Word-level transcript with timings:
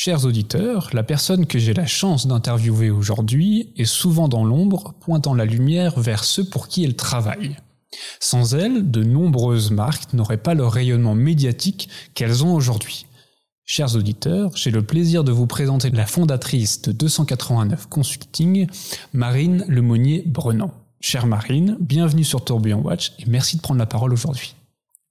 Chers 0.00 0.26
auditeurs, 0.26 0.90
la 0.92 1.02
personne 1.02 1.44
que 1.44 1.58
j'ai 1.58 1.74
la 1.74 1.84
chance 1.84 2.28
d'interviewer 2.28 2.88
aujourd'hui 2.88 3.72
est 3.76 3.84
souvent 3.84 4.28
dans 4.28 4.44
l'ombre, 4.44 4.94
pointant 5.00 5.34
la 5.34 5.44
lumière 5.44 5.98
vers 5.98 6.22
ceux 6.22 6.44
pour 6.44 6.68
qui 6.68 6.84
elle 6.84 6.94
travaille. 6.94 7.56
Sans 8.20 8.54
elle, 8.54 8.92
de 8.92 9.02
nombreuses 9.02 9.72
marques 9.72 10.12
n'auraient 10.12 10.36
pas 10.36 10.54
le 10.54 10.64
rayonnement 10.64 11.16
médiatique 11.16 11.88
qu'elles 12.14 12.44
ont 12.44 12.54
aujourd'hui. 12.54 13.06
Chers 13.64 13.96
auditeurs, 13.96 14.52
j'ai 14.54 14.70
le 14.70 14.82
plaisir 14.82 15.24
de 15.24 15.32
vous 15.32 15.48
présenter 15.48 15.90
la 15.90 16.06
fondatrice 16.06 16.80
de 16.82 16.92
289 16.92 17.88
Consulting, 17.88 18.68
Marine 19.12 19.64
Lemonnier-Brennan. 19.66 20.70
Chère 21.00 21.26
Marine, 21.26 21.76
bienvenue 21.80 22.22
sur 22.22 22.44
Tourbillon 22.44 22.82
Watch 22.82 23.14
et 23.18 23.24
merci 23.26 23.56
de 23.56 23.62
prendre 23.62 23.80
la 23.80 23.86
parole 23.86 24.12
aujourd'hui. 24.12 24.54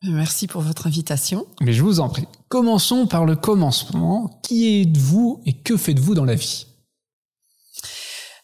Merci 0.04 0.48
pour 0.48 0.62
votre 0.62 0.88
invitation. 0.88 1.48
Mais 1.62 1.74
je 1.74 1.82
vous 1.82 2.00
en 2.00 2.10
prie. 2.10 2.28
Commençons 2.50 3.08
par 3.08 3.26
le 3.26 3.36
commencement. 3.36 4.40
Qui 4.44 4.82
êtes-vous 4.82 5.42
et 5.46 5.54
que 5.54 5.76
faites-vous 5.76 6.14
dans 6.14 6.26
la 6.26 6.36
vie? 6.36 6.68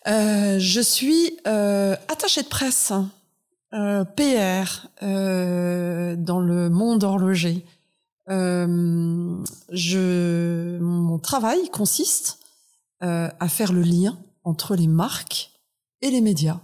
Euh, 0.08 0.58
Je 0.60 0.82
suis 0.82 1.38
euh, 1.48 1.96
attachée 2.08 2.42
de 2.42 2.48
presse, 2.48 2.92
euh, 3.74 4.04
PR, 4.04 4.88
euh, 5.04 6.16
dans 6.18 6.40
le 6.40 6.70
monde 6.70 7.04
horloger. 7.04 7.66
Euh, 8.30 9.44
je, 9.72 10.80
mon 10.80 11.20
travail 11.20 11.70
consiste 11.72 12.40
euh, 13.04 13.30
à 13.40 13.48
faire 13.48 13.74
le 13.74 13.82
lien 13.82 14.18
entre 14.44 14.76
les 14.76 14.88
marques 14.88 15.52
et 16.02 16.10
les 16.10 16.22
médias. 16.22 16.60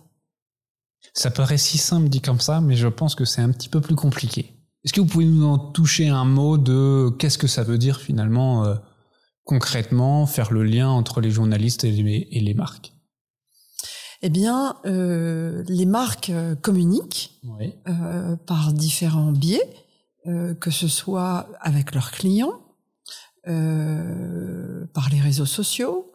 Ça 1.13 1.31
paraît 1.31 1.57
si 1.57 1.77
simple 1.77 2.09
dit 2.09 2.21
comme 2.21 2.39
ça, 2.39 2.59
mais 2.61 2.75
je 2.75 2.87
pense 2.87 3.13
que 3.15 3.25
c'est 3.25 3.41
un 3.41 3.51
petit 3.51 3.69
peu 3.69 3.81
plus 3.81 3.95
compliqué. 3.95 4.53
Est-ce 4.83 4.93
que 4.93 5.01
vous 5.01 5.07
pouvez 5.07 5.25
nous 5.25 5.45
en 5.45 5.57
toucher 5.57 6.07
un 6.07 6.25
mot 6.25 6.57
de 6.57 7.09
qu'est-ce 7.19 7.37
que 7.37 7.47
ça 7.47 7.63
veut 7.63 7.77
dire 7.77 7.99
finalement 7.99 8.63
euh, 8.65 8.75
concrètement 9.43 10.25
faire 10.25 10.51
le 10.53 10.63
lien 10.63 10.89
entre 10.89 11.19
les 11.21 11.31
journalistes 11.31 11.83
et 11.83 11.91
les, 11.91 12.27
et 12.31 12.39
les 12.39 12.53
marques? 12.53 12.93
Eh 14.21 14.29
bien, 14.29 14.75
euh, 14.85 15.63
les 15.67 15.85
marques 15.85 16.29
euh, 16.29 16.55
communiquent 16.55 17.39
Oui. 17.43 17.73
euh, 17.87 18.35
par 18.35 18.73
différents 18.73 19.31
biais, 19.31 19.69
euh, 20.27 20.53
que 20.53 20.71
ce 20.71 20.87
soit 20.87 21.49
avec 21.61 21.93
leurs 21.93 22.11
clients, 22.11 22.59
euh, 23.47 24.85
par 24.93 25.09
les 25.09 25.19
réseaux 25.21 25.45
sociaux, 25.45 26.11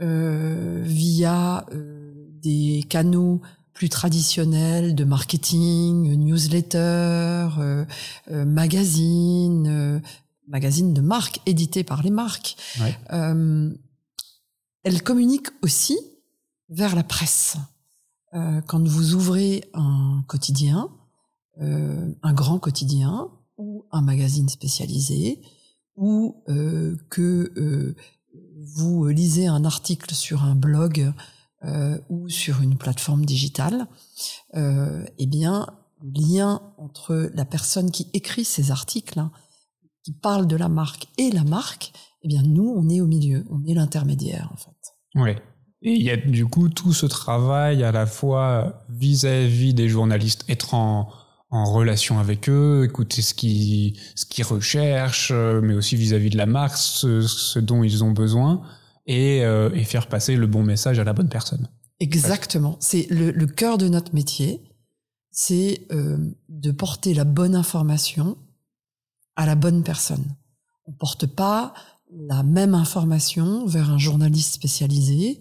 euh, 0.00 0.80
via 0.84 1.66
des 2.42 2.84
canaux 2.88 3.40
plus 3.78 3.88
traditionnels 3.88 4.96
de 4.96 5.04
marketing, 5.04 6.12
newsletter, 6.16 7.48
euh, 7.58 7.84
euh, 8.28 8.44
magazines, 8.44 9.68
euh, 9.68 10.00
magazines 10.48 10.92
de 10.92 11.00
marques 11.00 11.40
édités 11.46 11.84
par 11.84 12.02
les 12.02 12.10
marques. 12.10 12.56
Ouais. 12.80 12.98
Euh, 13.12 13.72
elle 14.82 15.00
communique 15.04 15.46
aussi 15.62 15.96
vers 16.68 16.96
la 16.96 17.04
presse. 17.04 17.56
Euh, 18.34 18.60
quand 18.62 18.84
vous 18.84 19.14
ouvrez 19.14 19.62
un 19.74 20.24
quotidien, 20.26 20.90
euh, 21.60 22.12
un 22.24 22.32
grand 22.32 22.58
quotidien 22.58 23.28
ou 23.58 23.86
un 23.92 24.00
magazine 24.00 24.48
spécialisé, 24.48 25.40
ou 25.94 26.42
euh, 26.48 26.96
que 27.10 27.52
euh, 27.56 27.94
vous 28.60 29.06
lisez 29.06 29.46
un 29.46 29.64
article 29.64 30.12
sur 30.14 30.42
un 30.42 30.56
blog 30.56 31.12
euh, 31.64 31.98
ou 32.08 32.28
sur 32.28 32.62
une 32.62 32.78
plateforme 32.78 33.24
digitale, 33.24 33.88
euh, 34.54 35.04
eh 35.18 35.26
bien, 35.26 35.66
le 36.00 36.10
lien 36.20 36.62
entre 36.78 37.32
la 37.34 37.44
personne 37.44 37.90
qui 37.90 38.08
écrit 38.12 38.44
ces 38.44 38.70
articles, 38.70 39.18
hein, 39.18 39.32
qui 40.04 40.12
parle 40.12 40.46
de 40.46 40.54
la 40.54 40.68
marque 40.68 41.08
et 41.18 41.32
la 41.32 41.42
marque, 41.42 41.92
eh 42.22 42.28
bien, 42.28 42.42
nous, 42.42 42.72
on 42.76 42.88
est 42.88 43.00
au 43.00 43.08
milieu, 43.08 43.44
on 43.50 43.64
est 43.66 43.74
l'intermédiaire, 43.74 44.50
en 44.52 44.56
fait. 44.56 44.70
Oui. 45.16 45.30
Et 45.82 45.94
il 45.94 46.02
y 46.02 46.10
a 46.10 46.16
du 46.16 46.46
coup 46.46 46.68
tout 46.68 46.92
ce 46.92 47.06
travail 47.06 47.82
à 47.82 47.90
la 47.90 48.06
fois 48.06 48.84
vis-à-vis 48.88 49.74
des 49.74 49.88
journalistes, 49.88 50.44
être 50.48 50.74
en, 50.74 51.10
relation 51.50 52.20
avec 52.20 52.48
eux, 52.48 52.84
écouter 52.84 53.22
ce 53.22 53.34
qu'ils 53.34 53.96
ce 54.14 54.44
recherchent, 54.44 55.32
euh, 55.32 55.60
mais 55.60 55.74
aussi 55.74 55.96
vis-à-vis 55.96 56.30
de 56.30 56.36
la 56.36 56.46
marque, 56.46 56.76
ce 56.76 57.58
dont 57.58 57.82
ils 57.82 58.04
ont 58.04 58.12
besoin, 58.12 58.62
et, 59.08 59.44
euh, 59.44 59.70
et 59.74 59.82
faire 59.82 60.06
passer 60.06 60.36
le 60.36 60.46
bon 60.46 60.62
message 60.62 61.00
à 61.00 61.04
la 61.04 61.12
bonne 61.12 61.28
personne. 61.28 61.68
Exactement. 61.98 62.76
C'est 62.78 63.08
le, 63.10 63.32
le 63.32 63.46
cœur 63.46 63.78
de 63.78 63.88
notre 63.88 64.14
métier, 64.14 64.62
c'est 65.32 65.86
euh, 65.90 66.16
de 66.48 66.70
porter 66.70 67.14
la 67.14 67.24
bonne 67.24 67.56
information 67.56 68.36
à 69.34 69.46
la 69.46 69.56
bonne 69.56 69.82
personne. 69.82 70.36
On 70.86 70.92
porte 70.92 71.26
pas 71.26 71.74
la 72.10 72.42
même 72.42 72.74
information 72.74 73.66
vers 73.66 73.90
un 73.90 73.98
journaliste 73.98 74.54
spécialisé 74.54 75.40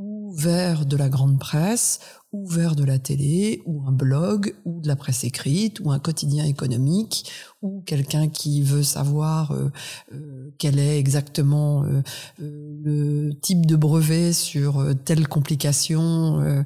ou 0.00 0.32
vers 0.32 0.86
de 0.86 0.96
la 0.96 1.08
grande 1.08 1.38
presse 1.38 2.00
ou 2.32 2.48
vers 2.48 2.74
de 2.74 2.84
la 2.84 2.98
télé 2.98 3.60
ou 3.66 3.82
un 3.86 3.92
blog 3.92 4.54
ou 4.64 4.80
de 4.80 4.88
la 4.88 4.96
presse 4.96 5.24
écrite 5.24 5.80
ou 5.80 5.90
un 5.90 5.98
quotidien 5.98 6.44
économique 6.44 7.30
ou 7.60 7.82
quelqu'un 7.84 8.28
qui 8.28 8.62
veut 8.62 8.82
savoir 8.82 9.52
euh, 9.52 9.70
euh, 10.12 10.40
quel 10.60 10.78
est 10.78 10.98
exactement 10.98 11.84
euh, 11.84 12.02
euh, 12.40 12.80
le 12.84 13.32
type 13.40 13.66
de 13.66 13.74
brevet 13.74 14.32
sur 14.32 14.78
euh, 14.78 14.94
telle 14.94 15.26
complication. 15.26 16.64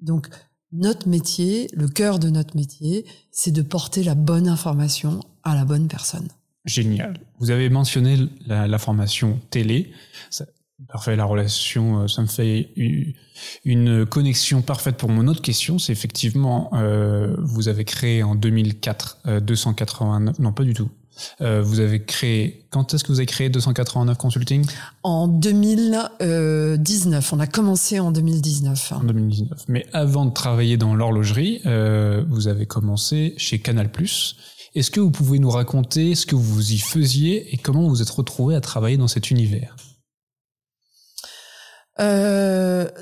Donc 0.00 0.28
notre 0.72 1.08
métier, 1.08 1.68
le 1.74 1.88
cœur 1.88 2.18
de 2.18 2.30
notre 2.30 2.56
métier, 2.56 3.04
c'est 3.32 3.50
de 3.50 3.62
porter 3.62 4.04
la 4.04 4.14
bonne 4.14 4.48
information 4.48 5.20
à 5.42 5.54
la 5.54 5.64
bonne 5.64 5.88
personne. 5.88 6.28
Génial. 6.64 7.18
Vous 7.38 7.50
avez 7.50 7.68
mentionné 7.68 8.16
la, 8.46 8.78
formation 8.78 9.40
télé. 9.50 9.92
Parfait, 10.88 11.16
la 11.16 11.24
relation, 11.24 12.02
euh, 12.02 12.08
ça 12.08 12.22
me 12.22 12.26
fait 12.26 12.70
une 13.64 14.06
connexion 14.06 14.62
parfaite 14.62 14.96
pour 14.96 15.08
mon 15.08 15.26
autre 15.28 15.42
question. 15.42 15.78
C'est 15.78 15.92
effectivement, 15.92 16.70
euh, 16.74 17.34
vous 17.38 17.68
avez 17.68 17.84
créé 17.84 18.22
en 18.22 18.34
2004 18.34 19.18
euh, 19.26 19.40
289, 19.40 20.38
non 20.38 20.52
pas 20.52 20.64
du 20.64 20.74
tout. 20.74 20.90
Euh, 21.42 21.60
vous 21.60 21.80
avez 21.80 22.02
créé, 22.02 22.64
quand 22.70 22.94
est-ce 22.94 23.04
que 23.04 23.12
vous 23.12 23.18
avez 23.18 23.26
créé 23.26 23.50
289 23.50 24.16
Consulting? 24.16 24.64
En 25.02 25.28
2019, 25.28 27.32
on 27.32 27.40
a 27.40 27.46
commencé 27.46 28.00
en 28.00 28.10
2019. 28.10 28.92
En 28.92 29.04
2019. 29.04 29.64
Mais 29.68 29.84
avant 29.92 30.24
de 30.24 30.32
travailler 30.32 30.78
dans 30.78 30.94
l'horlogerie, 30.94 31.60
vous 32.28 32.48
avez 32.48 32.64
commencé 32.64 33.34
chez 33.36 33.58
Canal+. 33.58 33.90
Est-ce 34.74 34.90
que 34.90 35.00
vous 35.00 35.10
pouvez 35.10 35.38
nous 35.40 35.50
raconter 35.50 36.14
ce 36.14 36.24
que 36.24 36.36
vous 36.36 36.72
y 36.72 36.78
faisiez 36.78 37.52
et 37.52 37.58
comment 37.58 37.86
vous 37.86 38.00
êtes 38.00 38.08
retrouvé 38.08 38.54
à 38.54 38.62
travailler 38.62 38.96
dans 38.96 39.08
cet 39.08 39.30
univers? 39.30 39.76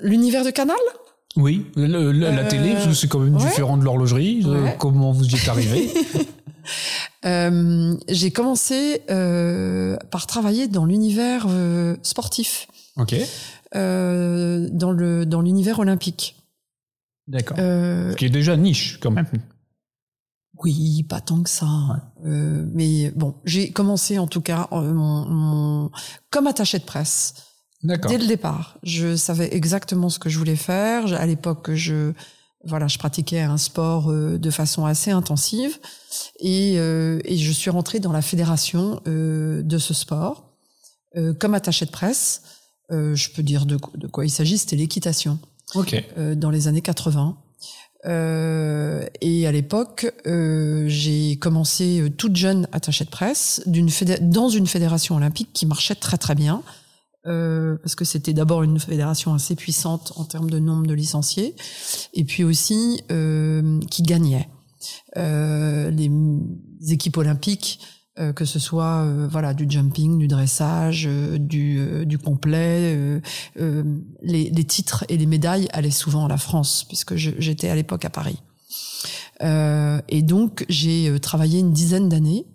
L'univers 0.03 0.45
de 0.45 0.51
Canal? 0.51 0.77
Oui, 1.37 1.67
le- 1.77 1.87
le- 1.87 2.13
la 2.13 2.43
Euh, 2.45 2.49
télé, 2.49 2.73
parce 2.73 2.87
que 2.87 2.93
c'est 2.95 3.07
quand 3.09 3.21
même 3.21 3.37
ouais. 3.37 3.43
différent 3.45 3.77
de 3.77 3.85
l'horlogerie. 3.85 4.43
Euh, 4.45 4.65
Ouais. 4.65 4.77
Comment 4.79 5.13
vous 5.13 5.25
y 5.25 5.35
êtes 5.35 5.49
arrivé 5.49 5.91
Euh, 7.25 7.97
J'ai 8.09 8.31
commencé 8.31 9.03
euh, 9.11 9.97
par 10.11 10.27
travailler 10.27 10.69
dans 10.69 10.85
l'univers 10.85 11.47
euh, 11.49 11.97
sportif, 12.03 12.69
Ok, 12.97 13.15
euh, 13.75 14.69
dans 14.71 14.93
le 14.93 15.25
dans 15.27 15.41
l'univers 15.41 15.79
olympique. 15.79 16.37
d'accord. 17.27 17.57
Euh, 17.59 18.13
Ce 18.13 18.17
qui 18.17 18.27
est 18.27 18.31
déjà 18.31 18.57
niche 18.57 18.99
quand 19.01 19.11
même. 19.11 19.27
Oui, 20.65 21.05
pas 21.09 21.21
tant 21.21 21.41
que 21.45 21.49
ça. 21.51 21.67
Euh, 22.27 22.67
mais 22.73 23.13
bon, 23.15 23.35
j'ai 23.45 23.71
commencé 23.71 24.19
en 24.19 24.27
tout 24.27 24.41
cas 24.41 24.67
euh, 24.73 24.93
mon, 24.93 25.25
mon- 25.27 25.91
comme 26.31 26.49
attaché 26.49 26.79
de 26.81 26.85
presse. 26.85 27.35
Dès 28.09 28.19
le 28.19 28.27
départ, 28.27 28.79
je 28.83 29.15
savais 29.17 29.55
exactement 29.55 30.09
ce 30.09 30.19
que 30.19 30.29
je 30.29 30.39
voulais 30.39 30.57
faire. 30.57 31.13
À 31.15 31.27
l'époque, 31.27 31.71
je 31.75 32.13
voilà, 32.65 32.89
je 32.89 32.99
pratiquais 32.99 33.41
un 33.41 33.57
sport 33.57 34.11
euh, 34.11 34.37
de 34.37 34.51
façon 34.51 34.85
assez 34.85 35.13
intensive 35.13 35.79
et, 36.41 36.75
euh, 36.79 37.21
et 37.25 37.37
je 37.39 37.53
suis 37.53 37.71
rentrée 37.71 38.01
dans 38.01 38.11
la 38.11 38.21
fédération 38.21 39.01
euh, 39.07 39.63
de 39.63 39.79
ce 39.79 39.95
sport 39.95 40.51
euh, 41.17 41.33
comme 41.35 41.55
attaché 41.55 41.87
de 41.87 41.91
presse. 41.93 42.43
Euh, 42.91 43.15
je 43.15 43.31
peux 43.31 43.45
dire 43.45 43.65
de, 43.65 43.77
qu- 43.77 43.97
de 43.97 44.09
quoi 44.09 44.25
il 44.27 44.31
s'agit. 44.31 44.59
C'était 44.59 44.75
l'équitation 44.77 45.39
Ok, 45.77 45.95
euh, 46.19 46.35
dans 46.35 46.51
les 46.51 46.67
années 46.67 46.83
80. 46.83 47.37
Euh, 48.07 49.05
et 49.21 49.47
à 49.47 49.53
l'époque, 49.53 50.13
euh, 50.27 50.87
j'ai 50.89 51.37
commencé 51.37 52.03
toute 52.17 52.37
jeune 52.37 52.67
attachée 52.73 53.05
de 53.05 53.11
presse 53.11 53.63
d'une 53.67 53.89
dans 54.23 54.49
une 54.49 54.67
fédération 54.67 55.17
olympique 55.17 55.51
qui 55.53 55.67
marchait 55.67 55.95
très 55.95 56.17
très 56.19 56.35
bien. 56.35 56.63
Euh, 57.29 57.77
parce 57.83 57.95
que 57.95 58.05
c'était 58.05 58.33
d'abord 58.33 58.63
une 58.63 58.81
fédération 58.81 59.35
assez 59.35 59.55
puissante 59.55 60.13
en 60.17 60.25
termes 60.25 60.51
de 60.51 60.59
nombre 60.59 60.87
de 60.87 60.95
licenciés, 60.95 61.55
et 62.15 62.25
puis 62.25 62.43
aussi 62.43 63.03
euh, 63.11 63.81
qui 63.91 64.03
gagnait. 64.03 64.49
Euh, 65.17 65.91
les 65.91 66.11
équipes 66.93 67.17
olympiques, 67.19 67.81
euh, 68.19 68.33
que 68.33 68.45
ce 68.45 68.59
soit 68.59 69.05
euh, 69.05 69.29
voilà 69.31 69.55
du 69.55 69.67
jumping, 69.69 70.19
du 70.19 70.27
dressage, 70.27 71.07
euh, 71.07 71.39
du, 71.39 72.07
du 72.07 72.19
complet, 72.19 73.21
les, 73.57 74.51
les 74.51 74.65
titres 74.65 75.05
et 75.09 75.17
les 75.17 75.27
médailles 75.27 75.69
allaient 75.73 75.91
souvent 75.91 76.25
à 76.25 76.29
la 76.29 76.39
France, 76.39 76.85
puisque 76.89 77.15
j'étais 77.17 77.69
à 77.69 77.75
l'époque 77.75 78.05
à 78.05 78.11
Paris. 78.11 78.39
Euh, 79.43 80.01
et 80.09 80.23
donc 80.23 80.65
j'ai 80.69 81.19
travaillé 81.21 81.61
une 81.61 81.73
dizaine 81.73 82.09
d'années 82.09 82.47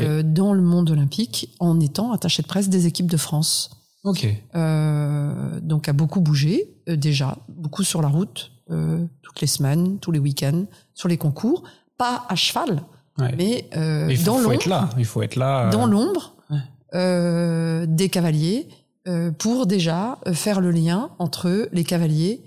euh, 0.00 0.22
dans 0.22 0.54
le 0.54 0.62
monde 0.62 0.90
olympique 0.90 1.54
en 1.60 1.80
étant 1.80 2.12
attaché 2.12 2.42
de 2.42 2.46
presse 2.46 2.70
des 2.70 2.86
équipes 2.86 3.10
de 3.10 3.18
France. 3.18 3.70
Ok. 4.04 4.26
Euh, 4.54 5.60
donc 5.60 5.88
a 5.88 5.92
beaucoup 5.92 6.20
bougé 6.20 6.74
euh, 6.88 6.96
déjà, 6.96 7.38
beaucoup 7.48 7.82
sur 7.82 8.02
la 8.02 8.08
route, 8.08 8.52
euh, 8.70 9.04
toutes 9.22 9.40
les 9.40 9.46
semaines, 9.46 9.98
tous 9.98 10.12
les 10.12 10.18
week-ends, 10.18 10.64
sur 10.94 11.08
les 11.08 11.16
concours, 11.18 11.64
pas 11.98 12.24
à 12.28 12.36
cheval, 12.36 12.82
Ouais. 13.18 13.32
mais 13.38 13.68
euh, 13.76 14.08
il 14.10 14.16
faut, 14.18 14.24
dans 14.26 14.32
faut 14.38 14.42
l'ombre, 14.42 14.52
être 14.54 14.66
là. 14.66 14.90
Il 14.98 15.04
faut 15.04 15.22
être 15.22 15.36
là. 15.36 15.70
dans 15.70 15.86
l'ombre 15.86 16.34
Ouais. 16.50 16.58
euh, 16.94 17.86
des 17.88 18.08
cavaliers 18.08 18.68
euh, 19.06 19.30
pour 19.30 19.66
déjà 19.66 20.18
faire 20.32 20.60
le 20.60 20.70
lien 20.72 21.10
entre 21.18 21.68
les 21.72 21.84
cavaliers 21.84 22.42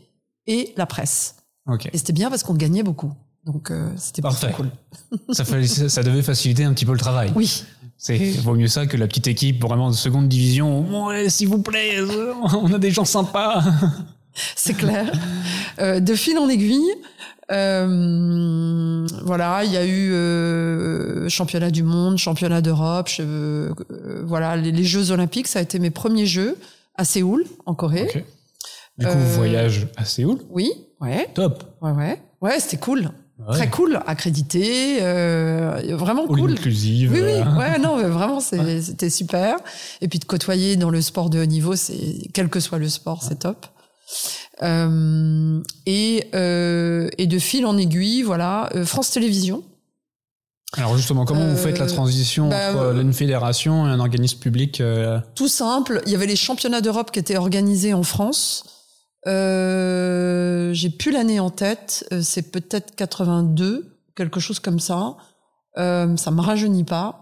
et 0.45 0.73
la 0.77 0.85
presse. 0.85 1.37
Ok. 1.67 1.89
Et 1.93 1.97
c'était 1.97 2.13
bien 2.13 2.29
parce 2.29 2.43
qu'on 2.43 2.53
gagnait 2.53 2.83
beaucoup. 2.83 3.13
Donc 3.45 3.71
euh, 3.71 3.89
c'était 3.95 4.21
cool. 4.57 4.69
ça, 5.31 5.45
fallait- 5.45 5.67
ça 5.67 6.03
devait 6.03 6.21
faciliter 6.21 6.65
un 6.65 6.73
petit 6.73 6.85
peu 6.85 6.91
le 6.91 6.97
travail. 6.99 7.31
Oui, 7.33 7.63
C'est 7.97 8.17
vaut 8.41 8.53
mieux 8.55 8.67
ça 8.67 8.85
que 8.85 8.95
la 8.97 9.07
petite 9.07 9.27
équipe 9.27 9.61
vraiment 9.63 9.89
de 9.89 9.95
seconde 9.95 10.27
division. 10.29 11.05
Ouais, 11.07 11.29
s'il 11.29 11.47
vous 11.47 11.61
plaît, 11.61 11.97
euh, 11.97 12.33
on 12.61 12.71
a 12.73 12.77
des 12.77 12.91
gens 12.91 13.05
sympas. 13.05 13.63
c'est 14.55 14.75
clair. 14.75 15.11
Euh, 15.79 15.99
de 15.99 16.13
fil 16.13 16.37
en 16.37 16.47
aiguille, 16.47 16.91
euh, 17.51 19.07
voilà, 19.23 19.63
il 19.63 19.71
y 19.71 19.77
a 19.77 19.85
eu 19.85 20.11
euh, 20.13 21.29
championnat 21.29 21.71
du 21.71 21.83
monde, 21.83 22.17
championnat 22.17 22.61
d'Europe, 22.61 23.07
je- 23.09 23.23
euh, 23.23 23.73
voilà, 24.25 24.55
les, 24.57 24.71
les 24.71 24.83
Jeux 24.83 25.11
olympiques, 25.11 25.47
ça 25.47 25.59
a 25.59 25.61
été 25.61 25.79
mes 25.79 25.89
premiers 25.91 26.25
Jeux 26.25 26.57
à 26.95 27.05
Séoul, 27.05 27.45
en 27.65 27.73
Corée. 27.75 28.09
Ok. 28.13 28.23
Du 28.97 29.05
coup, 29.05 29.17
voyage 29.35 29.87
à 29.95 30.05
Séoul? 30.05 30.39
Oui, 30.49 30.71
ouais, 31.01 31.27
Top. 31.35 31.63
ouais, 31.81 31.91
ouais, 31.91 32.21
ouais, 32.41 32.59
c'était 32.59 32.77
cool, 32.77 33.09
Ouais. 33.39 33.53
très 33.53 33.69
cool, 33.69 33.99
accrédité, 34.07 34.97
euh, 35.01 35.95
vraiment 35.95 36.23
All 36.23 36.27
cool. 36.39 36.51
inclusive. 36.53 37.11
Oui, 37.13 37.19
oui, 37.21 37.33
euh, 37.33 37.57
ouais, 37.57 37.77
non, 37.77 37.97
vraiment, 38.09 38.39
c'était 38.39 39.11
super. 39.11 39.57
Et 40.01 40.07
puis 40.07 40.17
de 40.17 40.25
côtoyer 40.25 40.75
dans 40.75 40.89
le 40.89 41.01
sport 41.01 41.29
de 41.29 41.39
haut 41.39 41.45
niveau, 41.45 41.75
c'est 41.75 42.29
quel 42.33 42.49
que 42.49 42.59
soit 42.59 42.79
le 42.79 42.89
sport, 42.89 43.21
c'est 43.21 43.39
top. 43.39 43.67
Euh, 44.63 45.61
et, 45.85 46.27
euh, 46.33 47.09
et 47.19 47.27
de 47.27 47.37
fil 47.37 47.67
en 47.67 47.77
aiguille, 47.77 48.23
voilà, 48.23 48.71
France 48.85 49.11
Télévisions. 49.11 49.63
Alors 50.73 50.97
justement, 50.97 51.23
comment 51.25 51.47
vous 51.47 51.57
faites 51.57 51.77
la 51.77 51.85
transition 51.85 52.49
bah, 52.49 52.71
entre 52.71 52.99
une 52.99 53.13
fédération 53.13 53.85
et 53.85 53.89
un 53.91 53.99
organisme 53.99 54.39
public 54.39 54.81
Tout 55.35 55.47
simple, 55.47 56.01
il 56.07 56.11
y 56.11 56.15
avait 56.15 56.25
les 56.25 56.35
championnats 56.35 56.81
d'Europe 56.81 57.11
qui 57.11 57.19
étaient 57.19 57.37
organisés 57.37 57.93
en 57.93 58.03
France. 58.03 58.76
Euh, 59.27 60.73
J'ai 60.73 60.89
plus 60.89 61.11
l'année 61.11 61.39
en 61.39 61.49
tête, 61.49 62.07
euh, 62.11 62.21
c'est 62.21 62.51
peut-être 62.51 62.95
82, 62.95 63.85
quelque 64.15 64.39
chose 64.39 64.59
comme 64.59 64.79
ça. 64.79 65.15
Euh, 65.77 66.15
ça 66.17 66.31
me 66.31 66.41
rajeunit 66.41 66.83
pas. 66.83 67.21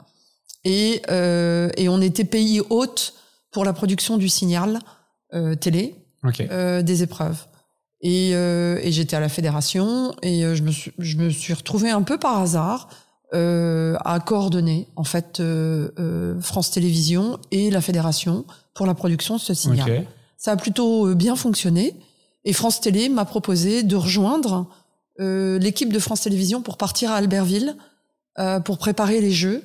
Et, 0.63 1.01
euh, 1.09 1.69
et 1.77 1.89
on 1.89 2.01
était 2.01 2.23
pays 2.23 2.61
hôte 2.69 3.13
pour 3.51 3.65
la 3.65 3.73
production 3.73 4.17
du 4.17 4.29
signal 4.29 4.79
euh, 5.33 5.55
télé. 5.55 5.95
Ok. 6.23 6.41
euh, 6.41 6.81
des 6.81 7.03
épreuves. 7.03 7.45
Et, 8.01 8.31
euh, 8.33 8.79
et 8.81 8.91
j'étais 8.91 9.15
à 9.15 9.19
la 9.19 9.29
fédération 9.29 10.15
et 10.23 10.41
je 10.55 10.63
me 10.63 10.71
suis, 10.71 10.91
je 10.97 11.17
me 11.17 11.29
suis 11.29 11.53
retrouvée 11.53 11.91
un 11.91 12.01
peu 12.01 12.17
par 12.17 12.39
hasard 12.39 12.89
euh, 13.33 13.95
à 14.03 14.19
coordonner 14.19 14.87
en 14.95 15.03
fait 15.03 15.41
France 16.41 16.71
Télévisions 16.71 17.39
et 17.51 17.69
la 17.69 17.81
fédération 17.81 18.45
pour 18.73 18.85
la 18.87 18.95
production 18.95 19.35
de 19.35 19.41
ce 19.41 19.53
signal. 19.53 19.99
Ok. 19.99 20.07
Ça 20.45 20.51
a 20.51 20.57
plutôt 20.57 21.07
euh, 21.07 21.15
bien 21.15 21.35
fonctionné 21.35 21.95
et 22.43 22.53
France 22.53 22.79
Télé 22.79 23.09
m'a 23.09 23.25
proposé 23.25 23.81
de 23.81 23.95
rejoindre 23.95 24.67
euh, 25.19 25.57
l'équipe 25.57 25.91
de 25.91 25.97
France 25.97 26.21
Télévisions 26.21 26.61
pour 26.61 26.77
partir 26.77 27.09
à 27.09 27.15
Albertville 27.15 27.75
euh, 28.37 28.59
pour 28.59 28.77
préparer 28.77 29.21
les 29.21 29.31
Jeux 29.31 29.63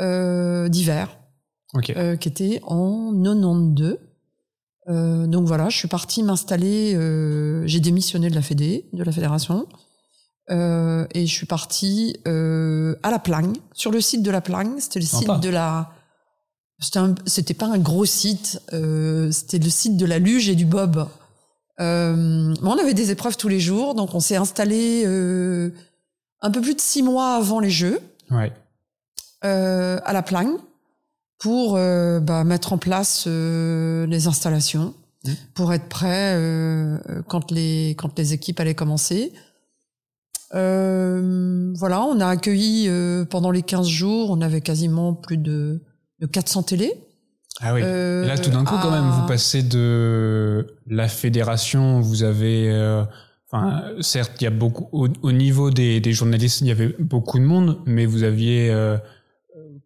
euh, 0.00 0.70
d'hiver 0.70 1.14
Ok. 1.74 1.90
euh, 1.90 2.16
qui 2.16 2.28
était 2.28 2.60
en 2.62 3.12
92. 3.12 3.98
Euh, 4.88 5.26
donc 5.26 5.46
voilà, 5.46 5.68
je 5.68 5.76
suis 5.76 5.88
partie 5.88 6.22
m'installer. 6.22 6.92
j'ai 7.66 7.80
démissionné 7.80 8.30
de 8.30 8.34
la 8.34 8.40
Fédé, 8.40 8.86
de 8.94 9.04
la 9.04 9.12
fédération, 9.12 9.66
et 10.48 11.26
je 11.26 11.32
suis 11.34 11.44
partie 11.46 12.16
à 12.24 13.10
la 13.10 13.18
Plagne, 13.18 13.52
sur 13.74 13.90
le 13.90 14.00
site 14.00 14.22
de 14.22 14.30
la 14.30 14.40
Plagne. 14.40 14.72
C'était 14.78 15.00
le 15.00 15.04
Sympa. 15.04 15.34
site 15.34 15.42
de 15.44 15.50
la. 15.50 15.90
C'était 17.26 17.54
pas 17.54 17.66
un 17.66 17.78
gros 17.78 18.04
site, 18.04 18.60
euh, 18.72 19.30
c'était 19.30 19.58
le 19.58 19.70
site 19.70 19.96
de 19.96 20.06
la 20.06 20.18
luge 20.18 20.48
et 20.48 20.54
du 20.54 20.64
bob. 20.64 21.08
Euh, 21.80 22.54
on 22.62 22.78
avait 22.78 22.94
des 22.94 23.10
épreuves 23.10 23.36
tous 23.36 23.48
les 23.48 23.60
jours, 23.60 23.94
donc 23.94 24.14
on 24.14 24.20
s'est 24.20 24.36
installé 24.36 25.02
euh, 25.06 25.70
un 26.40 26.50
peu 26.50 26.60
plus 26.60 26.74
de 26.74 26.80
six 26.80 27.02
mois 27.02 27.36
avant 27.36 27.60
les 27.60 27.70
Jeux 27.70 28.00
Ouais. 28.30 28.52
à 29.42 30.12
la 30.12 30.22
Plagne 30.22 30.52
pour 31.38 31.74
bah, 31.74 32.44
mettre 32.44 32.72
en 32.72 32.78
place 32.78 33.26
les 33.26 34.26
installations, 34.26 34.94
Mmh. 35.26 35.32
pour 35.54 35.72
être 35.72 35.88
prêt 35.88 36.38
quand 37.28 37.50
les 37.50 37.94
quand 37.98 38.18
les 38.18 38.34
équipes 38.34 38.60
allaient 38.60 38.74
commencer. 38.74 39.32
Voilà, 40.52 42.02
on 42.02 42.20
a 42.20 42.28
accueilli 42.28 42.88
pendant 43.30 43.50
les 43.50 43.62
15 43.62 43.86
jours, 43.86 44.30
on 44.30 44.40
avait 44.40 44.60
quasiment 44.60 45.14
plus 45.14 45.38
de, 45.38 45.80
de 46.24 46.30
400 46.30 46.62
télés. 46.64 46.94
Ah 47.60 47.74
oui. 47.74 47.82
Euh, 47.84 48.26
là, 48.26 48.36
tout 48.38 48.50
d'un 48.50 48.64
coup, 48.64 48.74
quand 48.82 48.90
même, 48.90 49.08
vous 49.10 49.26
passez 49.26 49.62
de 49.62 50.66
la 50.88 51.06
fédération, 51.08 52.00
vous 52.00 52.22
avez, 52.24 52.70
euh, 52.70 53.04
enfin, 53.50 53.84
certes, 54.00 54.32
il 54.40 54.44
y 54.44 54.46
a 54.46 54.50
beaucoup, 54.50 54.88
au, 54.92 55.08
au 55.22 55.32
niveau 55.32 55.70
des, 55.70 56.00
des 56.00 56.12
journalistes, 56.12 56.62
il 56.62 56.66
y 56.66 56.70
avait 56.72 56.94
beaucoup 56.98 57.38
de 57.38 57.44
monde, 57.44 57.78
mais 57.86 58.06
vous 58.06 58.24
aviez, 58.24 58.70
euh, 58.70 58.96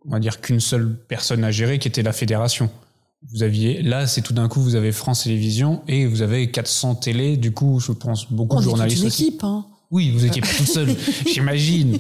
on 0.06 0.12
va 0.12 0.19
dire 0.19 0.40
qu'une 0.40 0.61
seule 0.61 0.96
personne 1.08 1.44
à 1.44 1.50
gérer, 1.50 1.79
qui 1.79 1.88
était 1.88 2.02
la 2.02 2.12
fédération. 2.12 2.70
Vous 3.32 3.43
aviez, 3.43 3.82
là, 3.82 4.06
c'est 4.06 4.23
tout 4.23 4.32
d'un 4.32 4.49
coup, 4.49 4.61
vous 4.62 4.76
avez 4.76 4.93
France 4.93 5.25
Télévisions 5.25 5.82
et 5.88 6.06
vous 6.06 6.23
avez 6.23 6.50
400 6.50 6.94
télés, 6.94 7.37
du 7.37 7.52
coup, 7.52 7.81
je 7.81 7.93
pense, 7.93 8.32
beaucoup 8.32 8.56
On 8.56 8.61
de 8.61 8.64
journalistes 8.64 9.02
une 9.02 9.08
aussi. 9.08 9.26
équipe. 9.26 9.44
Hein. 9.44 9.67
Oui, 9.90 10.11
vous 10.11 10.26
étiez 10.26 10.43
pas 10.43 10.49
toute 10.49 10.69
seule, 10.69 10.94
j'imagine. 11.26 11.99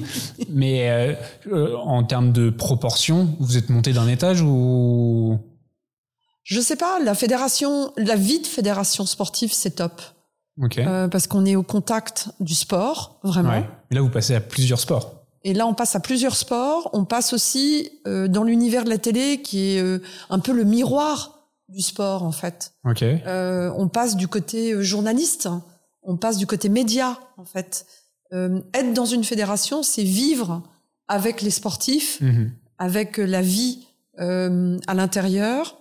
Mais 0.50 0.90
euh, 0.90 1.14
euh, 1.50 1.76
en 1.76 2.04
termes 2.04 2.32
de 2.32 2.50
proportion, 2.50 3.34
vous 3.40 3.56
êtes 3.56 3.70
monté 3.70 3.92
d'un 3.92 4.08
étage 4.08 4.42
ou? 4.42 5.38
Je 6.42 6.60
sais 6.60 6.76
pas, 6.76 6.98
la 7.00 7.14
fédération, 7.14 7.92
la 7.96 8.16
vie 8.16 8.40
de 8.40 8.46
fédération 8.46 9.06
sportive, 9.06 9.52
c'est 9.52 9.76
top. 9.76 10.02
Ok. 10.62 10.78
Euh, 10.78 11.08
parce 11.08 11.26
qu'on 11.26 11.46
est 11.46 11.56
au 11.56 11.62
contact 11.62 12.28
du 12.40 12.54
sport, 12.54 13.20
vraiment. 13.22 13.50
Ouais. 13.50 13.68
Et 13.90 13.94
là, 13.94 14.00
vous 14.00 14.08
passez 14.08 14.34
à 14.34 14.40
plusieurs 14.40 14.80
sports. 14.80 15.18
Et 15.44 15.54
là, 15.54 15.66
on 15.66 15.74
passe 15.74 15.94
à 15.94 16.00
plusieurs 16.00 16.36
sports. 16.36 16.90
On 16.92 17.04
passe 17.04 17.32
aussi 17.32 17.90
euh, 18.06 18.28
dans 18.28 18.44
l'univers 18.44 18.84
de 18.84 18.90
la 18.90 18.98
télé, 18.98 19.40
qui 19.42 19.76
est 19.76 19.80
euh, 19.80 20.02
un 20.30 20.40
peu 20.40 20.52
le 20.52 20.64
miroir 20.64 21.38
du 21.68 21.80
sport, 21.80 22.22
en 22.22 22.32
fait. 22.32 22.72
Ok. 22.84 23.02
Euh, 23.02 23.70
on 23.76 23.88
passe 23.88 24.16
du 24.16 24.26
côté 24.26 24.72
euh, 24.72 24.82
journaliste. 24.82 25.48
On 26.02 26.16
passe 26.16 26.36
du 26.38 26.46
côté 26.46 26.68
média, 26.68 27.18
en 27.36 27.44
fait. 27.44 27.86
Euh, 28.32 28.60
être 28.74 28.92
dans 28.92 29.06
une 29.06 29.24
fédération, 29.24 29.82
c'est 29.82 30.02
vivre 30.02 30.62
avec 31.08 31.40
les 31.42 31.50
sportifs, 31.50 32.20
Mhm. 32.20 32.52
avec 32.78 33.16
la 33.18 33.42
vie 33.42 33.86
euh, 34.20 34.78
à 34.86 34.94
l'intérieur. 34.94 35.76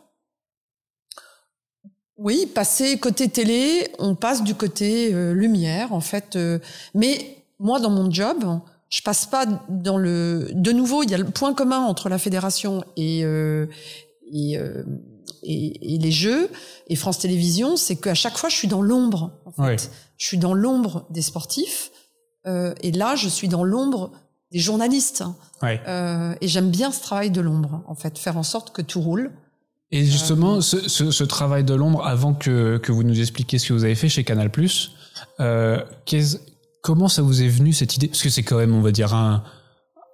Oui, 2.17 2.47
passer 2.47 2.97
côté 2.97 3.29
télé, 3.29 3.87
on 3.99 4.15
passe 4.15 4.43
du 4.43 4.55
côté 4.55 5.13
euh, 5.13 5.33
lumière, 5.33 5.93
en 5.93 5.99
fait. 6.01 6.35
euh, 6.35 6.57
mais 6.95 7.43
moi, 7.59 7.79
dans 7.79 7.91
mon 7.91 8.09
job, 8.11 8.43
je 8.89 9.01
passe 9.01 9.25
pas 9.25 9.45
dans 9.69 9.97
le. 9.97 10.47
De 10.53 10.71
nouveau, 10.71 11.03
il 11.03 11.11
y 11.11 11.13
a 11.13 11.17
le 11.17 11.25
point 11.25 11.53
commun 11.53 11.79
entre 11.79 12.09
la 12.09 12.17
fédération 12.17 12.83
et 12.95 13.23
euh, 13.23 13.67
et, 14.31 14.57
euh, 14.57 14.83
et, 15.51 15.95
et 15.95 15.97
les 15.97 16.11
jeux 16.11 16.49
et 16.87 16.95
France 16.95 17.19
Télévisions, 17.19 17.77
c'est 17.77 17.95
qu'à 17.95 18.13
chaque 18.13 18.37
fois, 18.37 18.49
je 18.49 18.55
suis 18.55 18.67
dans 18.67 18.81
l'ombre. 18.81 19.31
En 19.45 19.51
fait, 19.51 19.61
Ouais. 19.61 19.75
je 20.17 20.25
suis 20.25 20.37
dans 20.37 20.53
l'ombre 20.53 21.05
des 21.09 21.21
sportifs, 21.21 21.91
euh, 22.45 22.73
et 22.81 22.91
là, 22.91 23.15
je 23.15 23.27
suis 23.29 23.47
dans 23.47 23.63
l'ombre 23.63 24.11
des 24.51 24.59
journalistes. 24.59 25.23
Ouais. 25.61 25.81
Euh, 25.87 26.33
et 26.41 26.47
j'aime 26.47 26.69
bien 26.71 26.91
ce 26.91 27.01
travail 27.01 27.31
de 27.31 27.41
l'ombre, 27.41 27.83
en 27.87 27.95
fait, 27.95 28.17
faire 28.17 28.37
en 28.37 28.43
sorte 28.43 28.71
que 28.71 28.81
tout 28.81 29.01
roule. 29.01 29.31
Et 29.91 30.03
justement, 30.05 30.59
ce, 30.61 30.89
ce, 30.89 31.11
ce 31.11 31.23
travail 31.23 31.63
de 31.63 31.73
l'ombre, 31.73 32.05
avant 32.05 32.33
que, 32.33 32.77
que 32.77 32.91
vous 32.91 33.03
nous 33.03 33.19
expliquiez 33.21 33.57
ce 33.59 33.67
que 33.69 33.73
vous 33.73 33.83
avez 33.85 33.95
fait 33.95 34.09
chez 34.09 34.23
Canal+, 34.25 34.51
euh, 35.39 35.81
comment 36.81 37.07
ça 37.07 37.21
vous 37.21 37.41
est 37.41 37.47
venu 37.47 37.73
cette 37.73 37.95
idée? 37.95 38.07
Parce 38.07 38.21
que 38.21 38.29
c'est 38.29 38.43
quand 38.43 38.57
même, 38.57 38.73
on 38.73 38.81
va 38.81 38.91
dire, 38.91 39.13
un, 39.13 39.43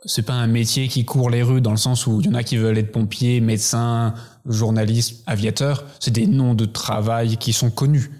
c'est 0.05 0.21
pas 0.23 0.33
un 0.33 0.47
métier 0.47 0.87
qui 0.87 1.05
court 1.05 1.29
les 1.29 1.43
rues 1.43 1.61
dans 1.61 1.71
le 1.71 1.77
sens 1.77 2.07
où 2.07 2.19
il 2.21 2.27
y 2.27 2.29
en 2.29 2.33
a 2.35 2.43
qui 2.43 2.57
veulent 2.57 2.77
être 2.77 2.91
pompiers, 2.91 3.41
médecins, 3.41 4.13
journalistes, 4.45 5.23
aviateurs. 5.25 5.85
C'est 5.99 6.11
des 6.11 6.27
noms 6.27 6.55
de 6.55 6.65
travail 6.65 7.37
qui 7.37 7.53
sont 7.53 7.71
connus. 7.71 8.11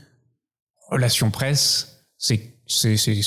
Relations 0.89 1.31
presse, 1.31 2.05
c'est, 2.17 2.53
c'est, 2.67 2.97
c'est 2.97 3.19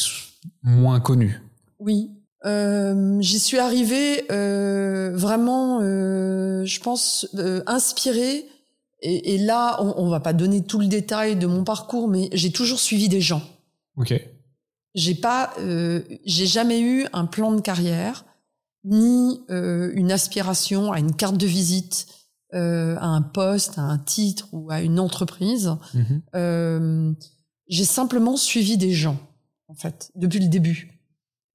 moins 0.62 1.00
connu. 1.00 1.40
Oui. 1.78 2.10
Euh, 2.44 3.20
J'y 3.20 3.40
suis 3.40 3.58
arrivée 3.58 4.30
euh, 4.30 5.16
vraiment, 5.16 5.80
euh, 5.80 6.64
je 6.64 6.80
pense, 6.80 7.26
euh, 7.34 7.62
inspirée. 7.66 8.46
Et, 9.00 9.34
et 9.34 9.38
là, 9.38 9.82
on, 9.82 9.94
on 10.04 10.08
va 10.08 10.20
pas 10.20 10.32
donner 10.32 10.64
tout 10.64 10.78
le 10.78 10.86
détail 10.86 11.36
de 11.36 11.46
mon 11.46 11.64
parcours, 11.64 12.08
mais 12.08 12.28
j'ai 12.32 12.52
toujours 12.52 12.78
suivi 12.78 13.08
des 13.08 13.20
gens. 13.20 13.42
Ok. 13.96 14.14
J'ai 14.94 15.14
pas, 15.14 15.52
euh, 15.58 16.02
j'ai 16.24 16.46
jamais 16.46 16.80
eu 16.80 17.06
un 17.12 17.26
plan 17.26 17.52
de 17.52 17.60
carrière, 17.60 18.24
ni 18.84 19.40
une 19.48 20.12
aspiration 20.12 20.92
à 20.92 21.00
une 21.00 21.16
carte 21.16 21.36
de 21.36 21.46
visite, 21.46 22.06
à 22.56 23.06
un 23.06 23.22
poste, 23.22 23.78
à 23.78 23.82
un 23.82 23.98
titre 23.98 24.48
ou 24.52 24.70
à 24.70 24.80
une 24.80 24.98
entreprise. 24.98 25.76
Mhm. 25.94 27.14
j'ai 27.68 27.84
simplement 27.84 28.36
suivi 28.36 28.76
des 28.76 28.92
gens, 28.92 29.18
en 29.68 29.75
fait, 29.75 30.10
depuis 30.14 30.40
le 30.40 30.48
début. 30.48 31.00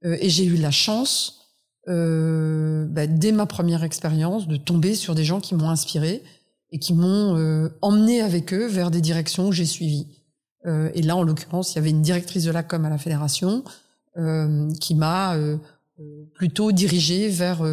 et 0.03 0.29
j'ai 0.29 0.45
eu 0.45 0.55
la 0.55 0.71
chance 0.71 1.41
euh, 1.87 2.85
bah, 2.85 3.07
dès 3.07 3.31
ma 3.31 3.45
première 3.45 3.83
expérience, 3.83 4.47
de 4.47 4.57
tomber 4.57 4.95
sur 4.95 5.15
des 5.15 5.23
gens 5.23 5.39
qui 5.39 5.55
m'ont 5.55 5.69
inspiré 5.69 6.23
et 6.71 6.79
qui 6.79 6.93
m'ont 6.93 7.35
euh, 7.37 7.69
emmené 7.81 8.21
avec 8.21 8.53
eux 8.53 8.67
vers 8.67 8.91
des 8.91 9.01
directions 9.01 9.49
que 9.49 9.55
j'ai 9.55 9.65
suivies. 9.65 10.07
Euh, 10.65 10.91
et 10.93 11.01
là, 11.01 11.15
en 11.15 11.23
l'occurrence, 11.23 11.73
il 11.73 11.75
y 11.77 11.79
avait 11.79 11.89
une 11.89 12.01
directrice 12.01 12.43
de 12.43 12.51
la 12.51 12.63
com 12.63 12.85
à 12.85 12.89
la 12.89 12.97
fédération 12.97 13.63
euh, 14.17 14.71
qui 14.79 14.93
m'a 14.93 15.35
euh, 15.35 15.57
plutôt 16.35 16.71
dirigé 16.71 17.29
vers 17.29 17.63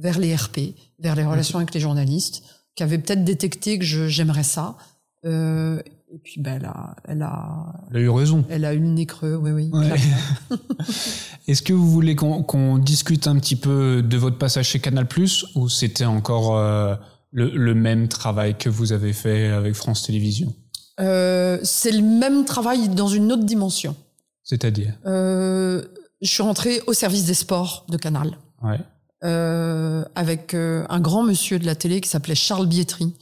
vers 0.00 0.18
les 0.18 0.34
RP, 0.34 0.74
vers 0.98 1.14
les 1.14 1.24
relations 1.24 1.58
avec 1.58 1.72
les 1.74 1.80
journalistes, 1.80 2.42
qui 2.74 2.82
avait 2.82 2.98
peut-être 2.98 3.24
détecté 3.24 3.78
que 3.78 3.84
j'aimerais 3.84 4.42
ça. 4.42 4.76
Euh, 5.24 5.80
et 6.12 6.18
puis, 6.18 6.40
ben, 6.40 6.56
elle 6.56 6.66
a, 6.66 6.96
elle 7.08 7.22
a, 7.22 7.72
elle 7.90 7.96
a 7.96 8.00
eu 8.00 8.08
raison. 8.08 8.44
Elle 8.48 8.64
a 8.64 8.74
eu 8.74 8.78
le 8.78 8.86
nez 8.86 9.06
creux, 9.06 9.34
oui, 9.34 9.50
oui. 9.50 9.70
Est-ce 11.48 11.62
que 11.62 11.72
vous 11.72 11.90
voulez 11.90 12.14
qu'on 12.14 12.78
discute 12.78 13.26
un 13.26 13.36
petit 13.38 13.56
peu 13.56 14.02
de 14.02 14.16
votre 14.16 14.38
passage 14.38 14.68
chez 14.68 14.78
Canal+, 14.78 15.06
ou 15.54 15.68
c'était 15.68 16.04
encore 16.04 16.56
euh, 16.56 16.94
le, 17.32 17.50
le, 17.50 17.74
même 17.74 18.08
travail 18.08 18.56
que 18.56 18.68
vous 18.68 18.92
avez 18.92 19.12
fait 19.12 19.48
avec 19.48 19.74
France 19.74 20.04
Télévisions? 20.04 20.54
Euh, 21.00 21.58
C'est 21.62 21.92
le 21.92 22.02
même 22.02 22.44
travail 22.44 22.88
dans 22.88 23.08
une 23.08 23.32
autre 23.32 23.44
dimension. 23.44 23.96
C'est-à-dire? 24.42 24.94
Euh, 25.06 25.82
Je 26.22 26.28
suis 26.30 26.42
rentrée 26.42 26.80
au 26.86 26.92
service 26.92 27.26
des 27.26 27.34
sports 27.34 27.84
de 27.88 27.96
Canal. 27.96 28.38
Ouais. 28.62 28.78
Euh, 29.24 30.04
avec 30.14 30.52
euh, 30.52 30.84
un 30.90 31.00
grand 31.00 31.22
monsieur 31.22 31.58
de 31.58 31.64
la 31.64 31.74
télé 31.74 32.00
qui 32.02 32.08
s'appelait 32.08 32.34
Charles 32.34 32.66
Bietri, 32.66 33.14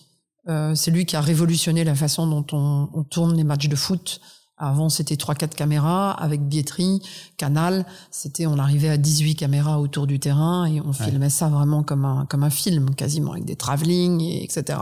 euh, 0.48 0.74
c'est 0.74 0.90
lui 0.90 1.06
qui 1.06 1.14
a 1.14 1.20
révolutionné 1.20 1.84
la 1.84 1.94
façon 1.94 2.26
dont 2.26 2.44
on, 2.52 2.88
on 2.92 3.04
tourne 3.04 3.36
les 3.36 3.44
matchs 3.44 3.68
de 3.68 3.76
foot. 3.76 4.20
Avant, 4.56 4.88
c'était 4.88 5.16
trois 5.16 5.34
quatre 5.34 5.56
caméras 5.56 6.12
avec 6.12 6.40
billetterie, 6.42 7.00
canal. 7.36 7.86
C'était, 8.10 8.46
on 8.46 8.58
arrivait 8.58 8.88
à 8.88 8.96
18 8.96 9.34
caméras 9.34 9.80
autour 9.80 10.06
du 10.06 10.20
terrain 10.20 10.66
et 10.66 10.80
on 10.80 10.92
filmait 10.92 11.30
ça 11.30 11.48
vraiment 11.48 11.82
comme 11.82 12.04
un 12.04 12.24
comme 12.26 12.44
un 12.44 12.50
film, 12.50 12.94
quasiment 12.94 13.32
avec 13.32 13.44
des 13.44 13.56
travelling 13.56 14.20
et 14.20 14.44
etc. 14.44 14.78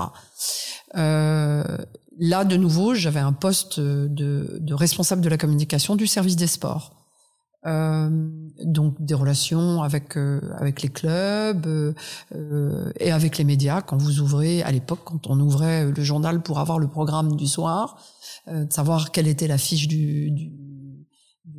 Euh, 0.97 1.65
là, 2.19 2.45
de 2.45 2.57
nouveau, 2.57 2.95
j'avais 2.95 3.21
un 3.21 3.33
poste 3.33 3.81
de, 3.81 4.59
de 4.61 4.75
responsable 4.75 5.23
de 5.23 5.31
la 5.31 5.39
communication 5.39 5.97
du 5.97 6.07
service 6.07 6.37
des 6.37 6.47
sports. 6.47 7.02
Euh, 7.65 8.11
donc 8.65 8.97
des 8.99 9.15
relations 9.15 9.85
avec 9.85 10.17
euh, 10.17 10.41
avec 10.59 10.83
les 10.83 10.89
clubs 10.89 11.65
euh, 12.35 12.93
et 12.99 13.13
avec 13.13 13.39
les 13.39 13.45
médias 13.45 13.83
quand 13.83 13.97
vous 13.97 14.19
ouvrez 14.19 14.65
à 14.65 14.73
l'époque 14.73 15.03
quand 15.05 15.29
on 15.29 15.39
ouvrait 15.39 15.87
le 15.87 16.03
journal 16.03 16.43
pour 16.43 16.59
avoir 16.59 16.81
le 16.81 16.89
programme 16.89 17.37
du 17.37 17.47
soir 17.47 17.99
de 18.49 18.67
savoir 18.69 19.13
quelle 19.13 19.29
était 19.29 19.47
la 19.47 19.59
fiche 19.59 19.87
du, 19.87 20.33
du, 20.33 20.51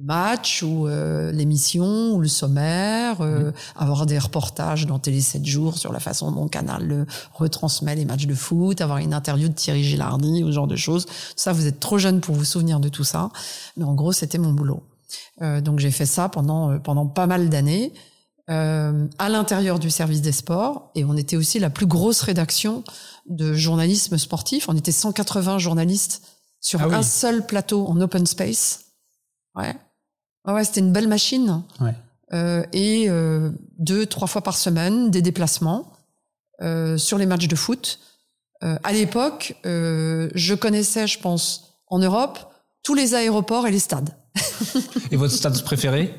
match 0.04 0.62
ou 0.64 0.88
l'émission 1.32 2.14
ou 2.14 2.20
le 2.20 2.28
sommaire 2.28 3.22
mmh. 3.22 3.54
avoir 3.78 4.06
des 4.06 4.20
reportages 4.20 4.86
dans 4.86 5.00
Télé 5.00 5.22
7 5.22 5.46
jours 5.46 5.78
sur 5.78 5.94
la 5.94 6.02
façon 6.02 6.34
dont 6.34 6.50
Canal 6.50 6.86
le 6.86 7.06
retransmet 7.34 7.96
les 7.96 8.04
matchs 8.04 8.28
de 8.28 8.36
foot 8.36 8.82
avoir 8.82 8.98
une 8.98 9.14
interview 9.14 9.48
de 9.48 9.54
Thierry 9.54 9.86
Gilardi 9.86 10.44
ou 10.44 10.48
ce 10.48 10.52
genre 10.52 10.68
de 10.68 10.76
choses 10.76 11.06
ça 11.38 11.54
vous 11.54 11.68
êtes 11.68 11.80
trop 11.80 11.98
jeune 11.98 12.20
pour 12.20 12.36
vous 12.36 12.44
souvenir 12.44 12.82
de 12.82 12.90
tout 12.90 13.06
ça 13.06 13.30
mais 13.78 13.86
en 13.86 13.94
gros 13.94 14.12
c'était 14.12 14.38
mon 14.38 14.52
boulot 14.52 14.84
euh, 14.84 14.93
donc 15.40 15.80
j'ai 15.80 15.92
fait 15.92 16.06
ça 16.06 16.30
pendant 16.30 16.72
euh, 16.72 16.80
pendant 16.80 17.08
pas 17.08 17.28
mal 17.28 17.50
d'années 17.50 17.94
euh, 18.50 19.08
à 19.20 19.30
l'intérieur 19.30 19.80
du 19.80 19.90
service 19.90 20.22
des 20.22 20.32
sports 20.32 20.92
et 20.96 21.06
on 21.06 21.16
était 21.16 21.38
aussi 21.38 21.60
la 21.60 21.70
plus 21.70 21.86
grosse 21.86 22.22
rédaction 22.22 22.84
de 23.26 23.54
journalisme 23.54 24.18
sportif. 24.18 24.68
On 24.68 24.76
était 24.76 24.92
180 24.92 25.60
journalistes 25.60 26.24
sur 26.60 26.82
ah 26.82 26.98
un 26.98 27.04
seul 27.04 27.46
plateau 27.46 27.88
en 27.88 28.00
open 28.02 28.26
space. 28.26 28.86
Ouais, 29.56 29.76
ouais, 30.46 30.64
c'était 30.66 30.82
une 30.82 30.92
belle 30.92 31.08
machine. 31.08 31.64
Ouais. 31.80 31.96
Euh, 32.34 32.66
et 32.74 33.06
euh, 33.10 33.52
deux, 33.78 34.06
trois 34.06 34.28
fois 34.28 34.42
par 34.42 34.58
semaine, 34.58 35.12
des 35.12 35.22
déplacements 35.22 35.94
euh, 36.62 36.98
sur 36.98 37.18
les 37.18 37.26
matchs 37.26 37.48
de 37.48 37.56
foot. 37.56 38.00
à 38.62 38.94
l'époque, 38.94 39.56
je 39.66 40.54
connaissais, 40.54 41.06
je 41.06 41.20
pense, 41.20 41.80
en 41.88 42.00
Europe, 42.00 42.53
tous 42.84 42.94
les 42.94 43.16
aéroports 43.16 43.66
et 43.66 43.72
les 43.72 43.80
stades. 43.80 44.16
Et 45.12 45.16
votre 45.16 45.34
stade 45.34 45.62
préféré 45.64 46.14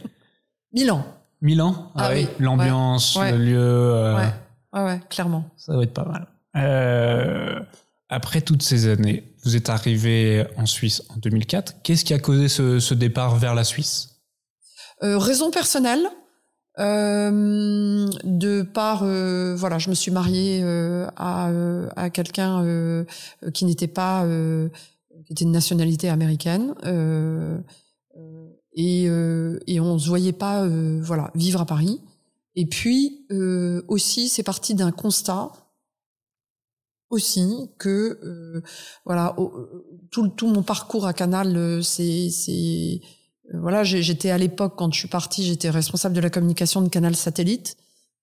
Milan. 0.73 1.05
Milan 1.41 1.93
Ah, 1.95 2.09
ah 2.09 2.15
oui. 2.15 2.27
L'ambiance, 2.41 3.17
le 3.21 3.37
lieu. 3.37 3.59
Euh, 3.59 4.17
ouais. 4.17 4.83
ouais, 4.83 5.01
clairement. 5.11 5.45
Ça 5.57 5.77
va 5.77 5.83
être 5.83 5.93
pas 5.93 6.05
mal. 6.05 6.27
Euh, 6.57 7.61
après 8.09 8.41
toutes 8.41 8.63
ces 8.63 8.89
années, 8.89 9.25
vous 9.45 9.57
êtes 9.57 9.69
arrivé 9.69 10.47
en 10.57 10.67
Suisse 10.67 11.03
en 11.11 11.17
2004. 11.19 11.83
Qu'est-ce 11.83 12.05
qui 12.05 12.15
a 12.15 12.19
causé 12.19 12.49
ce, 12.49 12.95
départ 12.95 13.37
vers 13.37 13.55
la 13.55 13.65
Suisse? 13.65 14.21
Euh, 15.03 15.19
Raison 15.19 15.51
personnelle. 15.51 16.09
de 16.79 18.63
par 18.63 19.05
voilà 19.05 19.79
je 19.79 19.91
me 19.91 19.95
suis 19.95 20.11
mariée 20.11 20.61
à, 21.17 21.51
à 21.95 22.11
quelqu'un 22.11 23.05
qui 23.53 23.65
n'était 23.65 23.87
pas 23.87 24.25
qui 24.27 24.94
était 25.35 25.45
une 25.45 25.53
nationalité 25.53 26.09
américaine 26.09 26.75
et, 28.75 29.07
euh, 29.09 29.59
et 29.67 29.81
on 29.81 29.99
se 29.99 30.09
voyait 30.09 30.33
pas 30.33 30.65
euh, 30.65 31.01
voilà 31.03 31.31
vivre 31.35 31.61
à 31.61 31.67
Paris. 31.67 32.01
Et 32.57 32.67
puis 32.67 33.27
euh, 33.31 33.83
aussi 33.89 34.29
c'est 34.29 34.43
parti 34.43 34.75
d'un 34.75 34.93
constat 34.93 35.53
aussi 37.11 37.71
que 37.79 38.19
euh, 38.25 38.63
voilà 39.05 39.37
tout, 40.11 40.29
tout 40.29 40.49
mon 40.49 40.63
parcours 40.63 41.07
à 41.07 41.13
Canal 41.13 41.83
c'est 41.83 43.01
voilà 43.53 43.85
j'étais 43.85 44.31
à 44.31 44.39
l'époque 44.39 44.75
quand 44.77 44.93
je 44.93 45.01
suis 45.01 45.09
partie 45.09 45.45
j'étais 45.45 45.71
responsable 45.71 46.15
de 46.15 46.21
la 46.21 46.31
communication 46.31 46.81
de 46.81 46.89
Canal 46.89 47.15
Satellite 47.15 47.77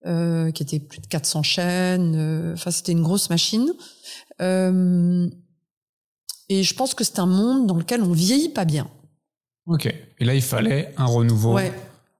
euh, 0.08 0.52
qui 0.52 0.64
était 0.64 0.80
plus 0.80 1.00
de 1.00 1.08
400 1.08 1.44
chaînes 1.44 2.54
enfin 2.54 2.72
c'était 2.72 2.92
une 2.92 3.04
grosse 3.04 3.30
machine 3.30 3.72
et 6.52 6.64
je 6.64 6.74
pense 6.74 6.94
que 6.94 7.06
c'est 7.06 7.20
un 7.20 7.26
monde 7.26 7.66
dans 7.66 7.76
lequel 7.76 8.04
on 8.04 8.12
vieillit 8.12 8.50
pas 8.50 8.66
bien 8.66 8.90
Ok. 9.68 9.86
Et 9.86 10.26
là, 10.26 10.36
il 10.36 10.42
fallait 10.42 10.94
un 10.98 11.06
renouveau. 11.06 11.58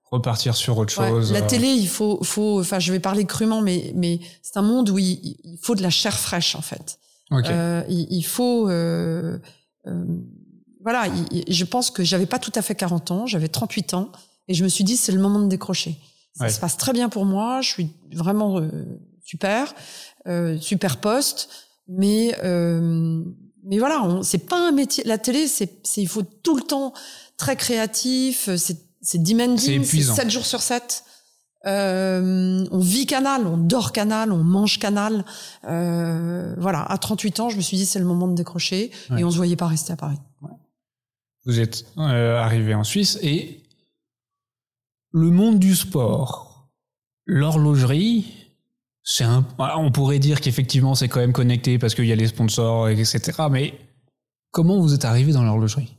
Repartir 0.10 0.56
sur 0.56 0.78
autre 0.78 0.92
chose. 0.92 1.32
La 1.32 1.40
euh. 1.40 1.48
télé, 1.48 1.68
il 1.68 1.88
faut, 1.88 2.22
faut, 2.24 2.60
enfin, 2.60 2.80
je 2.80 2.92
vais 2.92 3.00
parler 3.00 3.24
crûment, 3.26 3.62
mais, 3.62 3.94
mais 3.96 4.20
c'est 4.42 4.58
un 4.58 4.62
monde 4.62 4.90
où 4.90 4.98
il, 4.98 5.38
faut 5.62 5.74
de 5.74 5.82
la 5.82 5.90
chair 5.90 6.18
fraîche, 6.18 6.56
en 6.56 6.62
fait. 6.62 7.00
Euh, 7.32 7.84
il, 7.88 8.24
faut, 8.24 8.70
euh, 8.70 9.40
euh 9.88 10.06
voilà, 10.84 11.06
je 11.48 11.64
pense 11.64 11.92
que 11.92 12.04
j'avais 12.04 12.26
pas 12.26 12.40
tout 12.40 12.52
à 12.56 12.62
fait 12.62 12.76
40 12.76 13.12
ans, 13.12 13.26
j'avais 13.26 13.48
38 13.48 13.94
ans, 13.94 14.12
et 14.50 14.54
je 14.54 14.66
me 14.66 14.70
suis 14.70 14.84
dit, 14.84 14.98
c'est 14.98 15.14
le 15.14 15.22
moment 15.22 15.40
de 15.40 15.48
décrocher. 15.48 15.98
Ça 16.34 16.50
se 16.50 16.60
passe 16.60 16.76
très 16.76 16.92
bien 16.92 17.08
pour 17.08 17.26
moi, 17.26 17.62
je 17.62 17.70
suis 17.70 17.90
vraiment 18.14 18.62
super, 19.24 19.74
super 20.60 20.98
poste, 20.98 21.50
mais, 21.88 22.36
mais 23.64 23.80
voilà, 23.80 24.20
c'est 24.24 24.48
pas 24.50 24.68
un 24.68 24.72
métier. 24.72 25.04
La 25.06 25.18
télé, 25.18 25.48
c'est, 25.48 25.98
il 25.98 26.08
faut 26.08 26.24
tout 26.24 26.56
le 26.56 26.64
temps 26.64 26.94
très 27.38 27.56
créatif, 27.56 28.50
c'est 28.56 28.92
c'est 29.02 29.22
demanding, 29.22 29.84
c'est 29.84 30.02
7 30.02 30.30
jours 30.30 30.46
sur 30.46 30.62
7. 30.62 31.04
Euh, 31.68 32.66
on 32.72 32.80
vit 32.80 33.06
Canal, 33.06 33.46
on 33.46 33.58
dort 33.58 33.92
Canal, 33.92 34.32
on 34.32 34.44
mange 34.44 34.80
Canal. 34.80 35.26
Euh, 35.68 36.56
voilà, 36.58 36.84
à 36.84 36.98
38 36.98 37.40
ans, 37.40 37.50
je 37.50 37.58
me 37.58 37.62
suis 37.62 37.78
dit 37.78 37.86
c'est 37.86 38.00
le 38.00 38.06
moment 38.06 38.28
de 38.28 38.36
décrocher 38.36 38.92
et 39.18 39.24
on 39.24 39.32
se 39.32 39.38
voyait 39.38 39.56
pas 39.56 39.68
rester 39.68 39.94
à 39.94 39.96
Paris. 39.96 40.18
Vous 41.46 41.60
êtes 41.60 41.86
euh, 41.98 42.38
arrivé 42.38 42.76
en 42.76 42.84
Suisse 42.84 43.18
et 43.22 43.64
le 45.12 45.30
monde 45.32 45.60
du 45.60 45.76
sport, 45.76 46.70
l'horlogerie, 47.26 48.41
c'est 49.04 49.24
un. 49.24 49.46
On 49.58 49.92
pourrait 49.92 50.20
dire 50.20 50.42
qu'effectivement 50.42 50.96
c'est 50.96 51.10
quand 51.10 51.20
même 51.20 51.34
connecté 51.34 51.80
parce 51.80 51.96
qu'il 51.96 52.06
y 52.06 52.12
a 52.12 52.16
les 52.16 52.28
sponsors, 52.28 52.90
etc. 52.90 53.20
Mais 53.50 53.74
comment 54.52 54.80
vous 54.80 54.94
êtes 54.94 55.06
arrivé 55.06 55.34
dans 55.34 55.44
l'horlogerie? 55.44 55.96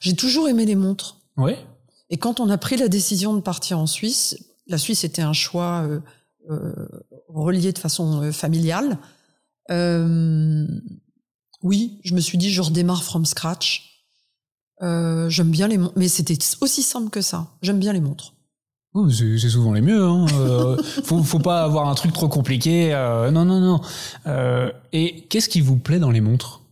J'ai 0.00 0.14
toujours 0.14 0.48
aimé 0.48 0.66
les 0.66 0.74
montres. 0.74 1.20
Oui. 1.36 1.52
Et 2.10 2.16
quand 2.18 2.40
on 2.40 2.50
a 2.50 2.58
pris 2.58 2.76
la 2.76 2.88
décision 2.88 3.34
de 3.34 3.40
partir 3.40 3.78
en 3.78 3.86
Suisse, 3.86 4.36
la 4.66 4.78
Suisse 4.78 5.04
était 5.04 5.22
un 5.22 5.32
choix 5.32 5.82
euh, 5.82 6.00
euh, 6.50 6.88
relié 7.28 7.72
de 7.72 7.78
façon 7.78 8.22
euh, 8.22 8.32
familiale. 8.32 8.98
Oui, 11.62 11.98
je 12.04 12.14
me 12.14 12.20
suis 12.20 12.36
dit 12.36 12.50
je 12.50 12.60
redémarre 12.60 13.02
from 13.02 13.24
scratch. 13.24 14.04
J'aime 14.80 15.50
bien 15.50 15.66
les 15.66 15.78
montres, 15.78 15.94
mais 15.96 16.08
c'était 16.08 16.36
aussi 16.60 16.82
simple 16.82 17.08
que 17.08 17.22
ça. 17.22 17.48
J'aime 17.62 17.78
bien 17.78 17.94
les 17.94 18.02
montres. 18.02 18.33
Oh, 18.94 19.10
c'est 19.10 19.38
souvent 19.48 19.72
les 19.72 19.80
mieux. 19.80 20.02
Hein. 20.02 20.26
Euh, 20.34 20.82
faut, 21.04 21.22
faut 21.22 21.40
pas 21.40 21.64
avoir 21.64 21.88
un 21.88 21.94
truc 21.94 22.12
trop 22.12 22.28
compliqué. 22.28 22.90
non, 23.32 23.44
non, 23.44 23.60
non. 23.60 23.80
et 24.92 25.26
qu'est-ce 25.28 25.48
qui 25.48 25.60
vous 25.60 25.76
plaît 25.76 25.98
dans 25.98 26.10
les 26.10 26.20
montres? 26.20 26.62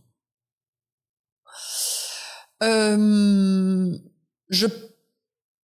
Euh, 2.63 3.97
je 4.49 4.67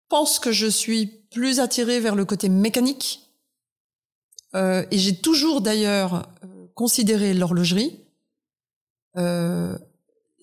pense 0.09 0.39
que 0.39 0.51
je 0.51 0.67
suis 0.67 1.05
plus 1.05 1.59
attirée 1.59 1.99
vers 1.99 2.15
le 2.15 2.25
côté 2.25 2.49
mécanique. 2.49 3.21
Euh, 4.55 4.83
et 4.91 4.97
j'ai 4.97 5.15
toujours 5.15 5.61
d'ailleurs 5.61 6.27
euh, 6.43 6.67
considéré 6.73 7.33
l'horlogerie. 7.33 7.99
Euh, 9.17 9.77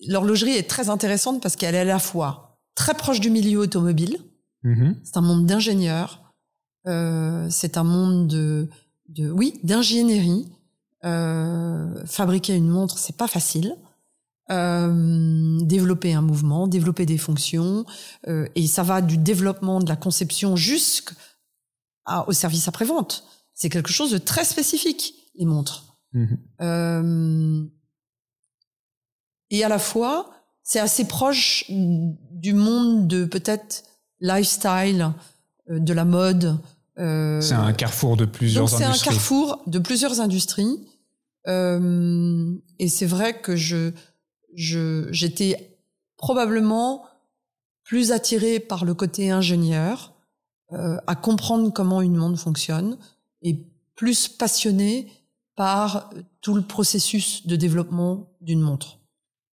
l'horlogerie 0.07 0.55
est 0.55 0.69
très 0.69 0.89
intéressante 0.89 1.41
parce 1.41 1.55
qu'elle 1.55 1.75
est 1.75 1.79
à 1.79 1.83
la 1.83 1.99
fois 1.99 2.59
très 2.75 2.93
proche 2.93 3.19
du 3.19 3.29
milieu 3.29 3.59
automobile. 3.59 4.19
Mhm. 4.67 4.99
C'est 5.03 5.17
un 5.17 5.21
monde 5.21 5.45
d'ingénieurs. 5.45 6.33
Euh, 6.87 7.47
c'est 7.49 7.77
un 7.77 7.83
monde 7.83 8.27
de, 8.27 8.69
de 9.09 9.29
oui, 9.29 9.59
d'ingénierie. 9.63 10.51
Euh, 11.05 12.05
fabriquer 12.05 12.55
une 12.55 12.67
montre, 12.67 12.97
c'est 12.97 13.15
pas 13.15 13.27
facile. 13.27 13.75
Euh, 14.49 15.57
développer 15.61 16.13
un 16.13 16.21
mouvement, 16.21 16.67
développer 16.67 17.05
des 17.05 17.17
fonctions, 17.17 17.85
euh, 18.29 18.47
et 18.55 18.65
ça 18.65 18.81
va 18.81 19.01
du 19.01 19.17
développement 19.17 19.81
de 19.81 19.89
la 19.89 19.97
conception 19.97 20.55
jusqu'au 20.55 22.31
service 22.31 22.67
après-vente. 22.69 23.25
C'est 23.53 23.67
quelque 23.69 23.91
chose 23.91 24.11
de 24.11 24.17
très 24.17 24.45
spécifique, 24.45 25.15
les 25.35 25.45
montres. 25.45 25.97
Mhm. 26.13 26.37
Euh, 26.61 27.65
et 29.49 29.65
à 29.65 29.69
la 29.69 29.79
fois, 29.79 30.31
c'est 30.63 30.79
assez 30.79 31.05
proche 31.05 31.65
du 31.69 32.53
monde 32.53 33.07
de 33.07 33.25
peut-être 33.25 33.83
lifestyle, 34.19 35.11
euh, 35.69 35.79
de 35.79 35.93
la 35.93 36.05
mode. 36.05 36.57
euh, 36.97 37.41
C'est 37.41 37.53
un 37.53 37.73
carrefour 37.73 38.17
de 38.17 38.25
plusieurs 38.25 38.65
donc 38.65 38.77
c'est 38.77 38.83
un 38.83 38.89
industries. 38.89 39.09
carrefour 39.09 39.61
de 39.67 39.79
plusieurs 39.79 40.19
industries. 40.21 40.79
Euh, 41.47 42.53
et 42.79 42.89
c'est 42.89 43.05
vrai 43.05 43.39
que 43.39 43.55
je, 43.55 43.91
je, 44.53 45.07
j'étais 45.11 45.77
probablement 46.17 47.05
plus 47.83 48.11
attirée 48.11 48.59
par 48.59 48.83
le 48.83 48.93
côté 48.93 49.31
ingénieur, 49.31 50.13
euh, 50.73 50.97
à 51.07 51.15
comprendre 51.15 51.71
comment 51.71 52.01
une 52.01 52.17
montre 52.17 52.37
fonctionne, 52.39 52.97
et 53.41 53.65
plus 53.95 54.27
passionnée 54.27 55.07
par 55.55 56.09
tout 56.41 56.53
le 56.53 56.61
processus 56.61 57.47
de 57.47 57.55
développement 57.55 58.27
d'une 58.41 58.59
montre. 58.59 58.99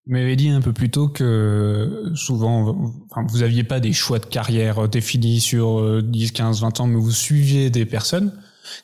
Vous 0.05 0.13
m'avez 0.13 0.35
dit 0.35 0.49
un 0.49 0.61
peu 0.61 0.71
plus 0.71 0.91
tôt 0.91 1.07
que 1.07 2.11
souvent, 2.13 2.93
enfin, 3.09 3.25
vous 3.27 3.41
aviez 3.41 3.63
pas 3.63 3.79
des 3.79 3.93
choix 3.93 4.19
de 4.19 4.25
carrière 4.25 4.87
définis 4.87 5.39
sur 5.39 5.79
euh, 5.79 6.03
10, 6.03 6.31
15, 6.31 6.61
20 6.61 6.79
ans, 6.79 6.87
mais 6.87 6.99
vous 6.99 7.11
suiviez 7.11 7.71
des 7.71 7.85
personnes. 7.85 8.31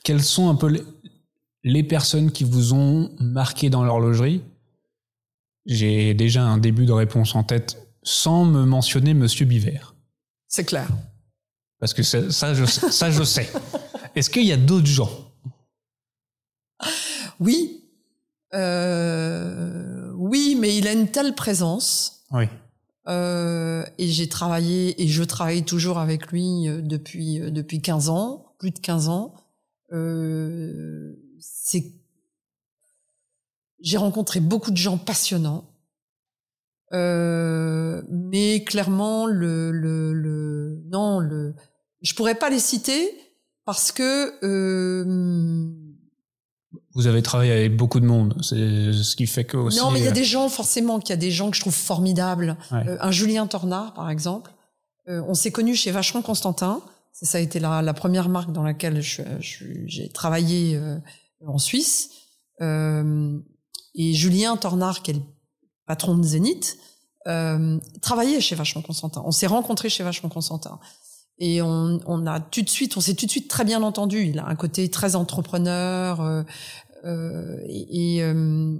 Quelles 0.03 0.23
sont 0.23 0.49
un 0.49 0.55
peu 0.55 0.67
les, 0.67 0.81
les 1.63 1.83
personnes 1.83 2.31
qui 2.31 2.43
vous 2.43 2.73
ont 2.73 3.11
marqué 3.19 3.69
dans 3.69 3.83
l'horlogerie? 3.83 4.41
J'ai 5.67 6.15
déjà 6.15 6.43
un 6.43 6.57
début 6.57 6.85
de 6.85 6.91
réponse 6.91 7.35
en 7.35 7.43
tête 7.43 7.77
sans 8.03 8.45
me 8.45 8.65
mentionner 8.65 9.13
Monsieur 9.13 9.45
Biver. 9.45 9.79
C'est 10.47 10.65
clair. 10.65 10.87
Parce 11.79 11.93
que 11.93 12.01
ça, 12.03 12.31
ça, 12.31 12.53
je, 12.55 12.65
ça, 12.65 13.11
je 13.11 13.23
sais. 13.23 13.49
Est-ce 14.15 14.29
qu'il 14.29 14.45
y 14.45 14.51
a 14.51 14.57
d'autres 14.57 14.87
gens? 14.87 15.09
Oui, 17.39 17.80
euh, 18.53 20.11
oui, 20.15 20.57
mais 20.59 20.77
il 20.77 20.87
a 20.87 20.93
une 20.93 21.09
telle 21.09 21.35
présence. 21.35 22.23
Oui. 22.31 22.45
Euh, 23.07 23.83
et 23.97 24.07
j'ai 24.07 24.29
travaillé 24.29 25.01
et 25.01 25.07
je 25.07 25.23
travaille 25.23 25.63
toujours 25.63 25.97
avec 25.97 26.31
lui 26.31 26.67
euh, 26.67 26.81
depuis 26.81 27.39
euh, 27.39 27.49
depuis 27.49 27.81
15 27.81 28.09
ans, 28.09 28.53
plus 28.59 28.71
de 28.71 28.79
15 28.79 29.09
ans. 29.09 29.33
Euh, 29.91 31.15
c'est 31.39 31.83
j'ai 33.81 33.97
rencontré 33.97 34.39
beaucoup 34.39 34.69
de 34.69 34.77
gens 34.77 34.99
passionnants, 34.99 35.65
euh, 36.93 38.03
mais 38.09 38.63
clairement 38.63 39.25
le, 39.25 39.71
le 39.71 40.13
le 40.13 40.83
non 40.85 41.19
le 41.19 41.55
je 42.03 42.13
pourrais 42.13 42.35
pas 42.35 42.51
les 42.51 42.59
citer 42.59 43.11
parce 43.65 43.91
que 43.91 44.33
euh, 44.45 45.73
Vous 46.95 47.07
avez 47.07 47.21
travaillé 47.21 47.51
avec 47.53 47.77
beaucoup 47.77 47.99
de 47.99 48.05
monde, 48.05 48.35
c'est 48.41 48.91
ce 48.91 49.15
qui 49.15 49.25
fait 49.27 49.45
que 49.45 49.55
aussi. 49.57 49.77
non, 49.79 49.91
mais 49.91 49.99
il 49.99 50.03
y 50.03 50.07
a 50.07 50.11
euh, 50.11 50.13
des 50.13 50.25
gens, 50.25 50.49
forcément, 50.49 50.99
qu'il 50.99 51.11
y 51.11 51.13
a 51.13 51.17
des 51.17 51.31
gens 51.31 51.49
que 51.49 51.55
je 51.55 51.61
trouve 51.61 51.73
formidables. 51.73 52.57
Ouais. 52.71 52.87
Euh, 52.87 52.97
un 52.99 53.11
Julien 53.11 53.47
Tornard, 53.47 53.93
par 53.93 54.09
exemple. 54.09 54.51
Euh, 55.07 55.21
on 55.27 55.33
s'est 55.33 55.51
connus 55.51 55.75
chez 55.75 55.91
Vacheron 55.91 56.21
Constantin. 56.21 56.81
Ça, 57.13 57.37
a 57.37 57.41
été 57.41 57.59
la, 57.59 57.81
la 57.81 57.93
première 57.93 58.29
marque 58.29 58.51
dans 58.51 58.63
laquelle 58.63 59.01
je- 59.01 59.21
je- 59.39 59.65
j'ai 59.85 60.09
travaillé 60.09 60.75
euh, 60.75 60.97
en 61.45 61.57
Suisse. 61.57 62.09
Et 63.95 64.13
Julien 64.13 64.55
Tornard, 64.57 65.01
qui 65.01 65.11
est 65.11 65.15
le 65.15 65.21
patron 65.85 66.17
de 66.17 66.23
Zénith, 66.23 66.77
travaillait 68.01 68.41
chez 68.41 68.55
Vacheron 68.55 68.81
Constantin. 68.81 69.21
On 69.25 69.31
s'est 69.31 69.47
rencontrés 69.47 69.89
chez 69.89 70.03
Vacheron 70.03 70.29
Constantin. 70.29 70.79
Et 71.39 71.61
on, 71.61 71.99
on 72.05 72.27
a 72.27 72.39
tout 72.39 72.61
de 72.61 72.69
suite, 72.69 72.97
on 72.97 73.01
s'est 73.01 73.15
tout 73.15 73.25
de 73.25 73.31
suite 73.31 73.47
très 73.49 73.65
bien 73.65 73.81
entendu. 73.81 74.23
Il 74.27 74.37
a 74.39 74.45
un 74.47 74.55
côté 74.55 74.89
très 74.89 75.15
entrepreneur. 75.15 76.21
euh, 76.21 76.43
et, 77.03 78.17
et, 78.17 78.23
euh, 78.23 78.77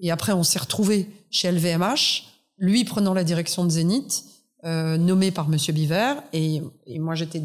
et 0.00 0.10
après, 0.10 0.32
on 0.32 0.42
s'est 0.42 0.58
retrouvés 0.58 1.08
chez 1.30 1.50
LVMH, 1.52 2.24
lui 2.58 2.84
prenant 2.84 3.14
la 3.14 3.24
direction 3.24 3.64
de 3.64 3.70
Zénith, 3.70 4.24
euh, 4.64 4.96
nommé 4.96 5.30
par 5.30 5.48
Monsieur 5.48 5.72
Biver, 5.72 6.14
et, 6.32 6.62
moi 6.98 7.14
j'étais 7.14 7.42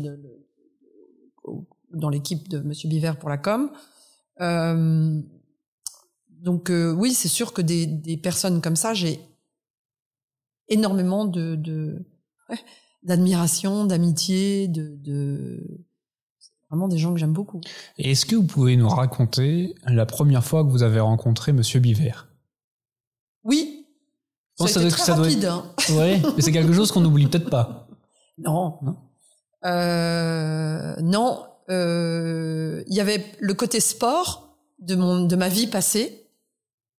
dans 1.94 2.10
l'équipe 2.10 2.50
de 2.50 2.60
Monsieur 2.60 2.90
Biver 2.90 3.14
pour 3.20 3.30
la 3.30 3.38
com. 3.38 3.72
Euh, 4.42 5.22
donc 6.30 6.70
euh, 6.70 6.92
oui, 6.92 7.14
c'est 7.14 7.30
sûr 7.30 7.54
que 7.54 7.62
des, 7.62 8.18
personnes 8.22 8.62
comme 8.62 8.76
ça, 8.76 8.94
j'ai 8.94 9.20
énormément 10.68 11.32
d'admiration, 13.04 13.86
d'amitié, 13.86 14.68
de, 14.68 15.82
vraiment 16.76 16.88
des 16.90 16.98
gens 16.98 17.14
que 17.14 17.20
j'aime 17.20 17.32
beaucoup. 17.34 17.62
Et 17.98 18.12
Est-ce 18.12 18.26
que 18.26 18.36
vous 18.36 18.44
pouvez 18.44 18.76
nous 18.76 18.90
raconter 18.90 19.76
la 19.88 20.06
première 20.06 20.44
fois 20.44 20.64
que 20.64 20.70
vous 20.70 20.84
avez 20.84 21.00
rencontré 21.00 21.54
Monsieur 21.54 21.80
Biver 21.80 22.12
Oui, 23.44 23.86
Bon, 24.60 24.68
ça 24.68 24.72
a 24.72 24.74
ça 24.74 24.80
été 24.82 24.90
doit- 24.90 24.98
très 24.98 25.06
ça 25.06 25.14
doit 25.16 25.24
rapide. 25.26 25.46
hein. 25.46 25.64
Ouais, 25.98 26.22
mais 26.36 26.42
c'est 26.42 26.52
quelque 26.52 26.74
chose 26.74 26.92
qu'on 26.92 27.02
n'oublie 27.02 27.28
peut-être 27.28 27.50
pas. 27.50 27.88
Non. 28.38 28.78
Non. 28.82 28.98
Euh, 29.66 30.96
non. 31.02 31.46
euh, 31.70 32.84
Il 32.88 32.94
y 32.96 33.00
avait 33.00 33.24
le 33.40 33.54
côté 33.54 33.80
sport 33.80 34.58
de 34.80 34.96
mon 34.96 35.22
de 35.26 35.36
ma 35.38 35.48
vie 35.48 35.68
passée 35.68 36.28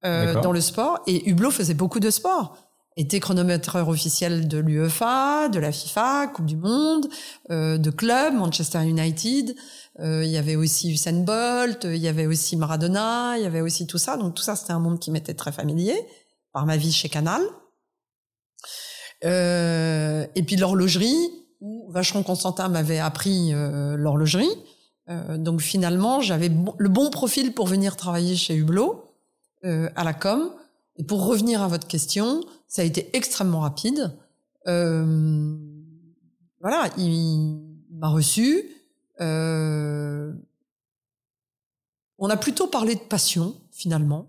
euh, 0.07 0.41
dans 0.41 0.53
le 0.53 0.63
sport 0.63 1.01
et 1.07 1.29
Hublot 1.29 1.51
faisait 1.51 1.75
beaucoup 1.75 2.01
de 2.01 2.09
sport. 2.11 2.57
Était 2.99 3.21
chronométreur 3.21 3.89
officiel 3.91 4.49
de 4.49 4.57
l'UEFA, 4.57 5.51
de 5.51 5.59
la 5.59 5.71
FIFA, 5.71 6.29
Coupe 6.29 6.47
du 6.47 6.57
Monde, 6.57 7.07
euh, 7.51 7.77
de 7.77 7.91
club, 7.91 8.33
Manchester 8.35 8.83
United. 8.85 9.55
Euh, 10.01 10.25
il 10.25 10.31
y 10.31 10.39
avait 10.39 10.57
aussi 10.57 10.91
Usain 10.91 11.23
Bolt, 11.23 11.85
il 11.85 11.97
y 11.99 12.09
avait 12.09 12.27
aussi 12.27 12.57
Maradona, 12.57 13.37
il 13.37 13.43
y 13.43 13.47
avait 13.47 13.61
aussi 13.61 13.87
tout 13.87 13.99
ça. 13.99 14.17
Donc 14.17 14.35
tout 14.35 14.43
ça, 14.43 14.57
c'était 14.57 14.73
un 14.73 14.79
monde 14.79 14.99
qui 14.99 15.11
m'était 15.11 15.35
très 15.35 15.53
familier 15.53 15.95
par 16.53 16.65
ma 16.65 16.79
vie 16.79 16.93
chez 16.93 17.11
Canal. 17.11 17.43
Euh, 19.25 20.27
et 20.35 20.43
puis 20.43 20.57
l'horlogerie, 20.57 21.31
où 21.61 21.91
Vacheron 21.91 22.23
Constantin 22.23 22.69
m'avait 22.69 22.99
appris 22.99 23.53
euh, 23.53 23.97
l'horlogerie. 23.97 24.49
Euh, 25.09 25.37
donc 25.37 25.61
finalement, 25.61 26.21
j'avais 26.21 26.49
le 26.49 26.89
bon 26.89 27.11
profil 27.11 27.53
pour 27.53 27.67
venir 27.67 27.97
travailler 27.97 28.37
chez 28.37 28.55
Hublot 28.55 29.05
euh, 29.65 29.91
à 29.97 30.05
la 30.05 30.15
com. 30.15 30.51
Et 30.99 31.05
pour 31.05 31.27
revenir 31.27 31.63
à 31.63 31.69
votre 31.69 31.87
question, 31.87 32.43
ça 32.69 32.83
a 32.83 32.85
été 32.85 33.15
extrêmement 33.17 33.61
rapide. 33.61 34.13
Euh, 34.67 35.57
voilà, 36.61 36.91
il, 36.99 37.61
m'a 37.91 38.09
reçu. 38.09 38.65
Euh, 39.21 40.33
on 42.19 42.29
a 42.31 42.37
plutôt 42.37 42.67
parlé 42.67 42.95
de 42.95 43.01
passion 43.01 43.55
finalement, 43.71 44.27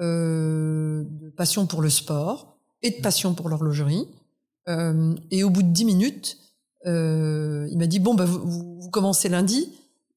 euh, 0.00 1.04
de 1.04 1.28
passion 1.30 1.66
pour 1.66 1.82
le 1.82 1.90
sport 1.90 2.56
et 2.82 2.90
de 2.90 3.00
passion 3.02 3.34
pour 3.34 3.48
l'horlogerie. 3.48 4.06
Euh, 4.68 5.14
et 5.30 5.44
au 5.44 5.50
bout 5.50 5.62
de 5.62 5.68
dix 5.70 5.84
minutes, 5.84 6.38
euh, 6.86 7.68
il 7.70 7.78
m'a 7.78 7.86
dit 7.86 7.98
bon 8.00 8.14
bah 8.14 8.24
vous, 8.24 8.38
vous- 8.80 8.90
commencez 8.90 9.28
lundi. 9.28 9.72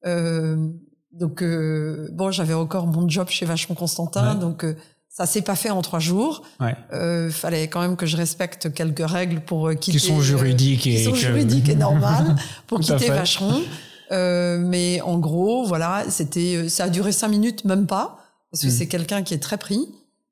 Euh, 0.05 0.69
donc 1.11 1.41
euh, 1.41 2.07
bon, 2.13 2.31
j'avais 2.31 2.53
encore 2.53 2.85
mon 2.87 3.09
job 3.09 3.27
chez 3.29 3.45
Vacheron 3.45 3.73
Constantin, 3.75 4.35
Ouais. 4.35 4.39
donc 4.39 4.63
euh, 4.63 4.75
ça 5.11 5.25
s'est 5.25 5.41
pas 5.41 5.55
fait 5.55 5.69
en 5.71 5.81
trois 5.81 5.99
jours. 5.99 6.43
Ouais. 6.59 6.75
Euh, 6.93 7.29
fallait 7.31 7.67
quand 7.67 7.81
même 7.81 7.97
que 7.97 8.05
je 8.05 8.15
respecte 8.15 8.71
quelques 8.73 9.05
règles 9.09 9.41
pour 9.41 9.67
euh, 9.67 9.73
quitter. 9.73 9.97
Qui 9.97 10.05
sont 10.07 10.19
euh, 10.19 10.21
juridiques 10.21 10.87
et 10.87 10.95
qui 10.95 11.03
sont 11.03 11.11
que- 11.11 11.17
juridiques 11.17 11.67
et 11.67 11.75
normales 11.89 12.35
pour 12.67 12.79
quitter 12.79 12.99
fait. 12.99 13.09
Vacheron. 13.09 13.61
Euh, 14.11 14.57
mais 14.59 15.01
en 15.01 15.17
gros, 15.19 15.65
voilà, 15.65 16.05
c'était, 16.09 16.55
euh, 16.55 16.69
ça 16.69 16.85
a 16.85 16.89
duré 16.89 17.11
cinq 17.11 17.27
minutes, 17.29 17.65
même 17.65 17.85
pas, 17.85 18.17
parce 18.51 18.61
que 18.63 18.67
Mhm. 18.67 18.73
c'est 18.73 18.87
quelqu'un 18.87 19.21
qui 19.23 19.33
est 19.33 19.39
très 19.39 19.57
pris. 19.57 19.79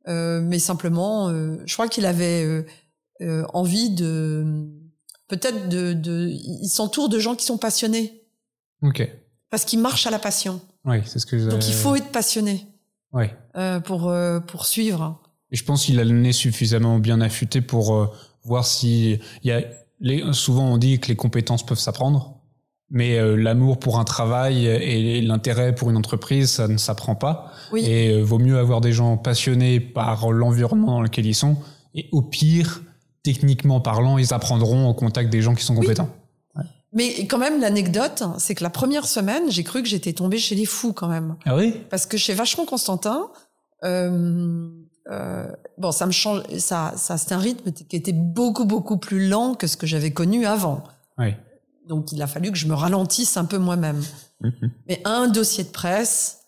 Euh, 0.08 0.42
mais 0.42 0.58
simplement, 0.60 1.28
euh, 1.30 1.58
je 1.66 1.74
crois 1.74 1.88
qu'il 1.90 2.06
avait 2.06 2.44
euh, 2.46 2.64
euh, 3.22 3.44
envie 3.54 3.90
de, 3.90 4.66
peut-être 5.28 5.68
de, 5.70 5.92
de, 5.94 6.30
il 6.32 6.70
s'entoure 6.70 7.10
de 7.10 7.20
gens 7.20 7.36
qui 7.36 7.46
sont 7.46 7.58
passionnés, 7.58 8.24
Ok. 8.82 9.06
parce 9.50 9.66
qu'il 9.66 9.80
marche 9.80 10.08
à 10.08 10.12
la 10.12 10.20
passion. 10.20 10.62
Oui, 10.86 10.98
c'est 11.06 11.20
ce 11.20 11.26
que 11.26 11.38
je. 11.38 11.50
Donc 11.50 11.68
il 11.68 11.74
faut 11.74 11.96
être 11.96 12.08
passionné 12.12 12.66
Ouais. 13.14 13.34
euh, 13.56 13.80
pour 13.80 14.10
euh, 14.10 14.40
pour 14.40 14.66
suivre. 14.66 15.22
Et 15.52 15.56
je 15.56 15.64
pense 15.64 15.86
qu'il 15.86 16.00
a 16.00 16.04
le 16.04 16.12
nez 16.12 16.34
suffisamment 16.34 17.00
bien 17.00 17.22
affûté 17.22 17.62
pour 17.62 17.96
euh, 17.96 18.12
voir 18.44 18.66
si 18.66 19.20
il 19.44 19.48
y 19.48 19.52
a 19.52 19.62
les, 20.00 20.24
souvent 20.34 20.66
on 20.66 20.78
dit 20.78 21.00
que 21.00 21.08
les 21.08 21.16
compétences 21.16 21.66
peuvent 21.66 21.80
s'apprendre. 21.80 22.34
Mais 22.90 23.18
euh, 23.18 23.36
l'amour 23.36 23.80
pour 23.80 24.00
un 24.00 24.06
travail 24.06 24.66
et 24.66 25.22
l'intérêt 25.22 25.76
pour 25.76 25.90
une 25.90 25.98
entreprise, 25.98 26.52
ça 26.52 26.68
ne 26.70 26.78
s'apprend 26.78 27.16
pas. 27.16 27.52
Oui. 27.74 27.84
Et 27.86 28.12
euh, 28.12 28.22
vaut 28.24 28.40
mieux 28.40 28.58
avoir 28.58 28.80
des 28.80 28.94
gens 28.94 29.18
passionnés 29.18 29.82
par 29.82 30.32
l'environnement 30.32 30.88
dans 30.94 31.02
lequel 31.02 31.26
ils 31.26 31.36
sont. 31.36 31.58
Et 31.96 32.08
au 32.14 32.22
pire, 32.22 32.82
techniquement 33.24 33.82
parlant, 33.82 34.18
ils 34.18 34.34
apprendront 34.34 34.88
au 34.88 34.94
contact 34.94 35.30
des 35.30 35.42
gens 35.42 35.54
qui 35.54 35.64
sont 35.66 35.76
compétents. 35.76 36.10
Mais 36.94 37.28
quand 37.28 37.38
même, 37.38 37.60
l'anecdote, 37.60 38.24
c'est 38.38 38.56
que 38.56 38.64
la 38.64 38.70
première 38.70 39.06
semaine, 39.06 39.52
j'ai 39.52 39.64
cru 39.64 39.84
que 39.84 39.90
j'étais 39.90 40.14
tombée 40.14 40.38
chez 40.38 40.56
les 40.56 40.66
fous 40.66 40.94
quand 40.94 41.08
même. 41.08 41.36
Ah 41.46 41.56
oui? 41.56 41.74
Parce 41.90 42.06
que 42.06 42.18
chez 42.18 42.34
Vacheron 42.34 42.66
Constantin, 42.66 43.30
euh, 43.84 44.70
euh, 45.12 45.48
bon, 45.78 45.92
ça 45.92 46.06
me 46.06 46.12
change, 46.12 46.44
ça, 46.58 46.94
ça 46.96 47.18
c'était 47.18 47.36
un 47.36 47.40
rythme 47.40 47.72
qui 47.72 47.96
était 47.96 48.14
beaucoup 48.14 48.66
beaucoup 48.66 48.98
plus 48.98 49.28
lent 49.28 49.54
que 49.54 49.68
ce 49.68 49.78
que 49.78 49.88
j'avais 49.88 50.12
connu 50.12 50.46
avant. 50.46 50.84
Oui. 51.18 51.34
Donc 51.88 52.12
il 52.12 52.22
a 52.22 52.28
fallu 52.28 52.52
que 52.52 52.58
je 52.58 52.68
me 52.68 52.74
ralentisse 52.74 53.38
un 53.38 53.46
peu 53.46 53.58
moi-même. 53.58 54.02
Mhm. 54.42 54.72
Mais 54.88 55.02
un 55.06 55.28
dossier 55.28 55.64
de 55.64 55.70
presse, 55.70 56.40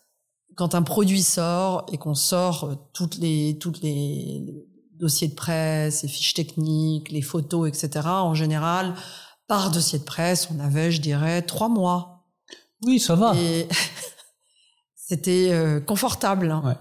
quand 0.56 0.74
un 0.74 0.82
produit 0.82 1.22
sort 1.22 1.86
et 1.92 1.98
qu'on 1.98 2.14
sort 2.14 2.64
euh, 2.64 2.74
toutes 2.92 3.18
les 3.18 3.58
toutes 3.58 3.82
les 3.82 3.90
les 3.92 4.66
dossiers 4.98 5.28
de 5.28 5.34
presse, 5.34 6.02
les 6.02 6.08
fiches 6.08 6.34
techniques, 6.34 7.10
les 7.10 7.22
photos, 7.22 7.68
etc. 7.68 8.06
En 8.06 8.34
général, 8.34 8.94
par 9.50 9.72
dossier 9.72 9.98
de 9.98 10.04
presse, 10.04 10.48
on 10.54 10.60
avait, 10.60 10.92
je 10.92 11.00
dirais, 11.00 11.42
trois 11.42 11.68
mois. 11.68 12.24
Oui, 12.84 13.00
ça 13.00 13.16
va. 13.16 13.34
Et 13.34 13.66
c'était 14.94 15.48
euh, 15.50 15.80
confortable 15.80 16.52
hein. 16.52 16.62
Ouais. 16.64 16.76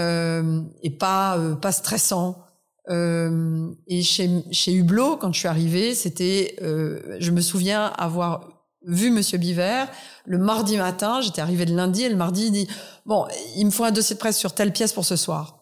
Euh, 0.00 0.62
et 0.82 0.88
pas 0.88 1.36
euh, 1.36 1.56
pas 1.56 1.72
stressant. 1.72 2.42
Euh, 2.88 3.70
et 3.86 4.02
chez 4.02 4.30
chez 4.50 4.72
Hublot, 4.72 5.18
quand 5.18 5.30
je 5.34 5.40
suis 5.40 5.48
arrivée, 5.48 5.94
c'était, 5.94 6.56
euh, 6.62 7.18
je 7.20 7.30
me 7.32 7.42
souviens 7.42 7.92
avoir 7.98 8.48
vu 8.86 9.10
Monsieur 9.10 9.36
Biver 9.36 9.84
le 10.24 10.38
mardi 10.38 10.78
matin. 10.78 11.20
J'étais 11.20 11.42
arrivée 11.42 11.66
le 11.66 11.76
lundi 11.76 12.04
et 12.04 12.08
le 12.08 12.16
mardi 12.16 12.46
il 12.46 12.52
dit 12.52 12.68
bon, 13.04 13.26
il 13.56 13.66
me 13.66 13.70
faut 13.70 13.84
un 13.84 13.92
dossier 13.92 14.14
de 14.14 14.20
presse 14.20 14.38
sur 14.38 14.54
telle 14.54 14.72
pièce 14.72 14.94
pour 14.94 15.04
ce 15.04 15.16
soir. 15.16 15.55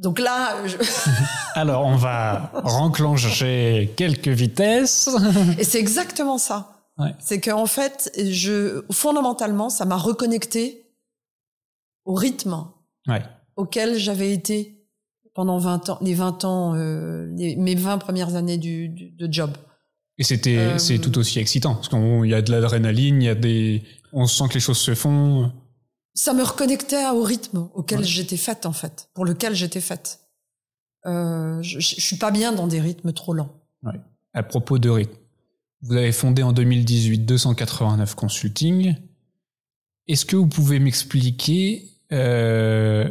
Donc 0.00 0.18
là, 0.18 0.56
je- 0.66 0.76
Alors, 1.54 1.84
on 1.84 1.96
va 1.96 2.50
renclencher 2.64 3.92
quelques 3.96 4.28
vitesses. 4.28 5.08
et 5.58 5.64
c'est 5.64 5.78
exactement 5.78 6.38
ça. 6.38 6.76
Ouais. 6.98 7.14
C'est 7.18 7.40
qu'en 7.40 7.66
fait, 7.66 8.10
je 8.30 8.82
fondamentalement, 8.90 9.70
ça 9.70 9.84
m'a 9.84 9.96
reconnecté 9.96 10.86
au 12.04 12.14
rythme 12.14 12.64
Ouais. 13.08 13.22
auquel 13.56 13.98
j'avais 13.98 14.32
été 14.32 14.86
pendant 15.34 15.58
20 15.58 15.88
ans, 15.90 15.98
les 16.02 16.14
20 16.14 16.44
ans, 16.44 16.74
euh, 16.74 17.26
les- 17.36 17.56
mes 17.56 17.74
20 17.74 17.98
premières 17.98 18.34
années 18.36 18.58
du, 18.58 18.88
du- 18.88 19.10
de 19.10 19.32
job. 19.32 19.50
Et 20.18 20.24
c'était, 20.24 20.56
Euh, 20.58 20.78
c'est 20.78 20.98
tout 20.98 21.16
aussi 21.18 21.38
excitant. 21.38 21.74
Parce 21.74 21.88
qu'il 21.88 22.26
y 22.26 22.34
a 22.34 22.42
de 22.42 22.50
l'adrénaline, 22.50 23.22
il 23.22 23.26
y 23.26 23.28
a 23.28 23.34
des, 23.34 23.82
on 24.12 24.26
sent 24.26 24.44
que 24.48 24.54
les 24.54 24.60
choses 24.60 24.78
se 24.78 24.94
font. 24.94 25.50
Ça 26.14 26.32
me 26.34 26.42
reconnectait 26.42 27.08
au 27.10 27.22
rythme 27.22 27.68
auquel 27.74 28.00
Ouais. 28.00 28.04
j'étais 28.04 28.36
faite, 28.36 28.66
en 28.66 28.72
fait, 28.72 29.08
pour 29.14 29.24
lequel 29.24 29.54
j'étais 29.54 29.80
faite. 29.80 30.20
Euh, 31.06 31.62
je, 31.62 31.78
je 31.80 32.00
suis 32.00 32.16
pas 32.16 32.30
bien 32.30 32.52
dans 32.52 32.66
des 32.66 32.80
rythmes 32.80 33.12
trop 33.12 33.32
lents. 33.32 33.54
À 34.34 34.42
propos 34.42 34.78
de 34.78 34.88
rythme, 34.90 35.14
vous 35.82 35.94
avez 35.96 36.12
fondé 36.12 36.42
en 36.42 36.52
2018 36.52 37.20
289 37.26 38.14
Consulting. 38.14 38.94
Est-ce 40.06 40.24
que 40.24 40.36
vous 40.36 40.46
pouvez 40.46 40.78
m'expliquer 40.78 41.88
euh, 42.12 43.08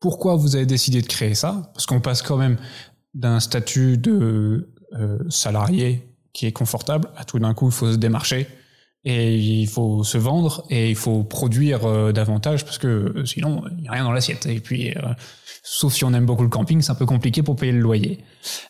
pourquoi 0.00 0.34
vous 0.36 0.56
avez 0.56 0.66
décidé 0.66 1.00
de 1.00 1.06
créer 1.06 1.34
ça? 1.34 1.70
Parce 1.74 1.86
qu'on 1.86 2.00
passe 2.00 2.22
quand 2.22 2.36
même 2.36 2.58
d'un 3.14 3.40
statut 3.40 3.96
de 3.98 4.74
euh, 4.94 5.18
salarié 5.30 6.08
qui 6.32 6.46
est 6.46 6.52
confortable 6.52 7.10
à 7.16 7.24
tout 7.24 7.38
d'un 7.38 7.52
coup 7.54 7.66
il 7.66 7.72
faut 7.72 7.92
se 7.92 7.96
démarcher 7.98 8.46
et 9.04 9.36
il 9.36 9.66
faut 9.66 10.04
se 10.04 10.16
vendre 10.18 10.64
et 10.70 10.90
il 10.90 10.96
faut 10.96 11.24
produire 11.24 11.84
euh, 11.84 12.12
davantage 12.12 12.64
parce 12.64 12.78
que 12.78 12.86
euh, 12.86 13.24
sinon 13.24 13.64
il 13.76 13.82
n'y 13.82 13.88
a 13.88 13.92
rien 13.92 14.04
dans 14.04 14.12
l'assiette. 14.12 14.46
Et 14.46 14.60
puis, 14.60 14.90
euh, 14.96 15.00
sauf 15.62 15.92
si 15.94 16.04
on 16.04 16.12
aime 16.14 16.26
beaucoup 16.26 16.44
le 16.44 16.48
camping, 16.48 16.80
c'est 16.82 16.92
un 16.92 16.96
peu 16.96 17.06
compliqué 17.06 17.42
pour 17.42 17.56
payer 17.56 17.72
le 17.72 17.80
loyer. 17.80 18.24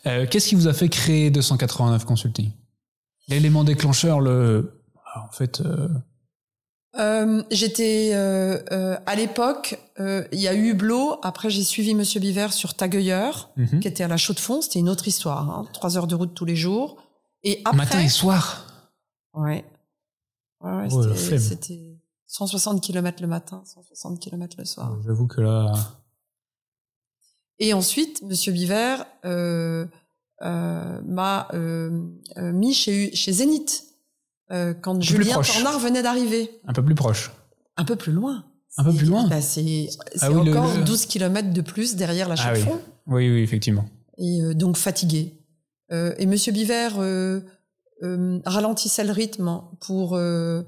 Euh, 0.07 0.27
Qu'est-ce 0.29 0.49
qui 0.49 0.55
vous 0.55 0.69
a 0.69 0.73
fait 0.73 0.89
créer 0.89 1.31
289 1.31 2.05
Consulting? 2.05 2.51
L'élément 3.29 3.65
déclencheur, 3.65 4.21
le. 4.21 4.81
En 5.15 5.31
fait, 5.33 5.61
euh, 5.61 5.89
Euh, 6.99 7.43
j'étais 7.51 8.11
euh, 8.15 8.59
euh, 8.71 8.97
à 9.07 9.15
l'époque, 9.15 9.79
euh, 9.99 10.25
il 10.33 10.41
y 10.41 10.49
a 10.49 10.55
eu 10.55 10.71
Hublot. 10.73 11.19
Après, 11.23 11.49
j'ai 11.49 11.63
suivi 11.63 11.95
Monsieur 11.95 12.21
Biver 12.21 12.49
sur 12.51 12.75
Tagueilleur, 12.75 13.51
mhm. 13.57 13.81
qui 13.81 13.89
était 13.89 14.05
à 14.05 14.09
la 14.09 14.17
Chaux 14.19 14.35
de 14.35 14.41
Fonds. 14.41 14.61
C'était 14.63 14.79
une 14.79 14.89
autre 14.89 15.09
histoire. 15.09 15.49
Hein, 15.51 15.67
Trois 15.73 15.97
heures 15.97 16.07
de 16.07 16.15
route 16.15 16.35
tous 16.35 16.45
les 16.45 16.57
jours. 16.57 16.97
Et 17.45 17.61
après, 17.65 17.77
matin 17.77 18.01
et 18.01 18.09
soir? 18.09 18.67
ouais, 19.35 19.65
ouais, 20.63 20.71
ouais, 20.73 20.89
Oh, 20.93 21.03
c'était- 21.03 21.15
flemme. 21.17 21.39
c'était 21.41 21.97
160 22.27 22.81
km 22.83 23.21
le 23.23 23.29
matin, 23.29 23.63
160 23.65 24.21
km 24.21 24.57
le 24.59 24.65
soir. 24.65 24.97
J'avoue 25.05 25.27
que 25.27 25.41
là. 25.41 25.73
Et 27.59 27.73
ensuite, 27.75 28.23
Monsieur 28.23 28.53
Biver 28.53 28.97
euh, 29.25 29.87
euh, 30.43 31.01
m'a 31.05 31.49
euh, 31.55 32.03
euh, 32.39 32.53
mis 32.53 32.75
chez, 32.75 33.15
chez 33.15 33.33
Zénith 33.33 33.85
euh, 34.51 34.75
quand 34.75 35.01
Julien. 35.01 35.41
Tornard 35.41 35.79
venait 35.79 36.03
d'arriver. 36.03 36.61
Un 36.67 36.73
peu 36.73 36.85
plus 36.85 36.95
proche. 36.95 37.31
Un 37.77 37.85
peu 37.85 37.97
plus 37.97 38.13
loin. 38.13 38.45
Un 38.79 38.85
peu 38.85 38.93
plus 38.95 39.07
loin 39.07 39.29
Bah, 39.29 39.41
C'est 39.43 39.89
Ah 40.21 40.31
oui, 40.33 40.51
encore 40.51 40.75
le- 40.77 40.85
12 40.85 41.07
km 41.07 41.53
de 41.53 41.61
plus 41.61 41.95
derrière 41.97 42.29
la 42.29 42.35
Ah 42.39 42.55
chaux 42.55 42.65
de 42.65 42.71
oui. 42.71 42.79
Oui, 43.07 43.31
oui, 43.31 43.43
effectivement. 43.43 43.85
Et 44.19 44.41
euh, 44.41 44.55
donc 44.55 44.77
fatigué. 44.77 45.39
Euh, 45.93 46.15
et 46.19 46.27
Monsieur 46.27 46.53
Biver 46.53 46.89
euh, 48.03 48.41
ralentissait 48.45 49.05
le 49.05 49.13
rythme 49.13 49.63
pour 49.81 50.15
euh, 50.17 50.63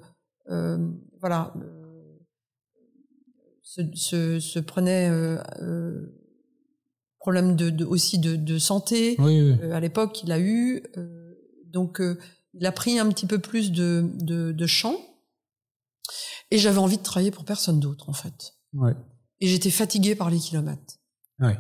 euh, 0.51 0.79
voilà 1.21 1.53
se, 3.63 3.83
se, 3.95 4.41
se 4.41 4.59
prenait 4.59 5.11
problème 7.19 7.57
de, 7.57 7.71
de 7.71 7.85
aussi 7.85 8.19
de, 8.19 8.37
de 8.37 8.59
santé 8.59 9.17
Oui, 9.19 9.41
oui. 9.61 9.73
à 9.73 9.81
l'époque 9.81 10.23
il 10.23 10.33
a 10.33 10.39
eu 10.39 10.83
donc 11.67 12.01
il 12.53 12.67
a 12.67 12.73
pris 12.73 12.99
un 12.99 13.09
petit 13.09 13.27
peu 13.27 13.39
plus 13.39 13.73
de 13.73 14.11
de, 14.21 14.53
de 14.53 14.67
champ 14.67 14.97
et 16.51 16.59
j'avais 16.59 16.79
envie 16.79 16.99
de 16.99 17.03
travailler 17.03 17.31
pour 17.31 17.45
personne 17.45 17.81
d'autre 17.81 18.09
en 18.09 18.13
fait 18.13 18.53
Ouais. 18.75 18.93
et 19.41 19.47
j'étais 19.49 19.71
fatiguée 19.71 20.15
par 20.17 20.31
les 20.31 20.39
kilomètres 20.39 20.95
Ouais. 21.41 21.57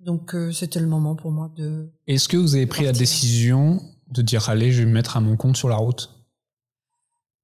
donc 0.00 0.34
euh, 0.34 0.50
c'était 0.52 0.80
le 0.80 0.86
moment 0.86 1.14
pour 1.16 1.30
moi 1.30 1.52
de 1.56 1.90
Est-ce 2.06 2.28
que 2.28 2.36
vous 2.36 2.54
avez 2.54 2.66
pris 2.66 2.84
la 2.84 2.92
décision 2.92 3.80
de 4.10 4.22
dire 4.22 4.48
allez, 4.48 4.72
je 4.72 4.80
vais 4.80 4.86
me 4.86 4.92
mettre 4.92 5.16
à 5.16 5.20
mon 5.20 5.36
compte 5.36 5.56
sur 5.56 5.68
la 5.68 5.76
route 5.76 6.10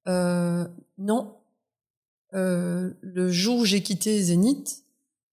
Euh, 0.07 0.67
non. 0.97 1.35
Euh, 2.33 2.93
le 3.01 3.31
jour 3.31 3.59
où 3.59 3.65
j'ai 3.65 3.81
quitté 3.81 4.21
Zénith, 4.21 4.83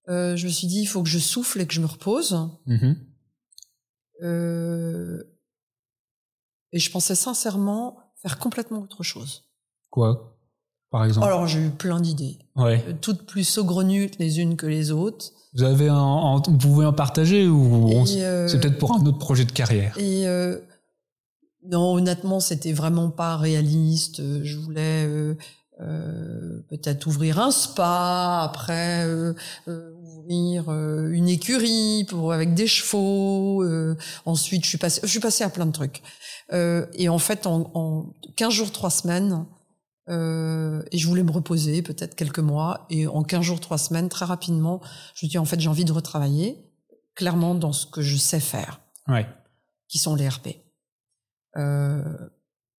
euh, 0.09 0.35
je 0.35 0.45
me 0.45 0.51
suis 0.51 0.67
dit 0.67 0.81
il 0.81 0.85
faut 0.85 1.03
que 1.03 1.09
je 1.09 1.19
souffle 1.19 1.59
et 1.61 1.67
que 1.67 1.73
je 1.73 1.81
me 1.81 1.85
repose. 1.85 2.49
Euh, 4.21 5.23
et 6.71 6.79
je 6.79 6.91
pensais 6.91 7.15
sincèrement 7.15 7.97
faire 8.21 8.39
complètement 8.39 8.79
autre 8.79 9.03
chose. 9.03 9.43
Quoi? 9.89 10.37
Par 10.91 11.05
exemple? 11.05 11.25
Alors 11.27 11.47
j'ai 11.47 11.59
eu 11.65 11.71
plein 11.71 11.99
d'idées, 11.99 12.37
Ouais. 12.55 12.83
euh, 12.87 12.93
toutes 13.01 13.25
plus 13.25 13.43
saugrenues 13.43 14.09
les 14.19 14.39
unes 14.39 14.55
que 14.55 14.65
les 14.67 14.91
autres. 14.91 15.31
Vous 15.55 15.63
avez 15.63 15.89
un, 15.89 16.41
vous 16.47 16.57
pouvez 16.57 16.85
en 16.85 16.93
partager 16.93 17.47
ou 17.47 17.91
euh, 17.91 18.47
c'est 18.47 18.59
peut-être 18.59 18.77
pour 18.79 18.93
un 18.95 19.05
autre 19.05 19.17
projet 19.19 19.45
de 19.45 19.51
carrière? 19.51 19.95
Et 19.97 20.27
euh, 20.27 20.59
non, 21.69 21.93
honnêtement, 21.93 22.39
c'était 22.39 22.73
vraiment 22.73 23.09
pas 23.09 23.37
réaliste. 23.37 24.19
Euh, 24.19 24.41
Je 24.43 24.57
voulais 24.57 25.05
euh, 25.05 25.35
euh, 25.81 26.59
peut-être 26.69 27.05
ouvrir 27.07 27.39
un 27.39 27.51
spa, 27.51 28.41
après 28.43 29.05
euh, 29.05 29.33
euh, 29.67 29.91
ouvrir 30.03 30.69
euh, 30.69 31.09
une 31.11 31.27
écurie 31.27 32.05
pour 32.09 32.33
avec 32.33 32.53
des 32.53 32.67
chevaux. 32.67 33.63
euh, 33.63 33.95
ensuite, 34.25 34.63
je 34.63 34.69
suis 34.69 34.77
passée, 34.77 35.01
je 35.03 35.07
suis 35.09 35.19
passée 35.19 35.43
à 35.43 35.49
plein 35.49 35.65
de 35.65 35.71
trucs. 35.71 36.01
Euh, 36.51 36.85
et 36.93 37.09
en 37.09 37.17
fait, 37.19 37.47
en, 37.47 37.71
en 37.73 38.13
15 38.35 38.53
jours, 38.53 38.71
3 38.71 38.89
semaines, 38.89 39.45
euh, 40.09 40.83
et 40.91 40.97
je 40.97 41.07
voulais 41.07 41.23
me 41.23 41.31
reposer 41.31 41.81
peut-être 41.81 42.15
quelques 42.15 42.39
mois. 42.39 42.85
Et 42.89 43.07
en 43.07 43.23
15 43.23 43.41
jours, 43.41 43.59
3 43.59 43.77
semaines, 43.77 44.09
très 44.09 44.25
rapidement, 44.25 44.81
je 45.15 45.25
me 45.25 45.29
dis 45.29 45.37
en 45.37 45.45
fait, 45.45 45.59
j'ai 45.59 45.69
envie 45.69 45.85
de 45.85 45.93
retravailler 45.93 46.57
clairement 47.15 47.55
dans 47.55 47.71
ce 47.73 47.85
que 47.85 48.01
je 48.01 48.17
sais 48.17 48.39
faire 48.39 48.81
Ouais. 49.07 49.25
qui 49.87 49.97
sont 49.97 50.15
les 50.15 50.27
RP. 50.27 50.47
Euh, 51.57 52.03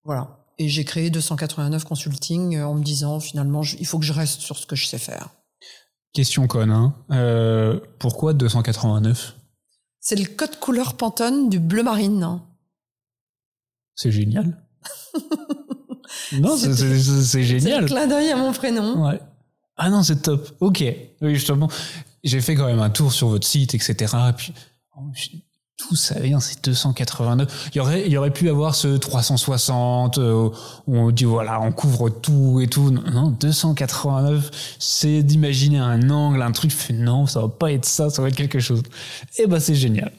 voilà. 0.04 0.38
Et 0.58 0.68
j'ai 0.68 0.84
créé 0.84 1.10
289 1.10 1.84
consulting 1.84 2.56
euh, 2.56 2.66
en 2.66 2.74
me 2.74 2.82
disant 2.82 3.18
finalement 3.20 3.62
je- 3.62 3.76
il 3.80 3.86
faut 3.86 3.98
que 3.98 4.04
je 4.04 4.12
reste 4.12 4.40
sur 4.40 4.56
ce 4.58 4.66
que 4.66 4.76
je 4.76 4.86
sais 4.86 4.98
faire. 4.98 5.28
Question 6.12 6.46
conne, 6.46 6.70
hein. 6.70 6.94
Euh, 7.10 7.80
pourquoi 7.98 8.34
289 8.34 9.34
C'est 10.00 10.14
le 10.16 10.26
code 10.26 10.58
couleur 10.60 10.96
Pantone 10.96 11.48
du 11.50 11.58
bleu 11.58 11.82
marine. 11.82 12.22
hein. 12.22 12.46
C'est 13.96 14.12
génial. 14.12 14.64
non, 16.32 16.56
c'est- 16.56 16.74
C'était- 16.74 17.22
c'est 17.24 17.42
génial. 17.44 17.86
clin 17.86 18.06
d'œil 18.06 18.30
à 18.30 18.36
mon 18.36 18.52
prénom. 18.52 19.06
Ouais. 19.08 19.20
Ah 19.76 19.90
non, 19.90 20.02
c'est 20.04 20.22
top. 20.22 20.48
Ok. 20.60 20.84
Oui, 21.20 21.34
justement, 21.34 21.68
j'ai 22.22 22.40
fait 22.40 22.54
quand 22.54 22.66
même 22.66 22.78
un 22.80 22.90
tour 22.90 23.12
sur 23.12 23.28
votre 23.28 23.46
site, 23.46 23.74
etc. 23.74 24.14
Puis, 24.36 24.52
tout 25.76 25.96
ça 25.96 26.20
vient, 26.20 26.40
c'est 26.40 26.64
289. 26.64 27.70
Il 27.72 27.78
y 27.78 27.80
aurait, 27.80 28.06
il 28.06 28.12
y 28.12 28.16
aurait 28.16 28.32
pu 28.32 28.48
avoir 28.48 28.74
ce 28.74 28.88
360 28.96 30.18
euh, 30.18 30.48
où 30.86 30.96
on 30.96 31.10
dit 31.10 31.24
voilà, 31.24 31.60
on 31.60 31.72
couvre 31.72 32.10
tout 32.10 32.60
et 32.60 32.68
tout. 32.68 32.90
Non, 32.90 33.30
289, 33.30 34.76
c'est 34.78 35.22
d'imaginer 35.22 35.78
un 35.78 36.10
angle, 36.10 36.42
un 36.42 36.52
truc. 36.52 36.72
Non, 36.90 37.26
ça 37.26 37.40
va 37.40 37.48
pas 37.48 37.72
être 37.72 37.84
ça, 37.84 38.08
ça 38.10 38.22
va 38.22 38.28
être 38.28 38.36
quelque 38.36 38.60
chose. 38.60 38.82
Et 39.36 39.42
eh 39.42 39.46
ben 39.46 39.58
c'est 39.58 39.74
génial. 39.74 40.12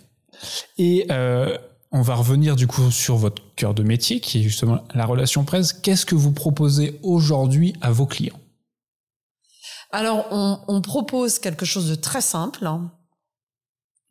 Et 0.78 1.08
euh, 1.10 1.58
on 1.92 2.02
va 2.02 2.16
revenir 2.16 2.58
du 2.58 2.68
coup 2.68 2.92
sur 2.92 3.16
votre 3.16 3.42
cœur 3.56 3.74
de 3.74 3.84
métier, 3.84 4.20
qui 4.20 4.40
est 4.40 4.44
justement 4.44 4.84
la 4.94 5.06
relation 5.06 5.46
presse. 5.46 5.72
Qu'est-ce 5.72 6.06
que 6.06 6.16
vous 6.16 6.34
proposez 6.34 7.00
aujourd'hui 7.02 7.74
à 7.82 7.92
vos 7.92 8.06
clients? 8.06 8.40
Alors, 9.92 10.28
on, 10.32 10.60
on 10.68 10.82
propose 10.82 11.40
quelque 11.40 11.66
chose 11.66 11.90
de 11.90 11.96
très 11.96 12.20
simple 12.20 12.68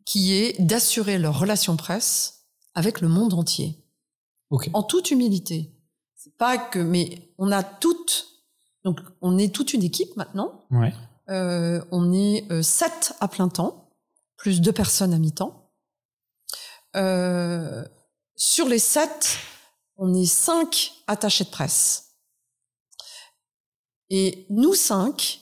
qui 0.05 0.33
est 0.33 0.61
d'assurer 0.61 1.17
leur 1.17 1.39
relation 1.39 1.75
presse 1.75 2.45
avec 2.73 3.01
le 3.01 3.07
monde 3.07 3.33
entier. 3.33 3.81
En 4.73 4.83
toute 4.83 5.11
humilité. 5.11 5.71
C'est 6.15 6.37
pas 6.37 6.57
que, 6.57 6.79
mais 6.79 7.33
on 7.37 7.51
a 7.51 7.63
toute, 7.63 8.27
donc 8.83 9.01
on 9.21 9.37
est 9.37 9.53
toute 9.53 9.73
une 9.73 9.83
équipe 9.83 10.15
maintenant. 10.15 10.65
Ouais. 10.71 10.93
Euh, 11.29 11.83
on 11.91 12.13
est 12.13 12.49
euh, 12.51 12.61
sept 12.61 13.13
à 13.19 13.27
plein 13.27 13.49
temps, 13.49 13.89
plus 14.37 14.61
deux 14.61 14.71
personnes 14.71 15.13
à 15.13 15.17
mi-temps. 15.17 15.71
Euh, 16.95 17.83
sur 18.35 18.67
les 18.67 18.79
sept, 18.79 19.37
on 19.97 20.13
est 20.13 20.25
cinq 20.25 20.93
attachés 21.07 21.43
de 21.43 21.49
presse. 21.49 22.15
Et 24.09 24.45
nous 24.49 24.75
cinq, 24.75 25.41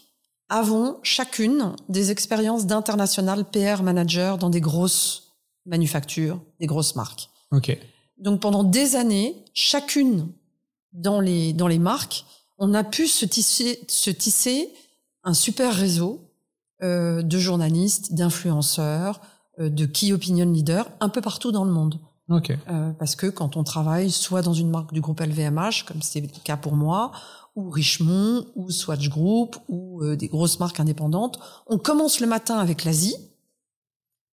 avons 0.54 1.00
chacune 1.02 1.76
des 1.90 2.12
expériences 2.12 2.68
d'international 2.68 3.44
PR 3.44 3.82
manager 3.82 4.38
dans 4.38 4.52
des 4.52 4.62
grosses 4.62 5.34
manufactures, 5.66 6.40
des 6.60 6.68
grosses 6.68 6.96
marques. 6.96 7.30
Ok. 7.52 7.76
Donc 8.20 8.40
pendant 8.40 8.64
des 8.64 8.96
années, 8.96 9.44
chacune 9.56 10.28
dans 10.94 11.20
les 11.20 11.54
dans 11.54 11.68
les 11.68 11.80
marques, 11.80 12.26
on 12.60 12.76
a 12.76 12.84
pu 12.84 13.08
se 13.08 13.26
tisser 13.26 13.80
se 13.88 14.12
tisser 14.12 14.70
un 15.24 15.34
super 15.34 15.74
réseau 15.74 16.30
euh, 16.84 17.24
de 17.24 17.40
journalistes, 17.40 18.14
d'influenceurs, 18.14 19.22
euh, 19.60 19.70
de 19.70 19.88
key 19.88 20.14
opinion 20.14 20.52
leaders 20.52 20.88
un 21.00 21.10
peu 21.10 21.22
partout 21.22 21.52
dans 21.52 21.66
le 21.66 21.72
monde. 21.72 22.00
Ok. 22.30 22.52
Euh, 22.52 22.92
parce 22.94 23.16
que 23.16 23.28
quand 23.28 23.58
on 23.58 23.64
travaille 23.64 24.10
soit 24.12 24.42
dans 24.42 24.54
une 24.54 24.70
marque 24.70 24.94
du 24.94 25.02
groupe 25.02 25.20
LVMH, 25.20 25.84
comme 25.86 26.02
c'est 26.02 26.22
le 26.22 26.28
cas 26.44 26.58
pour 26.58 26.74
moi, 26.74 27.12
ou 27.56 27.70
Richemont, 27.70 28.46
ou 28.56 28.72
Swatch 28.72 29.10
Group, 29.10 29.58
ou 29.68 30.02
euh, 30.02 30.16
des 30.16 30.28
grosses 30.28 30.60
marques 30.60 30.80
indépendantes. 30.80 31.40
On 31.68 31.78
commence 31.78 32.20
le 32.20 32.28
matin 32.28 32.58
avec 32.58 32.84
l'Asie. 32.84 33.16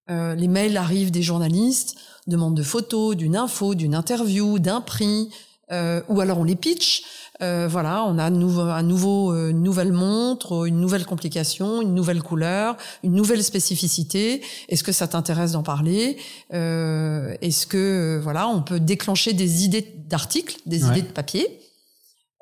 Euh, 0.08 0.34
les 0.34 0.48
mails 0.48 0.76
arrivent 0.76 1.10
des 1.10 1.22
journalistes, 1.22 1.96
demandent 2.26 2.56
de 2.56 2.62
photos, 2.62 3.16
d'une 3.16 3.36
info, 3.36 3.74
d'une 3.74 3.94
interview, 3.94 4.58
d'un 4.58 4.80
prix, 4.80 5.30
euh, 5.72 6.00
ou 6.08 6.20
alors 6.20 6.38
on 6.38 6.44
les 6.44 6.56
pitch. 6.56 7.02
Euh, 7.42 7.68
voilà, 7.70 8.04
on 8.04 8.18
a 8.18 8.24
un 8.24 8.30
nouveau, 8.30 8.60
un 8.60 8.82
nouveau 8.82 9.32
euh, 9.32 9.48
une 9.48 9.62
nouvelle 9.62 9.92
montre, 9.92 10.66
une 10.66 10.78
nouvelle 10.78 11.06
complication, 11.06 11.80
une 11.80 11.94
nouvelle 11.94 12.22
couleur, 12.22 12.76
une 13.02 13.14
nouvelle 13.14 13.42
spécificité. 13.42 14.42
Est-ce 14.68 14.84
que 14.84 14.92
ça 14.92 15.08
t'intéresse 15.08 15.52
d'en 15.52 15.62
parler? 15.62 16.18
Euh, 16.52 17.34
Est-ce 17.40 17.66
que 17.66 18.20
voilà, 18.22 18.46
on 18.48 18.60
peut 18.62 18.78
déclencher 18.78 19.32
des 19.32 19.64
idées 19.64 19.90
d'articles, 20.06 20.58
des 20.66 20.84
idées 20.86 21.02
de 21.02 21.12
papier? 21.12 21.60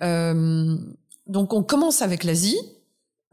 Euh, 0.02 0.76
donc 1.26 1.52
on 1.52 1.62
commence 1.62 2.02
avec 2.02 2.24
l'Asie. 2.24 2.58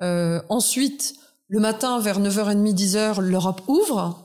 Euh, 0.02 0.42
ensuite, 0.50 1.16
le 1.48 1.60
matin 1.60 2.00
vers 2.00 2.20
9h30, 2.20 2.74
10h, 2.76 3.22
l'Europe 3.22 3.62
ouvre. 3.68 4.22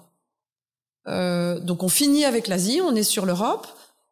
Euh, 1.06 1.58
donc 1.60 1.82
on 1.82 1.88
finit 1.88 2.24
avec 2.24 2.48
l'Asie, 2.48 2.80
on 2.82 2.94
est 2.94 3.02
sur 3.02 3.24
l'Europe. 3.24 3.66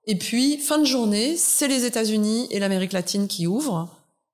Et 0.08 0.16
puis, 0.16 0.56
fin 0.56 0.78
de 0.78 0.86
journée, 0.86 1.36
c'est 1.36 1.68
les 1.68 1.84
États-Unis 1.84 2.48
et 2.50 2.58
l'Amérique 2.58 2.92
latine 2.92 3.28
qui 3.28 3.46
ouvrent. 3.46 3.88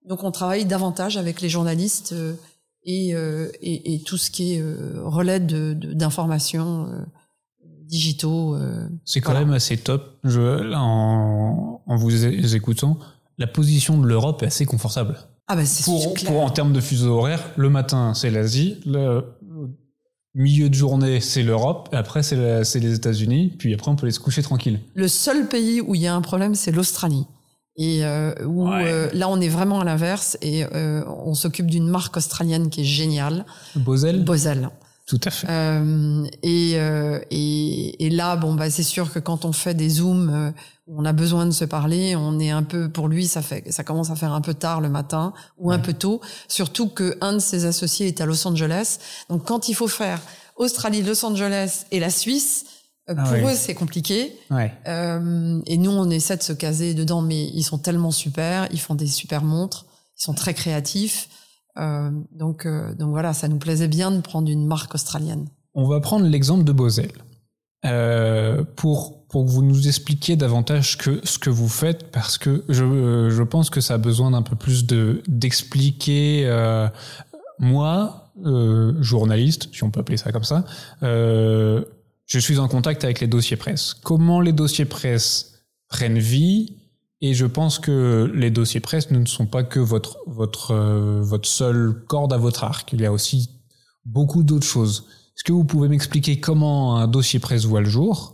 Donc 0.06 0.22
on 0.22 0.30
travaille 0.30 0.64
davantage 0.64 1.16
avec 1.16 1.40
les 1.40 1.48
journalistes 1.48 2.12
euh, 2.12 2.34
et, 2.84 3.14
euh, 3.14 3.50
et, 3.60 3.94
et, 3.94 4.00
tout 4.02 4.16
ce 4.16 4.30
qui 4.30 4.54
est 4.54 4.60
euh, 4.60 5.02
relais 5.04 5.40
d'informations 5.40 6.88
digitaux. 7.64 8.56
c'est 9.04 9.20
quand 9.20 9.34
même 9.34 9.52
assez 9.52 9.76
top, 9.76 10.18
Joël, 10.22 10.74
en, 10.74 11.82
en 11.84 11.96
vous 11.96 12.54
écoutant 12.54 12.98
la 13.38 13.46
position 13.46 13.98
de 13.98 14.06
l'Europe 14.06 14.42
est 14.42 14.46
assez 14.46 14.64
confortable. 14.64 15.18
Ah 15.46 15.56
bah 15.56 15.62
pour, 15.84 16.14
pour 16.14 16.40
en 16.40 16.50
termes 16.50 16.72
de 16.72 16.80
fuseau 16.80 17.18
horaire, 17.18 17.50
le 17.56 17.68
matin 17.68 18.14
c'est 18.14 18.30
l'Asie, 18.30 18.80
le 18.86 19.24
milieu 20.34 20.68
de 20.68 20.74
journée 20.74 21.20
c'est 21.20 21.42
l'Europe, 21.42 21.88
après 21.92 22.22
c'est 22.22 22.36
les 22.36 22.94
États-Unis, 22.94 23.54
puis 23.58 23.74
après 23.74 23.90
on 23.90 23.96
peut 23.96 24.06
les 24.06 24.12
se 24.12 24.20
coucher 24.20 24.42
tranquille. 24.42 24.80
Le 24.94 25.08
seul 25.08 25.48
pays 25.48 25.80
où 25.80 25.94
il 25.94 26.00
y 26.00 26.06
a 26.06 26.14
un 26.14 26.20
problème 26.20 26.54
c'est 26.54 26.72
l'Australie. 26.72 27.26
Et 27.76 28.04
euh, 28.04 28.32
où 28.44 28.68
euh, 28.68 29.10
là 29.14 29.28
on 29.28 29.40
est 29.40 29.48
vraiment 29.48 29.80
à 29.80 29.84
l'inverse 29.84 30.38
et 30.42 30.64
euh, 30.64 31.02
on 31.08 31.34
s'occupe 31.34 31.66
d'une 31.66 31.88
marque 31.88 32.16
australienne 32.16 32.70
qui 32.70 32.82
est 32.82 32.84
géniale. 32.84 33.44
Bosel. 33.74 34.24
Bosel. 34.24 34.70
Tout 35.06 35.20
à 35.24 35.30
fait. 35.30 35.46
Euh, 35.50 36.24
et, 36.42 36.72
euh, 36.76 37.20
et, 37.30 38.06
et, 38.06 38.10
là, 38.10 38.36
bon, 38.36 38.54
bah, 38.54 38.70
c'est 38.70 38.82
sûr 38.82 39.12
que 39.12 39.18
quand 39.18 39.44
on 39.44 39.52
fait 39.52 39.74
des 39.74 39.90
zooms, 39.90 40.30
euh, 40.30 40.50
on 40.86 41.04
a 41.04 41.12
besoin 41.12 41.44
de 41.44 41.50
se 41.50 41.66
parler, 41.66 42.16
on 42.16 42.38
est 42.38 42.50
un 42.50 42.62
peu, 42.62 42.88
pour 42.88 43.08
lui, 43.08 43.26
ça 43.26 43.42
fait, 43.42 43.70
ça 43.70 43.84
commence 43.84 44.10
à 44.10 44.16
faire 44.16 44.32
un 44.32 44.40
peu 44.40 44.54
tard 44.54 44.80
le 44.80 44.88
matin 44.88 45.34
ou 45.58 45.72
un 45.72 45.78
peu 45.78 45.92
tôt. 45.92 46.22
Surtout 46.48 46.88
que 46.88 47.18
un 47.20 47.34
de 47.34 47.38
ses 47.38 47.66
associés 47.66 48.06
est 48.06 48.20
à 48.22 48.26
Los 48.26 48.46
Angeles. 48.46 48.98
Donc, 49.28 49.44
quand 49.44 49.68
il 49.68 49.74
faut 49.74 49.88
faire 49.88 50.20
Australie, 50.56 51.02
Los 51.02 51.24
Angeles 51.24 51.84
et 51.90 52.00
la 52.00 52.10
Suisse, 52.10 52.64
euh, 53.10 53.14
ah 53.16 53.24
pour 53.24 53.48
eux, 53.48 53.54
c'est 53.54 53.74
compliqué. 53.74 54.38
Ouais. 54.50 54.72
Euh, 54.86 55.60
et 55.66 55.76
nous, 55.76 55.90
on 55.90 56.08
essaie 56.08 56.36
de 56.36 56.42
se 56.42 56.54
caser 56.54 56.94
dedans, 56.94 57.20
mais 57.20 57.44
ils 57.44 57.62
sont 57.62 57.78
tellement 57.78 58.10
super, 58.10 58.68
ils 58.70 58.80
font 58.80 58.94
des 58.94 59.06
super 59.06 59.42
montres, 59.42 59.84
ils 60.18 60.22
sont 60.22 60.34
très 60.34 60.54
créatifs. 60.54 61.28
Euh, 61.78 62.10
donc, 62.32 62.66
euh, 62.66 62.94
donc 62.94 63.10
voilà, 63.10 63.32
ça 63.32 63.48
nous 63.48 63.58
plaisait 63.58 63.88
bien 63.88 64.10
de 64.10 64.20
prendre 64.20 64.48
une 64.50 64.66
marque 64.66 64.94
australienne. 64.94 65.46
On 65.74 65.88
va 65.88 66.00
prendre 66.00 66.26
l'exemple 66.26 66.64
de 66.64 66.72
Bosel. 66.72 67.10
Euh, 67.84 68.64
pour, 68.76 69.26
pour 69.26 69.44
que 69.44 69.50
vous 69.50 69.62
nous 69.62 69.88
expliquiez 69.88 70.36
davantage 70.36 70.96
que 70.96 71.20
ce 71.22 71.38
que 71.38 71.50
vous 71.50 71.68
faites, 71.68 72.10
parce 72.10 72.38
que 72.38 72.64
je, 72.70 73.28
je 73.30 73.42
pense 73.42 73.68
que 73.68 73.82
ça 73.82 73.94
a 73.94 73.98
besoin 73.98 74.30
d'un 74.30 74.40
peu 74.40 74.56
plus 74.56 74.86
de 74.86 75.22
d'expliquer. 75.28 76.44
Euh, 76.46 76.88
moi, 77.58 78.32
euh, 78.44 78.94
journaliste, 79.02 79.68
si 79.72 79.84
on 79.84 79.90
peut 79.90 80.00
appeler 80.00 80.16
ça 80.16 80.32
comme 80.32 80.44
ça, 80.44 80.64
euh, 81.02 81.84
je 82.26 82.38
suis 82.38 82.58
en 82.58 82.68
contact 82.68 83.04
avec 83.04 83.20
les 83.20 83.26
dossiers 83.26 83.56
presse. 83.56 83.94
Comment 83.94 84.40
les 84.40 84.52
dossiers 84.52 84.86
presse 84.86 85.60
prennent 85.88 86.18
vie 86.18 86.76
et 87.24 87.32
je 87.32 87.46
pense 87.46 87.78
que 87.78 88.30
les 88.34 88.50
dossiers 88.50 88.80
presse 88.80 89.10
ne 89.10 89.24
sont 89.24 89.46
pas 89.46 89.62
que 89.64 89.80
votre 89.80 90.18
votre 90.26 90.72
euh, 90.72 91.22
votre 91.22 91.48
seule 91.48 92.04
corde 92.06 92.34
à 92.34 92.36
votre 92.36 92.64
arc. 92.64 92.92
Il 92.92 93.00
y 93.00 93.06
a 93.06 93.12
aussi 93.12 93.48
beaucoup 94.04 94.42
d'autres 94.42 94.66
choses. 94.66 95.06
Est-ce 95.34 95.42
que 95.42 95.52
vous 95.52 95.64
pouvez 95.64 95.88
m'expliquer 95.88 96.38
comment 96.38 96.98
un 96.98 97.06
dossier 97.06 97.38
presse 97.38 97.64
voit 97.64 97.80
le 97.80 97.88
jour? 97.88 98.32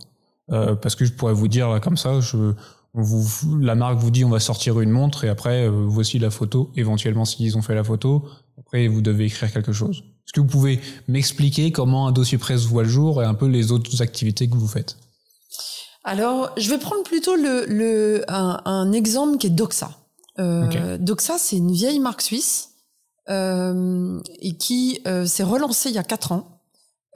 Euh, 0.51 0.75
Parce 0.75 0.95
que 0.95 1.05
je 1.05 1.13
pourrais 1.13 1.31
vous 1.33 1.47
dire 1.47 1.79
comme 1.81 1.95
ça, 1.95 2.19
je, 2.19 2.53
vous, 2.93 3.59
la 3.59 3.75
marque 3.75 3.97
vous 3.97 4.11
dit 4.11 4.25
on 4.25 4.29
va 4.29 4.41
sortir 4.41 4.81
une 4.81 4.89
montre 4.89 5.23
et 5.23 5.29
après 5.29 5.67
euh, 5.67 5.85
voici 5.87 6.19
la 6.19 6.29
photo. 6.29 6.69
Éventuellement, 6.75 7.23
s'ils 7.23 7.57
ont 7.57 7.61
fait 7.61 7.75
la 7.75 7.85
photo, 7.85 8.27
après 8.59 8.89
vous 8.89 9.01
devez 9.01 9.23
écrire 9.27 9.53
quelque 9.53 9.71
chose. 9.71 9.99
Est-ce 9.99 10.33
que 10.33 10.41
vous 10.41 10.47
pouvez 10.47 10.81
m'expliquer 11.07 11.71
comment 11.71 12.07
un 12.07 12.11
dossier 12.11 12.37
presse 12.37 12.65
voit 12.65 12.83
le 12.83 12.89
jour 12.89 13.23
et 13.23 13.25
un 13.25 13.35
peu 13.35 13.47
les 13.47 13.71
autres 13.71 14.01
activités 14.01 14.49
que 14.49 14.57
vous 14.57 14.67
faites? 14.67 14.97
Alors, 16.03 16.51
je 16.57 16.69
vais 16.69 16.77
prendre 16.77 17.03
plutôt 17.03 17.35
le, 17.35 17.65
le 17.65 18.23
un, 18.27 18.61
un 18.65 18.91
exemple 18.91 19.37
qui 19.37 19.47
est 19.47 19.51
Doxa. 19.51 19.91
Euh, 20.39 20.97
Doxa, 20.97 21.37
c'est 21.37 21.57
une 21.57 21.71
vieille 21.71 21.99
marque 21.99 22.21
suisse 22.21 22.71
euh, 23.29 24.19
et 24.39 24.57
qui 24.57 24.99
euh, 25.05 25.25
s'est 25.25 25.43
relancée 25.43 25.89
il 25.89 25.95
y 25.95 25.99
a 25.99 26.03
quatre 26.03 26.31
ans, 26.31 26.61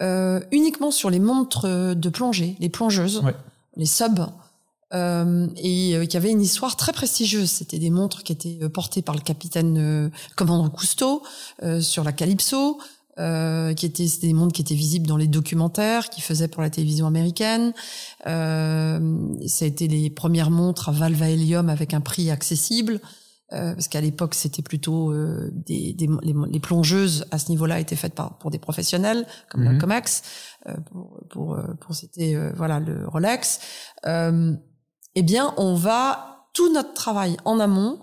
euh, 0.01 0.39
uniquement 0.51 0.91
sur 0.91 1.09
les 1.09 1.19
montres 1.19 1.67
de 1.95 2.09
plongée, 2.09 2.55
les 2.59 2.69
plongeuses, 2.69 3.19
ouais. 3.23 3.35
les 3.75 3.85
subs, 3.87 4.27
euh, 4.93 5.47
et 5.57 6.07
qui 6.07 6.17
avait 6.17 6.29
une 6.29 6.41
histoire 6.41 6.75
très 6.75 6.93
prestigieuse. 6.93 7.49
C'était 7.49 7.79
des 7.79 7.89
montres 7.89 8.23
qui 8.23 8.33
étaient 8.33 8.69
portées 8.69 9.01
par 9.01 9.15
le 9.15 9.21
capitaine 9.21 10.11
commandant 10.35 10.69
Cousteau 10.69 11.23
sur 11.79 12.03
la 12.03 12.11
Calypso. 12.11 12.79
Euh, 13.17 13.73
qui 13.73 13.85
étaient 13.85 14.05
des 14.21 14.33
mondes 14.33 14.51
qui 14.51 14.61
étaient 14.61 14.75
visibles 14.75 15.07
dans 15.07 15.15
les 15.15 15.27
documentaires 15.27 16.09
qui 16.09 16.19
faisaient 16.19 16.49
pour 16.49 16.61
la 16.61 16.69
télévision 16.69 17.07
américaine. 17.07 17.71
Euh, 18.27 18.99
ça 19.47 19.63
a 19.63 19.67
été 19.69 19.87
les 19.87 20.09
premières 20.09 20.51
montres 20.51 20.89
à 20.89 20.91
valve 20.91 21.23
à 21.23 21.29
hélium 21.29 21.69
avec 21.69 21.93
un 21.93 22.01
prix 22.01 22.29
accessible. 22.29 22.99
Euh, 23.53 23.73
parce 23.75 23.87
qu'à 23.87 24.01
l'époque 24.01 24.33
c'était 24.33 24.63
plutôt 24.63 25.11
euh, 25.11 25.51
des, 25.53 25.93
des 25.93 26.09
les, 26.23 26.33
les, 26.49 26.59
plongeuses 26.59 27.25
à 27.29 27.37
ce 27.37 27.49
niveau-là 27.51 27.79
étaient 27.79 27.95
faites 27.95 28.15
par 28.15 28.39
pour 28.39 28.49
des 28.49 28.57
professionnels 28.57 29.27
comme 29.49 29.61
mm 29.61 29.67
-hmm. 29.67 29.73
la 29.73 29.79
Comex 29.79 30.23
euh, 30.67 30.73
pour 30.91 31.19
pour, 31.29 31.53
euh, 31.53 31.73
pour 31.79 31.93
c'était 31.93 32.35
voilà 32.55 32.79
le 32.79 33.07
Rolex 33.07 33.59
eh 34.07 35.23
bien 35.23 35.53
on 35.57 35.75
va 35.75 36.47
tout 36.53 36.73
notre 36.73 36.95
travail 36.95 37.37
en 37.45 37.59
amont 37.59 37.99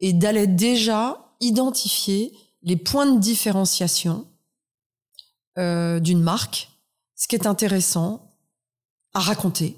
et 0.00 0.14
d'aller 0.14 0.46
déjà 0.46 1.00
identifier 1.40 2.32
les 2.62 2.76
points 2.76 3.12
de 3.14 3.20
différenciation 3.20 4.24
euh, 5.58 6.00
d'une 6.00 6.22
marque, 6.22 6.70
ce 7.14 7.28
qui 7.28 7.36
est 7.36 7.46
intéressant 7.46 8.32
à 9.14 9.20
raconter. 9.20 9.76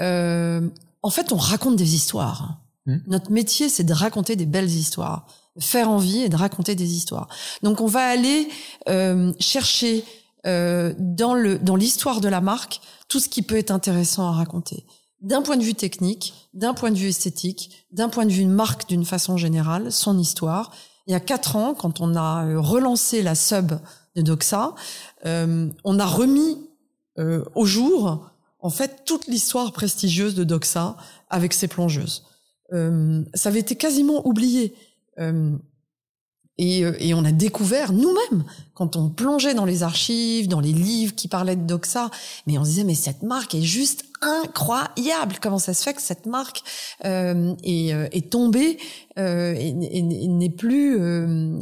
Euh, 0.00 0.68
en 1.02 1.10
fait, 1.10 1.32
on 1.32 1.36
raconte 1.36 1.76
des 1.76 1.94
histoires. 1.94 2.58
Hmm. 2.86 2.98
Notre 3.06 3.30
métier, 3.30 3.68
c'est 3.68 3.84
de 3.84 3.92
raconter 3.92 4.36
des 4.36 4.46
belles 4.46 4.70
histoires, 4.70 5.26
de 5.56 5.62
faire 5.62 5.90
envie 5.90 6.22
et 6.22 6.28
de 6.28 6.36
raconter 6.36 6.74
des 6.74 6.94
histoires. 6.94 7.28
Donc, 7.62 7.80
on 7.80 7.86
va 7.86 8.06
aller 8.06 8.48
euh, 8.88 9.32
chercher 9.38 10.04
euh, 10.46 10.94
dans 10.98 11.34
le 11.34 11.58
dans 11.58 11.74
l'histoire 11.74 12.20
de 12.20 12.28
la 12.28 12.40
marque 12.40 12.80
tout 13.08 13.18
ce 13.18 13.28
qui 13.28 13.42
peut 13.42 13.56
être 13.56 13.72
intéressant 13.72 14.28
à 14.28 14.32
raconter. 14.32 14.84
D'un 15.20 15.42
point 15.42 15.56
de 15.56 15.62
vue 15.62 15.74
technique, 15.74 16.34
d'un 16.54 16.74
point 16.74 16.90
de 16.90 16.96
vue 16.96 17.08
esthétique, 17.08 17.86
d'un 17.90 18.08
point 18.08 18.26
de 18.26 18.32
vue 18.32 18.44
marque 18.44 18.88
d'une 18.88 19.04
façon 19.04 19.36
générale, 19.36 19.90
son 19.90 20.18
histoire. 20.18 20.72
Il 21.06 21.12
y 21.12 21.14
a 21.14 21.20
quatre 21.20 21.56
ans, 21.56 21.74
quand 21.74 22.00
on 22.00 22.14
a 22.14 22.44
euh, 22.46 22.60
relancé 22.60 23.22
la 23.22 23.34
sub 23.34 23.72
de 24.16 24.22
Doxa, 24.22 24.74
euh, 25.26 25.68
on 25.84 25.98
a 25.98 26.06
remis 26.06 26.58
euh, 27.18 27.44
au 27.54 27.66
jour 27.66 28.30
en 28.60 28.70
fait 28.70 29.04
toute 29.04 29.26
l'histoire 29.26 29.72
prestigieuse 29.72 30.34
de 30.34 30.42
Doxa 30.42 30.96
avec 31.30 31.52
ses 31.52 31.68
plongeuses. 31.68 32.24
Euh, 32.72 33.22
ça 33.34 33.50
avait 33.50 33.60
été 33.60 33.76
quasiment 33.76 34.26
oublié. 34.26 34.74
Euh, 36.58 36.64
et, 36.64 36.84
euh, 36.84 36.92
et, 36.98 37.14
on 37.14 37.24
a 37.24 37.32
découvert 37.32 37.92
nous-mêmes, 37.92 38.44
quand 38.74 38.96
on 38.96 39.08
plongeait 39.08 39.54
dans 39.54 39.64
les 39.64 39.82
archives, 39.82 40.48
dans 40.48 40.60
les 40.60 40.72
livres 40.72 41.14
qui 41.14 41.28
parlaient 41.28 41.56
de 41.56 41.66
Doxa, 41.66 42.10
mais 42.46 42.58
on 42.58 42.64
se 42.64 42.70
disait, 42.70 42.84
mais 42.84 42.94
cette 42.94 43.22
marque 43.22 43.54
est 43.54 43.62
juste 43.62 44.04
incroyable. 44.22 45.36
Comment 45.40 45.58
ça 45.58 45.74
se 45.74 45.82
fait 45.82 45.94
que 45.94 46.02
cette 46.02 46.26
marque 46.26 46.62
euh, 47.04 47.54
est, 47.62 47.92
euh, 47.92 48.08
est, 48.12 48.30
tombée 48.30 48.78
euh, 49.18 49.54
et, 49.54 49.72
n'est 49.72 50.50
plus, 50.50 50.98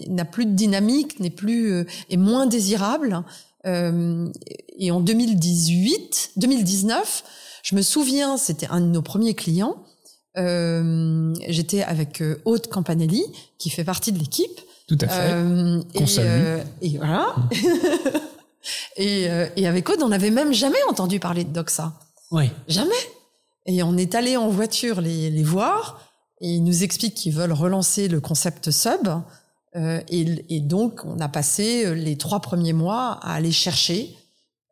n'a 0.08 0.24
plus 0.24 0.46
de 0.46 0.52
dynamique, 0.52 1.20
n'est 1.20 1.30
plus, 1.30 1.86
est 2.10 2.16
moins 2.16 2.46
désirable. 2.46 3.22
et 3.64 4.90
en 4.90 5.00
2018, 5.00 6.32
2019, 6.36 7.24
je 7.62 7.76
me 7.76 7.82
souviens, 7.82 8.36
c'était 8.36 8.66
un 8.68 8.80
de 8.80 8.86
nos 8.86 9.02
premiers 9.02 9.34
clients. 9.34 9.76
J'étais 10.36 11.82
avec 11.82 12.22
Aude 12.44 12.66
Campanelli, 12.68 13.24
qui 13.58 13.70
fait 13.70 13.84
partie 13.84 14.12
de 14.12 14.18
l'équipe. 14.18 14.60
Tout 14.86 14.98
à 15.00 15.08
fait. 15.08 15.32
Euh, 15.32 15.82
et, 15.94 16.04
euh, 16.18 16.64
et, 16.82 16.96
voilà. 16.98 17.34
et, 18.96 19.30
euh, 19.30 19.48
et, 19.56 19.66
avec 19.66 19.88
Aude, 19.88 20.02
on 20.02 20.08
n'avait 20.08 20.30
même 20.30 20.52
jamais 20.52 20.82
entendu 20.90 21.18
parler 21.20 21.44
de 21.44 21.50
Doxa. 21.50 21.94
Oui. 22.30 22.50
Jamais. 22.68 22.92
Et 23.66 23.82
on 23.82 23.96
est 23.96 24.14
allé 24.14 24.36
en 24.36 24.48
voiture 24.48 25.00
les, 25.00 25.30
les 25.30 25.42
voir. 25.42 26.00
Et 26.40 26.50
ils 26.50 26.64
nous 26.64 26.82
expliquent 26.82 27.14
qu'ils 27.14 27.32
veulent 27.32 27.52
relancer 27.52 28.08
le 28.08 28.20
concept 28.20 28.70
sub. 28.70 29.08
Euh, 29.76 30.00
et, 30.08 30.44
et, 30.54 30.60
donc, 30.60 31.04
on 31.04 31.18
a 31.18 31.28
passé 31.28 31.94
les 31.94 32.18
trois 32.18 32.40
premiers 32.40 32.74
mois 32.74 33.18
à 33.22 33.34
aller 33.34 33.52
chercher, 33.52 34.16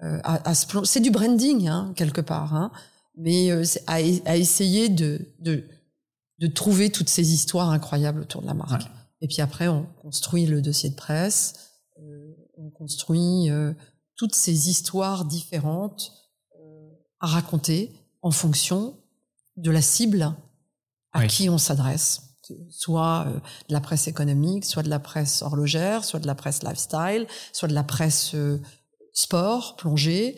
euh, 0.02 0.20
à, 0.24 0.50
à, 0.50 0.54
C'est 0.54 1.00
du 1.00 1.10
branding, 1.10 1.68
hein, 1.68 1.92
quelque 1.96 2.20
part. 2.20 2.54
Hein, 2.54 2.70
mais 3.16 3.50
à, 3.86 3.94
à, 3.94 4.36
essayer 4.36 4.90
de, 4.90 5.32
de, 5.40 5.64
de 6.38 6.46
trouver 6.48 6.90
toutes 6.90 7.08
ces 7.08 7.32
histoires 7.32 7.70
incroyables 7.70 8.20
autour 8.20 8.42
de 8.42 8.46
la 8.46 8.54
marque. 8.54 8.82
Ouais. 8.82 9.01
Et 9.22 9.28
puis 9.28 9.40
après, 9.40 9.68
on 9.68 9.84
construit 10.02 10.44
le 10.46 10.60
dossier 10.60 10.90
de 10.90 10.94
presse, 10.96 11.54
euh, 11.98 12.34
on 12.58 12.68
construit 12.70 13.48
euh, 13.50 13.72
toutes 14.16 14.34
ces 14.34 14.68
histoires 14.68 15.24
différentes 15.24 16.12
euh, 16.60 16.90
à 17.20 17.28
raconter 17.28 17.92
en 18.20 18.30
fonction 18.32 18.98
de 19.56 19.70
la 19.70 19.80
cible 19.80 20.34
à 21.12 21.20
Oui. 21.20 21.26
qui 21.28 21.48
on 21.48 21.56
s'adresse. 21.58 22.22
Soit 22.68 23.26
euh, 23.28 23.34
de 23.68 23.72
la 23.72 23.80
presse 23.80 24.08
économique, 24.08 24.64
soit 24.64 24.82
de 24.82 24.90
la 24.90 24.98
presse 24.98 25.40
horlogère, 25.42 26.04
soit 26.04 26.18
de 26.20 26.26
la 26.26 26.34
presse 26.34 26.62
lifestyle, 26.64 27.26
soit 27.52 27.68
de 27.68 27.74
la 27.74 27.84
presse 27.84 28.34
euh, 28.34 28.60
sport, 29.12 29.76
plongée. 29.76 30.36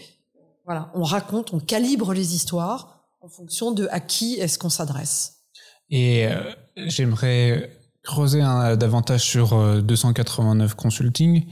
Voilà, 0.66 0.90
on 0.94 1.03
raconte, 1.03 1.53
on 1.55 1.59
calibre 1.61 2.12
les 2.12 2.35
histoires 2.35 3.03
en 3.23 3.29
fonction 3.29 3.73
de 3.73 3.88
à 3.90 4.01
qui 4.01 4.35
est-ce 4.35 4.59
qu'on 4.59 4.68
s'adresse. 4.68 5.44
Et 5.90 6.27
euh, 6.27 6.53
j'aimerais 6.77 7.70
creuser 8.05 8.43
un, 8.43 8.77
davantage 8.77 9.23
sur 9.25 9.55
euh, 9.55 9.81
289 9.81 10.75
Consulting. 10.75 11.47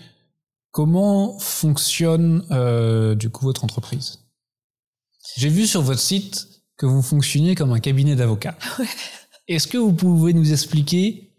Comment 0.71 1.39
fonctionne 1.39 2.47
euh, 2.51 3.15
du 3.15 3.31
coup 3.31 3.45
votre 3.45 3.65
entreprise? 3.65 4.21
J'ai 5.37 5.49
vu 5.49 5.67
sur 5.67 5.83
votre 5.83 6.01
site 6.01 6.49
que 6.77 6.87
vous 6.87 7.03
fonctionniez 7.03 7.55
comme 7.55 7.73
un 7.73 7.81
cabinet 7.81 8.15
d'avocats. 8.15 8.57
Ouais. 8.79 8.87
Est-ce 9.49 9.67
que 9.67 9.77
vous 9.77 9.93
pouvez 9.93 10.33
nous 10.33 10.53
expliquer 10.53 11.35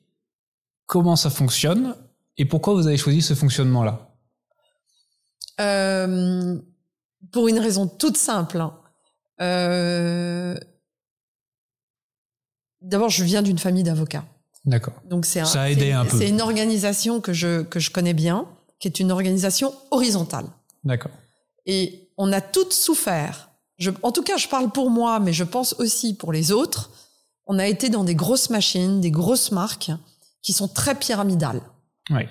comment 0.88 1.16
ça 1.16 1.30
fonctionne 1.30 1.96
et 2.38 2.46
pourquoi 2.46 2.74
vous 2.74 2.86
avez 2.88 2.98
choisi 2.98 3.22
ce 3.22 3.34
fonctionnement-là? 3.34 4.14
Euh, 5.62 6.60
pour 7.32 7.48
une 7.48 7.60
raison 7.60 7.88
toute 7.88 8.18
simple. 8.18 8.60
hein. 8.60 8.78
Euh, 9.42 10.56
D'abord, 12.82 13.10
je 13.10 13.24
viens 13.24 13.42
d'une 13.42 13.58
famille 13.58 13.84
d'avocats. 13.84 14.26
D'accord. 14.66 14.94
Donc 15.10 15.26
c'est 15.26 15.40
un- 15.42 15.46
Ça 15.46 15.64
a 15.64 15.70
aidé 15.70 15.92
un 15.92 16.06
peu. 16.06 16.18
C'est 16.18 16.30
une 16.30 16.42
organisation 16.42 17.20
que 17.22 17.34
je 17.34 17.64
que 17.64 17.80
je 17.80 17.92
connais 17.92 18.14
bien, 18.14 18.46
qui 18.80 18.88
est 18.88 19.00
une 19.00 19.12
organisation 19.12 19.74
horizontale. 19.92 20.46
D'accord. 20.84 21.12
Et 21.66 22.10
on 22.18 22.32
a 22.32 22.42
toutes 22.42 22.74
souffert. 22.74 23.50
Je, 23.78 23.92
en 24.04 24.12
tout 24.12 24.24
cas, 24.24 24.38
je 24.38 24.48
parle 24.48 24.70
pour 24.72 24.90
moi, 24.90 25.20
mais 25.20 25.34
je 25.34 25.44
pense 25.44 25.74
aussi 25.80 26.14
pour 26.16 26.32
les 26.32 26.52
autres. 26.52 26.92
On 27.48 27.60
a 27.60 27.68
été 27.68 27.90
dans 27.90 28.04
des 28.04 28.16
grosses 28.16 28.50
machines, 28.50 29.02
des 29.02 29.12
grosses 29.12 29.52
marques 29.52 29.92
qui 30.42 30.54
sont 30.54 30.68
très 30.68 30.96
pyramidales, 30.96 31.62
Oui. 32.10 32.24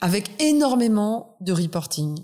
avec 0.00 0.30
énormément 0.42 1.36
de 1.40 1.52
reporting, 1.52 2.18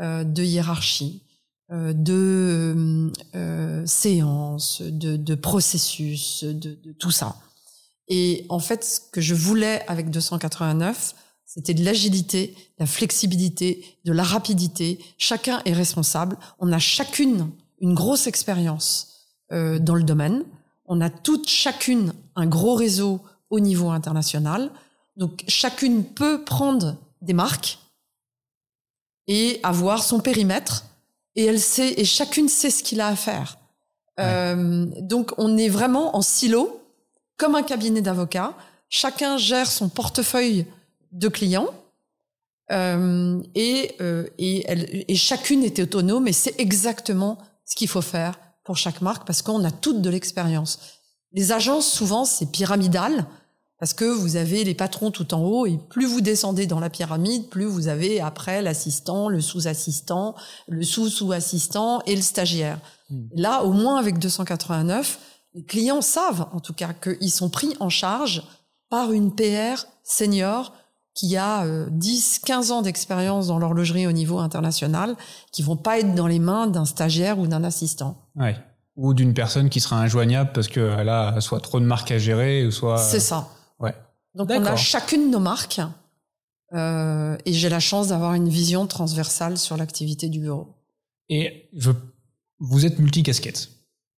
euh, 0.00 0.24
de 0.24 0.42
hiérarchie, 0.42 1.22
euh, 1.70 1.92
de 1.94 3.10
euh, 3.34 3.86
séances, 3.86 4.82
de, 4.82 5.16
de 5.16 5.34
processus, 5.34 6.44
de, 6.44 6.74
de 6.74 6.92
tout 6.92 7.10
ça. 7.10 7.36
Et 8.08 8.46
en 8.48 8.58
fait, 8.58 8.84
ce 8.84 9.00
que 9.00 9.20
je 9.20 9.34
voulais 9.34 9.84
avec 9.88 10.10
289, 10.10 11.14
c'était 11.44 11.74
de 11.74 11.84
l'agilité, 11.84 12.54
de 12.78 12.84
la 12.84 12.86
flexibilité, 12.86 13.84
de 14.04 14.12
la 14.12 14.22
rapidité. 14.22 14.98
Chacun 15.18 15.60
est 15.64 15.72
responsable. 15.72 16.38
On 16.58 16.72
a 16.72 16.78
chacune 16.78 17.50
une 17.80 17.94
grosse 17.94 18.26
expérience 18.26 19.26
euh, 19.52 19.78
dans 19.78 19.94
le 19.94 20.02
domaine. 20.02 20.44
On 20.86 21.00
a 21.00 21.10
toutes 21.10 21.48
chacune 21.48 22.12
un 22.36 22.46
gros 22.46 22.74
réseau 22.74 23.20
au 23.50 23.60
niveau 23.60 23.90
international. 23.90 24.70
Donc 25.16 25.44
chacune 25.46 26.04
peut 26.04 26.42
prendre 26.42 26.96
des 27.20 27.34
marques 27.34 27.78
et 29.26 29.60
avoir 29.62 30.02
son 30.02 30.20
périmètre 30.20 30.86
et 31.36 31.44
elle 31.44 31.60
sait 31.60 32.00
et 32.00 32.04
chacune 32.04 32.48
sait 32.48 32.70
ce 32.70 32.82
qu'il 32.82 33.00
a 33.00 33.08
à 33.08 33.16
faire. 33.16 33.58
Euh, 34.20 34.86
donc 35.00 35.32
on 35.38 35.56
est 35.56 35.68
vraiment 35.68 36.16
en 36.16 36.22
silo 36.22 36.81
comme 37.42 37.56
un 37.56 37.64
cabinet 37.64 38.02
d'avocats. 38.02 38.54
Chacun 38.88 39.36
gère 39.36 39.66
son 39.66 39.88
portefeuille 39.88 40.64
de 41.10 41.26
clients 41.26 41.70
euh, 42.70 43.42
et, 43.56 43.96
euh, 44.00 44.28
et, 44.38 44.64
elle, 44.68 45.04
et 45.08 45.16
chacune 45.16 45.64
est 45.64 45.80
autonome 45.80 46.28
et 46.28 46.32
c'est 46.32 46.54
exactement 46.60 47.38
ce 47.64 47.74
qu'il 47.74 47.88
faut 47.88 48.00
faire 48.00 48.38
pour 48.62 48.76
chaque 48.76 49.00
marque 49.00 49.26
parce 49.26 49.42
qu'on 49.42 49.64
a 49.64 49.72
toutes 49.72 50.02
de 50.02 50.08
l'expérience. 50.08 50.78
Les 51.32 51.50
agences, 51.50 51.90
souvent, 51.90 52.24
c'est 52.24 52.52
pyramidal 52.52 53.26
parce 53.80 53.92
que 53.92 54.04
vous 54.04 54.36
avez 54.36 54.62
les 54.62 54.74
patrons 54.74 55.10
tout 55.10 55.34
en 55.34 55.42
haut 55.42 55.66
et 55.66 55.80
plus 55.90 56.06
vous 56.06 56.20
descendez 56.20 56.66
dans 56.66 56.78
la 56.78 56.90
pyramide, 56.90 57.48
plus 57.48 57.64
vous 57.64 57.88
avez 57.88 58.20
après 58.20 58.62
l'assistant, 58.62 59.28
le 59.28 59.40
sous-assistant, 59.40 60.36
le 60.68 60.84
sous-sous-assistant 60.84 62.02
et 62.06 62.14
le 62.14 62.22
stagiaire. 62.22 62.78
Hmm. 63.10 63.24
Là, 63.34 63.64
au 63.64 63.72
moins 63.72 63.96
avec 63.96 64.20
289, 64.20 65.18
les 65.54 65.64
clients 65.64 66.00
savent 66.00 66.46
en 66.52 66.60
tout 66.60 66.72
cas 66.72 66.92
qu'ils 66.92 67.32
sont 67.32 67.50
pris 67.50 67.74
en 67.80 67.88
charge 67.88 68.42
par 68.88 69.12
une 69.12 69.34
PR 69.34 69.86
senior 70.02 70.72
qui 71.14 71.36
a 71.36 71.64
euh, 71.64 71.88
10, 71.90 72.40
15 72.44 72.72
ans 72.72 72.82
d'expérience 72.82 73.48
dans 73.48 73.58
l'horlogerie 73.58 74.06
au 74.06 74.12
niveau 74.12 74.38
international, 74.38 75.16
qui 75.50 75.62
vont 75.62 75.76
pas 75.76 75.98
être 75.98 76.14
dans 76.14 76.26
les 76.26 76.38
mains 76.38 76.66
d'un 76.66 76.84
stagiaire 76.84 77.38
ou 77.38 77.46
d'un 77.46 77.64
assistant. 77.64 78.16
Ouais. 78.34 78.56
Ou 78.96 79.14
d'une 79.14 79.34
personne 79.34 79.68
qui 79.68 79.80
sera 79.80 79.96
injoignable 80.00 80.52
parce 80.54 80.68
qu'elle 80.68 81.08
a 81.08 81.40
soit 81.40 81.60
trop 81.60 81.80
de 81.80 81.84
marques 81.84 82.10
à 82.10 82.18
gérer, 82.18 82.66
ou 82.66 82.70
soit. 82.70 82.98
C'est 82.98 83.20
ça. 83.20 83.48
Ouais. 83.78 83.94
Donc 84.34 84.50
on 84.50 84.64
a 84.64 84.76
chacune 84.76 85.30
nos 85.30 85.38
marques 85.38 85.80
euh, 86.72 87.36
et 87.44 87.52
j'ai 87.52 87.68
la 87.68 87.80
chance 87.80 88.08
d'avoir 88.08 88.34
une 88.34 88.48
vision 88.48 88.86
transversale 88.86 89.58
sur 89.58 89.76
l'activité 89.76 90.28
du 90.28 90.40
bureau. 90.40 90.74
Et 91.28 91.68
je, 91.74 91.90
vous 92.58 92.86
êtes 92.86 92.98
multicasquette. 92.98 93.68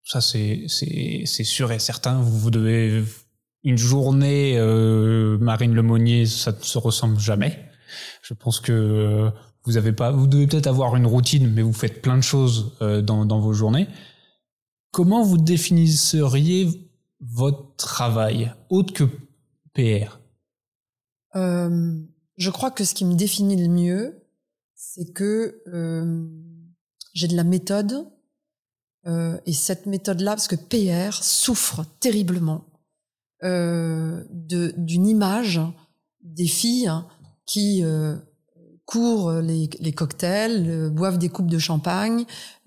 Ça, 0.04 0.20
c'est, 0.20 0.66
sûr 1.26 1.72
et 1.72 1.78
certain. 1.78 2.20
Vous, 2.20 2.38
vous 2.38 2.50
devez, 2.50 3.02
une 3.62 3.78
journée, 3.78 4.58
euh, 4.58 5.38
Marine 5.38 5.74
Lemonnier, 5.74 6.26
ça 6.26 6.52
ne 6.52 6.62
se 6.62 6.78
ressemble 6.78 7.18
jamais. 7.18 7.70
Je 8.22 8.34
pense 8.34 8.60
que 8.60 9.32
vous 9.64 9.76
avez 9.76 9.92
pas, 9.92 10.12
vous 10.12 10.26
devez 10.26 10.46
peut-être 10.46 10.66
avoir 10.66 10.94
une 10.96 11.06
routine, 11.06 11.50
mais 11.50 11.62
vous 11.62 11.72
faites 11.72 12.02
plein 12.02 12.16
de 12.16 12.22
choses 12.22 12.76
euh, 12.82 13.00
dans, 13.00 13.24
dans 13.24 13.40
vos 13.40 13.52
journées. 13.52 13.88
Comment 14.92 15.24
vous 15.24 15.38
définisseriez 15.38 16.90
votre 17.20 17.74
travail 17.76 18.52
autre 18.68 18.92
que 18.92 19.04
PR 19.72 20.20
Euh, 21.34 21.98
je 22.36 22.50
crois 22.50 22.70
que 22.70 22.84
ce 22.84 22.94
qui 22.94 23.04
me 23.04 23.14
définit 23.14 23.56
le 23.56 23.68
mieux, 23.68 24.22
c'est 24.74 25.12
que 25.12 25.62
euh, 25.68 26.26
j'ai 27.14 27.28
de 27.28 27.36
la 27.36 27.44
méthode, 27.44 28.06
Euh, 29.06 29.38
et 29.46 29.52
cette 29.52 29.86
méthode-là, 29.86 30.32
parce 30.32 30.48
que 30.48 30.56
PR 30.56 31.12
souffre 31.22 31.84
terriblement 32.00 32.64
euh, 33.42 34.24
d'une 34.30 35.06
image 35.06 35.60
des 36.22 36.46
filles 36.46 36.90
qui 37.46 37.84
euh, 37.84 38.16
courent 38.86 39.32
les, 39.32 39.70
les 39.80 39.92
cocktails, 39.92 40.66
euh, 40.68 40.90
boivent 40.90 41.18
des 41.18 41.28
coupes 41.28 41.50
de 41.50 41.58
champagne, 41.58 42.24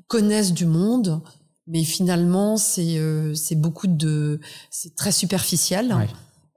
connaissent 0.07 0.53
du 0.53 0.65
monde, 0.65 1.21
mais 1.67 1.83
finalement 1.83 2.57
c'est 2.57 2.97
euh, 2.97 3.33
c'est 3.35 3.55
beaucoup 3.55 3.87
de 3.87 4.39
c'est 4.69 4.95
très 4.95 5.11
superficiel. 5.11 5.95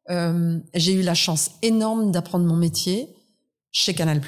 Euh, 0.08 0.58
j'ai 0.74 0.92
eu 0.92 1.02
la 1.02 1.14
chance 1.14 1.52
énorme 1.62 2.10
d'apprendre 2.10 2.44
mon 2.44 2.56
métier 2.56 3.08
chez 3.70 3.94
Canal 3.94 4.20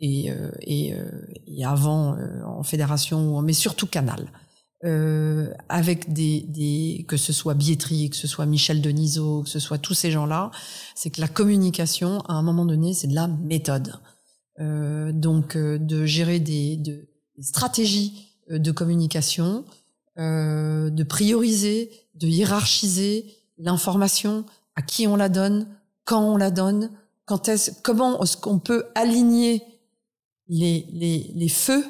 et 0.00 0.30
et, 0.60 0.94
et 1.46 1.64
avant 1.64 2.16
en 2.44 2.62
fédération, 2.62 3.40
mais 3.42 3.54
surtout 3.54 3.86
Canal. 3.86 4.30
Euh, 4.84 5.54
avec 5.70 6.12
des, 6.12 6.42
des, 6.42 7.06
que 7.08 7.16
ce 7.16 7.32
soit 7.32 7.54
Bietri, 7.54 8.10
que 8.10 8.16
ce 8.16 8.26
soit 8.26 8.44
Michel 8.44 8.82
Denisot, 8.82 9.44
que 9.44 9.48
ce 9.48 9.58
soit 9.58 9.78
tous 9.78 9.94
ces 9.94 10.10
gens-là, 10.10 10.50
c'est 10.94 11.08
que 11.08 11.20
la 11.22 11.28
communication, 11.28 12.20
à 12.28 12.34
un 12.34 12.42
moment 12.42 12.66
donné, 12.66 12.92
c'est 12.92 13.06
de 13.06 13.14
la 13.14 13.26
méthode. 13.26 13.94
Euh, 14.60 15.12
donc, 15.12 15.56
euh, 15.56 15.78
de 15.78 16.04
gérer 16.04 16.40
des, 16.40 16.76
de, 16.76 17.08
des 17.38 17.42
stratégies 17.42 18.28
euh, 18.50 18.58
de 18.58 18.70
communication, 18.70 19.64
euh, 20.18 20.90
de 20.90 21.04
prioriser, 21.04 21.90
de 22.14 22.26
hiérarchiser 22.26 23.34
l'information, 23.56 24.44
à 24.74 24.82
qui 24.82 25.06
on 25.06 25.16
la 25.16 25.30
donne, 25.30 25.66
quand 26.04 26.20
on 26.22 26.36
la 26.36 26.50
donne, 26.50 26.90
quand 27.24 27.48
est-ce, 27.48 27.70
comment 27.82 28.22
est-ce 28.22 28.36
qu'on 28.36 28.58
peut 28.58 28.84
aligner 28.94 29.62
les, 30.48 30.86
les, 30.92 31.32
les 31.34 31.48
feux, 31.48 31.84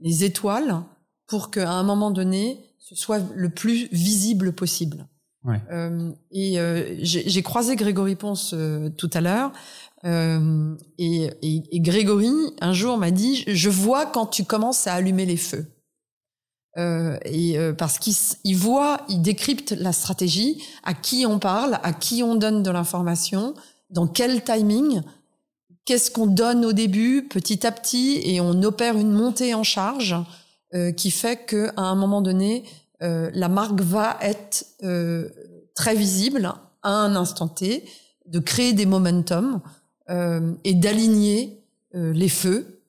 les 0.00 0.24
étoiles 0.24 0.82
pour 1.30 1.52
qu'à 1.52 1.70
un 1.70 1.84
moment 1.84 2.10
donné, 2.10 2.58
ce 2.78 2.96
soit 2.96 3.20
le 3.36 3.48
plus 3.50 3.88
visible 3.92 4.52
possible. 4.52 5.06
Ouais. 5.44 5.60
Euh, 5.70 6.10
et 6.32 6.58
euh, 6.58 6.96
j'ai 7.00 7.42
croisé 7.42 7.76
Grégory 7.76 8.16
Ponce 8.16 8.50
euh, 8.52 8.90
tout 8.90 9.08
à 9.14 9.20
l'heure, 9.22 9.52
euh, 10.04 10.74
et, 10.98 11.30
et, 11.40 11.62
et, 11.70 11.80
Grégory 11.80 12.32
un 12.60 12.72
jour 12.72 12.98
m'a 12.98 13.10
dit 13.10 13.44
"Je 13.46 13.70
vois 13.70 14.06
quand 14.06 14.26
tu 14.26 14.44
commences 14.44 14.86
à 14.86 14.94
allumer 14.94 15.24
les 15.24 15.36
feux." 15.36 15.66
Euh, 16.78 17.16
et 17.24 17.56
parce 17.78 17.98
qu'il 17.98 18.14
il 18.44 18.56
voit, 18.56 19.02
il 19.08 19.22
décrypte 19.22 19.70
la 19.72 19.92
stratégie, 19.92 20.62
à 20.82 20.94
qui 20.94 21.26
on 21.26 21.38
parle, 21.38 21.78
à 21.82 21.92
qui 21.92 22.22
on 22.22 22.34
donne 22.34 22.62
de 22.62 22.70
l'information, 22.70 23.54
dans 23.88 24.06
quel 24.08 24.42
timing, 24.42 25.02
qu'est-ce 25.84 26.10
qu'on 26.10 26.26
donne 26.26 26.64
au 26.64 26.72
début, 26.72 27.28
petit 27.28 27.66
à 27.66 27.72
petit, 27.72 28.20
et 28.24 28.40
on 28.40 28.62
opère 28.62 28.98
une 28.98 29.12
montée 29.12 29.54
en 29.54 29.62
charge 29.62 30.16
euh, 30.72 30.92
qui 30.92 31.10
fait 31.10 31.46
que 31.46 31.70
à 31.76 31.82
un 31.82 31.96
moment 31.96 32.22
donné, 32.22 32.64
euh, 33.02 33.28
la 33.34 33.48
marque 33.48 33.80
va 33.80 34.16
être 34.20 34.66
euh, 34.84 35.28
très 35.74 35.96
visible 35.96 36.52
à 36.82 36.90
un 36.90 37.16
instant 37.16 37.48
T, 37.48 37.84
de 38.26 38.38
créer 38.38 38.72
des 38.72 38.86
momentum 38.86 39.60
et 40.64 40.74
d'aligner 40.74 41.64
les 41.92 42.28
feux 42.28 42.82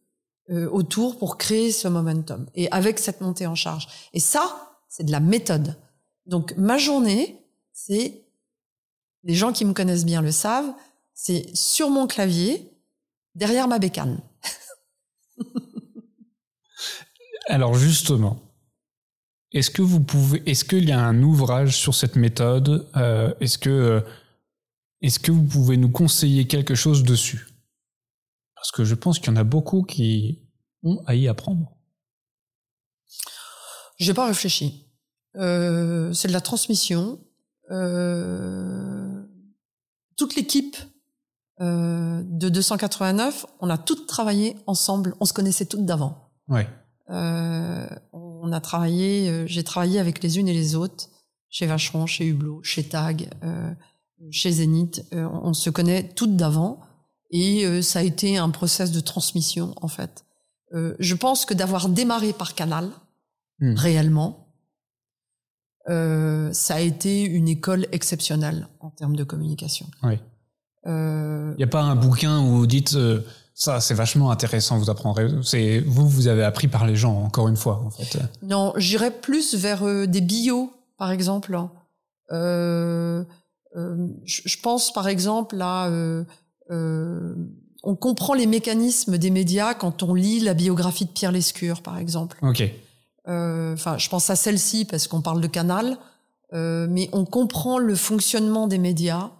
autour 0.49 1.19
pour 1.19 1.37
créer 1.37 1.71
ce 1.71 1.87
momentum. 1.87 2.47
Et 2.55 2.67
avec 2.71 2.97
cette 2.97 3.21
montée 3.21 3.45
en 3.45 3.53
charge. 3.53 3.87
Et 4.13 4.19
ça, 4.19 4.75
c'est 4.89 5.03
de 5.03 5.11
la 5.11 5.19
méthode. 5.19 5.75
Donc 6.25 6.55
ma 6.57 6.79
journée, 6.79 7.45
c'est 7.73 8.23
les 9.23 9.35
gens 9.35 9.51
qui 9.53 9.65
me 9.65 9.73
connaissent 9.73 10.05
bien 10.05 10.23
le 10.23 10.31
savent, 10.31 10.73
c'est 11.13 11.55
sur 11.55 11.91
mon 11.91 12.07
clavier, 12.07 12.71
derrière 13.35 13.67
ma 13.67 13.77
bécane. 13.77 14.19
Alors 17.51 17.75
justement, 17.75 18.39
est-ce 19.51 19.69
que 19.69 19.81
vous 19.81 19.99
pouvez, 19.99 20.41
est-ce 20.49 20.63
qu'il 20.63 20.87
y 20.87 20.93
a 20.93 21.05
un 21.05 21.21
ouvrage 21.21 21.75
sur 21.75 21.93
cette 21.93 22.15
méthode 22.15 22.89
euh, 22.95 23.33
Est-ce 23.41 23.57
que, 23.57 23.69
euh, 23.69 24.01
est-ce 25.01 25.19
que 25.19 25.33
vous 25.33 25.43
pouvez 25.43 25.75
nous 25.75 25.89
conseiller 25.89 26.47
quelque 26.47 26.75
chose 26.75 27.03
dessus? 27.03 27.49
Parce 28.55 28.71
que 28.71 28.85
je 28.85 28.95
pense 28.95 29.19
qu'il 29.19 29.27
y 29.27 29.31
en 29.31 29.35
a 29.35 29.43
beaucoup 29.43 29.83
qui 29.83 30.39
ont 30.83 31.03
à 31.07 31.15
y 31.15 31.27
apprendre. 31.27 31.75
J'ai 33.99 34.13
pas 34.13 34.27
réfléchi. 34.27 34.87
Euh, 35.35 36.13
c'est 36.13 36.29
de 36.29 36.33
la 36.33 36.39
transmission. 36.39 37.19
Euh, 37.69 39.23
toute 40.15 40.37
l'équipe 40.37 40.77
euh, 41.59 42.23
de 42.23 42.47
289, 42.47 43.45
on 43.59 43.69
a 43.69 43.77
toutes 43.77 44.07
travaillé 44.07 44.55
ensemble. 44.67 45.15
On 45.19 45.25
se 45.25 45.33
connaissait 45.33 45.65
toutes 45.65 45.85
d'avant. 45.85 46.31
Ouais. 46.47 46.69
Euh, 47.11 47.87
on 48.13 48.51
a 48.51 48.61
travaillé, 48.61 49.29
euh, 49.29 49.45
j'ai 49.45 49.63
travaillé 49.63 49.99
avec 49.99 50.23
les 50.23 50.39
unes 50.39 50.47
et 50.47 50.53
les 50.53 50.75
autres, 50.75 51.09
chez 51.49 51.65
Vacheron, 51.65 52.05
chez 52.05 52.25
Hublot, 52.25 52.63
chez 52.63 52.83
Tag, 52.83 53.29
euh, 53.43 53.73
chez 54.31 54.51
Zénith. 54.51 55.03
on 55.11 55.53
se 55.53 55.69
connaît 55.69 56.07
toutes 56.07 56.37
d'avant 56.37 56.79
et 57.31 57.81
ça 57.81 57.99
a 57.99 58.03
été 58.03 58.37
un 58.37 58.49
process 58.49 58.91
de 58.91 58.99
transmission 58.99 59.73
en 59.81 59.87
fait. 59.87 60.25
je 60.71 61.15
pense 61.15 61.45
que 61.45 61.55
d'avoir 61.55 61.89
démarré 61.89 62.31
par 62.31 62.53
Canal, 62.53 62.89
hmm. 63.59 63.73
réellement, 63.73 64.53
ça 65.87 66.75
a 66.75 66.79
été 66.79 67.23
une 67.23 67.47
école 67.47 67.87
exceptionnelle 67.91 68.67
en 68.79 68.91
termes 68.91 69.15
de 69.15 69.23
communication. 69.23 69.87
Il 70.03 71.55
n'y 71.57 71.63
a 71.63 71.67
pas 71.67 71.81
un 71.81 71.95
bouquin 71.95 72.41
où 72.41 72.57
vous 72.57 72.67
dites 72.67 72.95
ça, 73.53 73.81
c'est 73.81 73.93
vachement 73.93 74.31
intéressant. 74.31 74.77
Vous 74.77 74.89
apprendrez. 74.89 75.27
C'est 75.43 75.79
vous, 75.79 76.07
vous 76.07 76.27
avez 76.27 76.43
appris 76.43 76.67
par 76.67 76.85
les 76.85 76.95
gens, 76.95 77.21
encore 77.21 77.47
une 77.47 77.57
fois, 77.57 77.83
en 77.85 77.89
fait. 77.89 78.17
Non, 78.41 78.73
j'irais 78.77 79.11
plus 79.11 79.55
vers 79.55 79.83
euh, 79.83 80.07
des 80.07 80.21
bios, 80.21 80.71
par 80.97 81.11
exemple. 81.11 81.59
Euh, 82.31 83.23
euh, 83.75 84.07
je 84.25 84.57
pense, 84.61 84.91
par 84.93 85.07
exemple, 85.07 85.61
à 85.61 85.87
euh, 85.87 86.23
euh, 86.71 87.35
on 87.83 87.95
comprend 87.95 88.33
les 88.33 88.45
mécanismes 88.45 89.17
des 89.17 89.29
médias 89.29 89.73
quand 89.73 90.03
on 90.03 90.13
lit 90.13 90.39
la 90.39 90.53
biographie 90.53 91.05
de 91.05 91.11
Pierre 91.11 91.31
Lescure, 91.31 91.81
par 91.81 91.97
exemple. 91.97 92.37
Ok. 92.41 92.63
Enfin, 93.25 93.97
je 93.97 94.09
pense 94.09 94.29
à 94.29 94.35
celle-ci 94.35 94.85
parce 94.85 95.07
qu'on 95.07 95.21
parle 95.21 95.41
de 95.41 95.47
Canal, 95.47 95.97
mais 96.53 97.09
on 97.13 97.25
comprend 97.25 97.77
le 97.77 97.95
fonctionnement 97.95 98.67
des 98.67 98.77
médias 98.77 99.31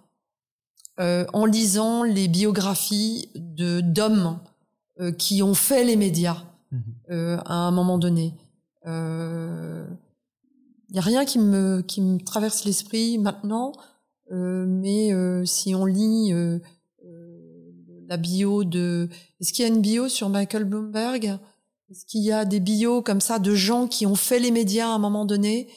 euh, 1.01 1.25
en 1.33 1.45
lisant 1.45 2.03
les 2.03 2.27
biographies 2.27 3.29
de 3.33 3.81
d'hommes 3.81 4.37
euh, 4.99 5.11
qui 5.11 5.41
ont 5.41 5.55
fait 5.55 5.83
les 5.83 5.95
médias 5.95 6.43
mhm. 6.71 6.81
euh, 7.09 7.37
à 7.45 7.55
un 7.55 7.71
moment 7.71 7.97
donné. 7.97 8.35
Il 8.85 10.95
y 10.95 10.99
a 10.99 11.01
rien 11.01 11.25
qui 11.25 11.39
me 11.39 11.81
qui 11.81 12.01
me 12.01 12.19
traverse 12.19 12.65
l'esprit 12.65 13.17
maintenant, 13.17 13.71
mais 14.29 15.11
si 15.45 15.73
on 15.73 15.85
lit 15.85 16.33
la 18.07 18.17
bio 18.17 18.65
de, 18.65 19.07
est-ce 19.39 19.53
qu'il 19.53 19.63
y 19.63 19.69
a 19.69 19.71
une 19.71 19.81
bio 19.81 20.09
sur 20.09 20.29
Michael 20.29 20.65
Bloomberg? 20.65 21.37
Est-ce 21.89 22.05
qu'il 22.05 22.21
y 22.21 22.31
a 22.31 22.43
des 22.43 22.59
bios 22.59 23.01
comme 23.01 23.21
ça 23.21 23.39
de 23.39 23.55
gens 23.55 23.87
qui 23.87 24.05
ont 24.05 24.15
fait 24.15 24.39
les 24.39 24.51
médias 24.51 24.87
à 24.87 24.95
un 24.95 24.99
moment 24.99 25.25
donné? 25.25 25.69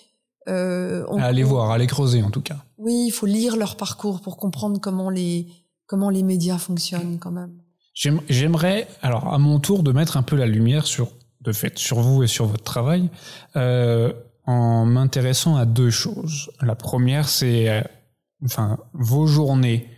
Euh, 0.48 1.04
on, 1.08 1.18
à 1.18 1.24
aller 1.24 1.42
voir, 1.42 1.70
à 1.70 1.74
aller 1.74 1.86
creuser 1.86 2.22
en 2.22 2.30
tout 2.30 2.42
cas. 2.42 2.58
Oui, 2.78 3.04
il 3.06 3.10
faut 3.10 3.26
lire 3.26 3.56
leur 3.56 3.76
parcours 3.76 4.20
pour 4.20 4.36
comprendre 4.36 4.80
comment 4.80 5.10
les 5.10 5.46
comment 5.86 6.10
les 6.10 6.22
médias 6.22 6.58
fonctionnent 6.58 7.18
quand 7.18 7.30
même. 7.30 7.60
J'aimerais, 7.94 8.88
alors 9.02 9.32
à 9.32 9.38
mon 9.38 9.60
tour, 9.60 9.82
de 9.84 9.92
mettre 9.92 10.16
un 10.16 10.22
peu 10.22 10.34
la 10.36 10.46
lumière 10.46 10.86
sur, 10.86 11.12
de 11.40 11.52
fait, 11.52 11.78
sur 11.78 12.00
vous 12.00 12.24
et 12.24 12.26
sur 12.26 12.46
votre 12.46 12.64
travail, 12.64 13.08
euh, 13.54 14.12
en 14.46 14.84
m'intéressant 14.84 15.56
à 15.56 15.64
deux 15.64 15.90
choses. 15.90 16.50
La 16.60 16.74
première, 16.74 17.28
c'est, 17.28 17.68
euh, 17.68 17.82
enfin, 18.44 18.78
vos 18.94 19.26
journées 19.26 19.88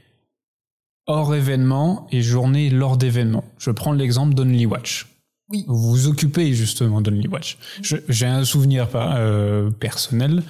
hors 1.07 1.35
événement 1.35 2.07
et 2.11 2.21
journées 2.21 2.69
lors 2.69 2.99
d'événements. 2.99 3.45
Je 3.59 3.71
prends 3.71 3.93
l'exemple 3.93 4.35
d'Only 4.35 4.67
Watch. 4.67 5.07
Oui. 5.49 5.65
Vous 5.69 5.79
vous 5.79 6.09
occupez 6.09 6.53
justement 6.53 7.01
d'Only 7.01 7.29
Watch. 7.29 7.57
J'ai 7.81 8.27
un 8.27 8.45
souvenir 8.45 8.89
euh, 8.95 9.71
personnel. 9.71 10.43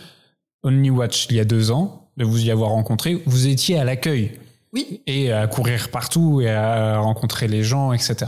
Only 0.62 0.90
Watch, 0.90 1.26
il 1.30 1.36
y 1.36 1.40
a 1.40 1.44
deux 1.44 1.70
ans, 1.70 2.05
de 2.16 2.24
vous 2.24 2.44
y 2.46 2.50
avoir 2.50 2.70
rencontré, 2.70 3.22
vous 3.26 3.46
étiez 3.46 3.78
à 3.78 3.84
l'accueil. 3.84 4.38
Oui. 4.72 5.00
Et 5.06 5.32
à 5.32 5.46
courir 5.46 5.90
partout 5.90 6.40
et 6.40 6.50
à 6.50 6.98
rencontrer 6.98 7.48
les 7.48 7.62
gens, 7.62 7.92
etc. 7.92 8.26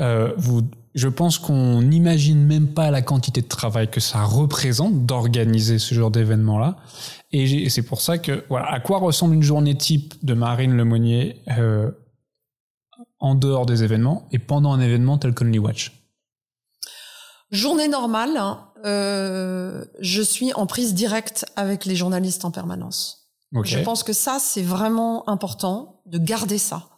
Euh, 0.00 0.32
vous, 0.36 0.62
je 0.94 1.08
pense 1.08 1.38
qu'on 1.38 1.82
n'imagine 1.82 2.44
même 2.44 2.68
pas 2.68 2.90
la 2.90 3.02
quantité 3.02 3.40
de 3.40 3.46
travail 3.46 3.88
que 3.88 4.00
ça 4.00 4.22
représente 4.24 5.06
d'organiser 5.06 5.78
ce 5.78 5.94
genre 5.94 6.10
d'événement-là. 6.10 6.76
Et 7.32 7.68
c'est 7.68 7.82
pour 7.82 8.00
ça 8.00 8.18
que, 8.18 8.44
voilà, 8.48 8.66
à 8.72 8.80
quoi 8.80 8.98
ressemble 8.98 9.34
une 9.34 9.42
journée 9.42 9.76
type 9.76 10.14
de 10.22 10.34
Marine 10.34 10.76
Lemonnier 10.76 11.42
euh, 11.56 11.90
en 13.20 13.34
dehors 13.34 13.66
des 13.66 13.84
événements 13.84 14.26
et 14.32 14.38
pendant 14.38 14.72
un 14.72 14.80
événement 14.80 15.18
tel 15.18 15.34
qu'Only 15.34 15.58
Watch 15.58 15.97
Journée 17.50 17.88
normale, 17.88 18.36
hein, 18.36 18.68
euh, 18.84 19.84
je 20.00 20.22
suis 20.22 20.52
en 20.52 20.66
prise 20.66 20.94
directe 20.94 21.46
avec 21.56 21.84
les 21.84 21.96
journalistes 21.96 22.44
en 22.44 22.50
permanence. 22.50 23.30
Je 23.64 23.78
pense 23.78 24.02
que 24.02 24.12
ça, 24.12 24.38
c'est 24.38 24.62
vraiment 24.62 25.28
important 25.28 26.02
de 26.04 26.18
garder 26.18 26.58
ça. 26.58 26.88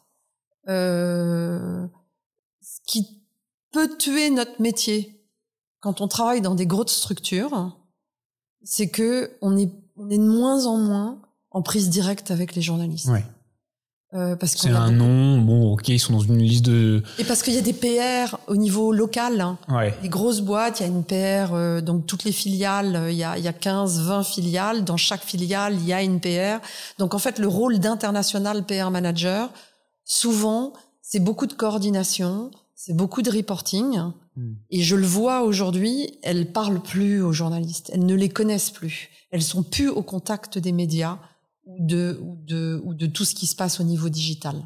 Euh, 0.69 1.87
ce 2.61 2.81
qui 2.87 3.23
peut 3.73 3.97
tuer 3.97 4.31
notre 4.31 4.61
métier, 4.61 5.25
quand 5.79 6.01
on 6.01 6.09
travaille 6.09 6.41
dans 6.41 6.57
des 6.57 6.67
grosses 6.67 6.93
structures, 6.93 7.77
c'est 8.65 8.89
que 8.91 9.37
on 9.41 9.57
est, 9.57 9.71
on 9.97 10.11
est 10.11 10.19
de 10.19 10.29
moins 10.29 10.67
en 10.67 10.77
moins 10.77 11.23
en 11.53 11.63
prise 11.63 11.89
directe 11.89 12.31
avec 12.31 12.55
les 12.55 12.63
journalistes. 12.63 13.09
Ouais. 13.09 13.25
Euh, 14.13 14.35
parce 14.35 14.57
C'est 14.57 14.71
un 14.71 14.91
nom, 14.91 15.39
bon, 15.39 15.73
ok, 15.73 15.89
ils 15.89 16.01
sont 16.01 16.15
dans 16.15 16.21
une 16.21 16.39
liste 16.39 16.65
de. 16.65 17.03
Et 17.19 17.25
parce 17.25 17.45
qu'il 17.45 17.55
y 17.55 17.59
a 17.59 17.61
des 17.61 17.73
PR 17.73 18.39
au 18.49 18.57
niveau 18.57 18.93
local. 18.93 19.41
Hein. 19.41 19.57
Ouais. 19.69 19.97
Les 20.03 20.09
grosses 20.09 20.41
boîtes, 20.41 20.81
il 20.81 20.83
y 20.83 20.87
a 20.87 20.89
une 20.89 21.05
PR, 21.05 21.55
euh, 21.55 21.81
donc 21.81 22.07
toutes 22.07 22.25
les 22.25 22.33
filiales, 22.33 22.97
euh, 22.97 23.13
il 23.13 23.17
y 23.17 23.23
a, 23.23 23.39
il 23.39 23.45
y 23.45 23.49
a 23.49 23.53
15, 23.53 24.01
20 24.01 24.25
filiales. 24.25 24.85
Dans 24.85 24.97
chaque 24.97 25.23
filiale, 25.23 25.75
il 25.75 25.87
y 25.87 25.93
a 25.93 26.03
une 26.03 26.19
PR. 26.19 26.61
Donc 26.99 27.15
en 27.15 27.21
fait, 27.21 27.39
le 27.39 27.47
rôle 27.47 27.79
d'international 27.79 28.65
PR 28.67 28.91
manager, 28.91 29.49
souvent, 30.05 30.73
c'est 31.03 31.21
beaucoup 31.21 31.47
de 31.47 31.53
coordination, 31.53 32.51
c'est 32.75 32.97
beaucoup 32.97 33.23
de 33.23 33.31
reporting. 33.31 33.97
Hmm. 34.35 34.55
Et 34.71 34.83
je 34.83 34.97
le 34.97 35.07
vois 35.07 35.43
aujourd'hui, 35.43 36.19
elles 36.25 36.51
parlent 36.51 36.83
plus 36.83 37.23
aux 37.23 37.33
journalistes, 37.33 37.93
elles 37.95 38.07
ne 38.07 38.15
les 38.17 38.29
connaissent 38.29 38.71
plus, 38.73 39.09
elles 39.31 39.43
sont 39.43 39.63
plus 39.63 39.89
au 39.89 40.03
contact 40.03 40.59
des 40.59 40.73
médias 40.73 41.19
ou 41.71 41.77
de 41.79 42.19
ou 42.23 42.37
de 42.37 42.81
ou 42.85 42.95
de 42.95 43.07
tout 43.07 43.25
ce 43.25 43.35
qui 43.35 43.47
se 43.47 43.57
passe 43.57 43.81
au 43.81 43.85
niveau 43.85 44.09
digital. 44.09 44.57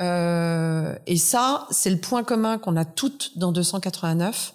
Euh, 0.00 0.96
et 1.06 1.16
ça, 1.16 1.66
c'est 1.70 1.90
le 1.90 1.98
point 1.98 2.24
commun 2.24 2.58
qu'on 2.58 2.76
a 2.76 2.84
toutes 2.84 3.36
dans 3.38 3.52
289, 3.52 4.54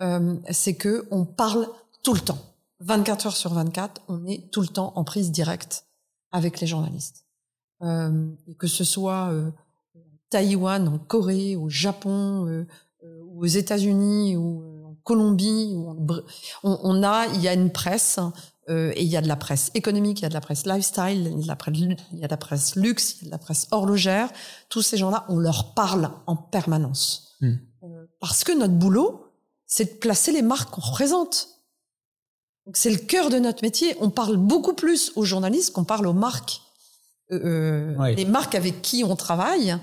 euh, 0.00 0.36
c'est 0.50 0.74
que 0.74 1.06
on 1.10 1.24
parle 1.24 1.68
tout 2.02 2.14
le 2.14 2.20
temps, 2.20 2.38
24 2.80 3.26
heures 3.26 3.36
sur 3.36 3.52
24, 3.52 4.02
on 4.08 4.26
est 4.26 4.50
tout 4.50 4.60
le 4.60 4.66
temps 4.66 4.92
en 4.96 5.04
prise 5.04 5.30
directe 5.30 5.86
avec 6.32 6.60
les 6.60 6.66
journalistes, 6.66 7.26
euh, 7.82 8.26
et 8.48 8.54
que 8.54 8.66
ce 8.66 8.82
soit 8.82 9.28
euh, 9.30 9.50
Taïwan, 10.30 10.88
en 10.88 10.98
Corée, 10.98 11.56
au 11.56 11.68
Japon, 11.68 12.46
euh, 12.46 12.66
euh, 13.04 13.20
ou 13.26 13.42
aux 13.42 13.46
États-Unis, 13.46 14.36
ou 14.36 14.62
euh, 14.62 14.84
en 14.86 14.96
Colombie, 15.04 15.74
ou 15.76 15.90
en 15.90 15.96
on 16.64 17.02
a, 17.02 17.26
il 17.34 17.40
y 17.40 17.48
a 17.48 17.52
une 17.52 17.70
presse 17.70 18.18
euh, 18.68 18.92
et 18.94 19.02
il 19.02 19.08
y 19.08 19.16
a 19.16 19.20
de 19.20 19.28
la 19.28 19.36
presse 19.36 19.70
économique, 19.74 20.20
il 20.20 20.22
y 20.22 20.26
a 20.26 20.28
de 20.28 20.34
la 20.34 20.40
presse 20.40 20.66
lifestyle, 20.66 21.26
il 21.26 21.38
y 21.38 21.40
a 21.40 21.42
de 21.42 21.48
la 21.48 21.56
presse, 21.56 21.76
il 21.78 22.18
y 22.18 22.24
a 22.24 22.26
de 22.26 22.32
la 22.32 22.36
presse 22.36 22.76
luxe, 22.76 23.16
il 23.20 23.24
y 23.24 23.26
a 23.26 23.26
de 23.26 23.32
la 23.32 23.38
presse 23.38 23.66
horlogère. 23.70 24.30
Tous 24.68 24.82
ces 24.82 24.96
gens-là, 24.96 25.24
on 25.28 25.38
leur 25.38 25.74
parle 25.74 26.10
en 26.26 26.36
permanence. 26.36 27.36
Hmm. 27.40 27.54
Euh, 27.82 28.06
parce 28.20 28.44
que 28.44 28.52
notre 28.52 28.74
boulot, 28.74 29.32
c'est 29.66 29.94
de 29.94 29.98
placer 29.98 30.32
les 30.32 30.42
marques 30.42 30.70
qu'on 30.70 30.82
représente. 30.82 31.48
C'est 32.74 32.90
le 32.90 32.98
cœur 32.98 33.30
de 33.30 33.38
notre 33.38 33.62
métier. 33.62 33.96
On 34.00 34.10
parle 34.10 34.36
beaucoup 34.36 34.74
plus 34.74 35.12
aux 35.16 35.24
journalistes 35.24 35.72
qu'on 35.72 35.84
parle 35.84 36.06
aux 36.06 36.12
marques. 36.12 36.62
Euh, 37.32 37.40
euh, 37.44 37.96
Ouais. 37.96 38.14
Les 38.14 38.24
marques 38.24 38.54
avec 38.54 38.82
qui 38.82 39.02
on 39.02 39.16
travaille, 39.16 39.76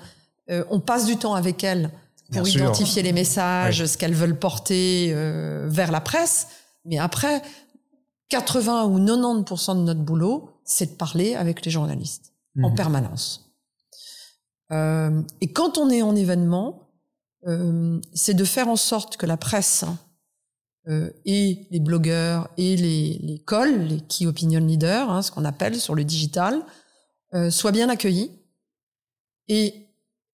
euh, 0.50 0.64
on 0.70 0.80
passe 0.80 1.06
du 1.06 1.18
temps 1.18 1.34
avec 1.34 1.64
elles 1.64 1.90
pour 2.32 2.44
Bien 2.44 2.44
sûr. 2.44 2.62
identifier 2.62 3.02
les 3.02 3.12
messages, 3.12 3.86
ce 3.86 3.98
qu'elles 3.98 4.14
veulent 4.14 4.38
porter 4.38 5.12
vers 5.66 5.92
la 5.92 6.00
presse. 6.00 6.48
Mais 6.86 7.00
après, 7.00 7.42
80 8.30 8.86
ou 8.86 9.00
90% 9.00 9.76
de 9.78 9.82
notre 9.82 10.02
boulot, 10.02 10.50
c'est 10.64 10.92
de 10.92 10.96
parler 10.96 11.36
avec 11.36 11.66
les 11.66 11.72
journalistes 11.72 12.34
en 12.64 12.70
Mhm. 12.70 12.76
permanence. 12.76 13.52
Euh, 14.72 15.22
et 15.42 15.52
quand 15.52 15.78
on 15.78 15.90
est 15.90 16.02
en 16.04 16.16
événement, 16.16 16.90
euh, 17.48 18.00
c'est 18.14 18.34
de 18.36 18.44
faire 18.46 18.68
en 18.68 18.76
sorte 18.76 19.18
que 19.18 19.26
la 19.26 19.38
presse 19.38 19.86
euh, 20.88 21.10
et 21.26 21.68
les 21.72 21.80
blogueurs 21.80 22.50
et 22.58 22.76
les, 22.76 23.20
les 23.22 23.40
calls, 23.46 23.88
les 23.88 24.00
key 24.02 24.26
opinion 24.28 24.60
leaders, 24.60 25.10
hein, 25.10 25.22
ce 25.22 25.32
qu'on 25.32 25.46
appelle 25.46 25.80
sur 25.80 25.94
le 25.96 26.04
digital, 26.04 26.62
euh, 27.34 27.50
soient 27.52 27.72
bien 27.72 27.90
accueillis. 27.90 28.32
Et 29.48 29.88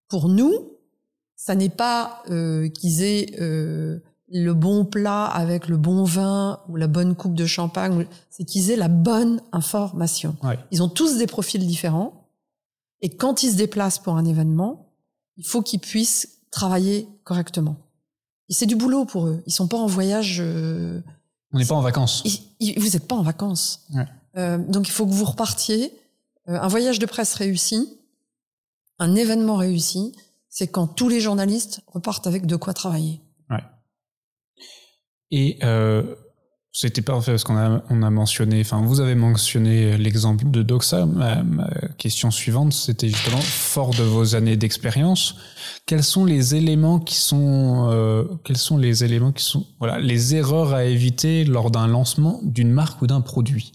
pour 0.07 0.27
nous, 0.29 0.77
ça 1.35 1.55
n'est 1.55 1.69
pas 1.69 2.23
euh, 2.29 2.69
qu'ils 2.69 3.03
aient 3.03 3.35
euh, 3.41 3.99
le 4.43 4.53
bon 4.53 4.85
plat 4.85 5.25
avec 5.25 5.67
le 5.67 5.77
bon 5.77 6.03
vin 6.03 6.59
ou 6.67 6.75
la 6.75 6.87
bonne 6.87 7.15
coupe 7.15 7.35
de 7.35 7.45
champagne, 7.45 8.05
c'est 8.29 8.43
qu'ils 8.43 8.71
aient 8.71 8.75
la 8.75 8.87
bonne 8.89 9.41
information. 9.51 10.35
Ouais. 10.43 10.59
Ils 10.71 10.83
ont 10.83 10.89
tous 10.89 11.17
des 11.17 11.27
profils 11.27 11.65
différents. 11.65 12.27
Et 13.01 13.09
quand 13.15 13.43
ils 13.43 13.51
se 13.51 13.55
déplacent 13.57 13.99
pour 13.99 14.15
un 14.17 14.25
événement, 14.25 14.91
il 15.37 15.45
faut 15.45 15.61
qu'ils 15.61 15.79
puissent 15.79 16.39
travailler 16.51 17.07
correctement. 17.23 17.75
Et 18.49 18.53
c'est 18.53 18.65
du 18.65 18.75
boulot 18.75 19.05
pour 19.05 19.27
eux. 19.27 19.41
Ils 19.45 19.53
sont 19.53 19.67
pas 19.67 19.77
en 19.77 19.87
voyage. 19.87 20.37
euh, 20.41 21.01
On 21.53 21.57
n'est 21.59 21.65
pas 21.65 21.75
en 21.75 21.81
vacances. 21.81 22.21
ils- 22.25 22.41
ils- 22.59 22.79
vous 22.79 22.89
n'êtes 22.89 23.07
pas 23.07 23.15
en 23.15 23.21
vacances. 23.23 23.85
Ouais. 23.93 24.05
Euh, 24.37 24.57
donc 24.57 24.87
il 24.87 24.91
faut 24.91 25.05
que 25.05 25.11
vous 25.11 25.25
repartiez. 25.25 25.93
Euh, 26.49 26.59
un 26.59 26.67
voyage 26.67 26.99
de 26.99 27.05
presse 27.05 27.33
réussi, 27.35 27.97
un 28.99 29.15
événement 29.15 29.55
réussi, 29.55 30.13
c'est 30.49 30.67
quand 30.67 30.87
tous 30.87 31.09
les 31.09 31.19
journalistes 31.21 31.81
repartent 31.87 32.27
avec 32.27 32.45
de 32.45 32.55
quoi 32.55 32.73
travailler. 32.73 33.21
Et 35.31 35.57
euh, 35.63 36.15
c'était 36.71 37.01
parfait 37.01 37.31
parce 37.31 37.43
qu'on 37.43 37.57
a, 37.57 37.83
on 37.89 38.03
a 38.03 38.09
mentionné, 38.09 38.61
enfin 38.61 38.81
vous 38.81 38.99
avez 38.99 39.15
mentionné 39.15 39.97
l'exemple 39.97 40.49
de 40.51 40.61
Doxa. 40.61 41.05
Ma, 41.05 41.43
question 41.97 42.31
suivante, 42.31 42.73
c'était 42.73 43.09
justement 43.09 43.39
fort 43.39 43.91
de 43.91 44.03
vos 44.03 44.35
années 44.35 44.57
d'expérience. 44.57 45.35
Quels 45.85 46.03
sont 46.03 46.25
les 46.25 46.55
éléments 46.55 46.99
qui 46.99 47.15
sont, 47.15 47.89
euh, 47.91 48.25
quels 48.43 48.57
sont 48.57 48.77
les 48.77 49.03
éléments 49.03 49.31
qui 49.31 49.43
sont, 49.43 49.65
voilà, 49.79 49.99
les 49.99 50.35
erreurs 50.35 50.73
à 50.73 50.83
éviter 50.85 51.45
lors 51.45 51.71
d'un 51.71 51.87
lancement 51.87 52.41
d'une 52.43 52.71
marque 52.71 53.01
ou 53.01 53.07
d'un 53.07 53.21
produit? 53.21 53.71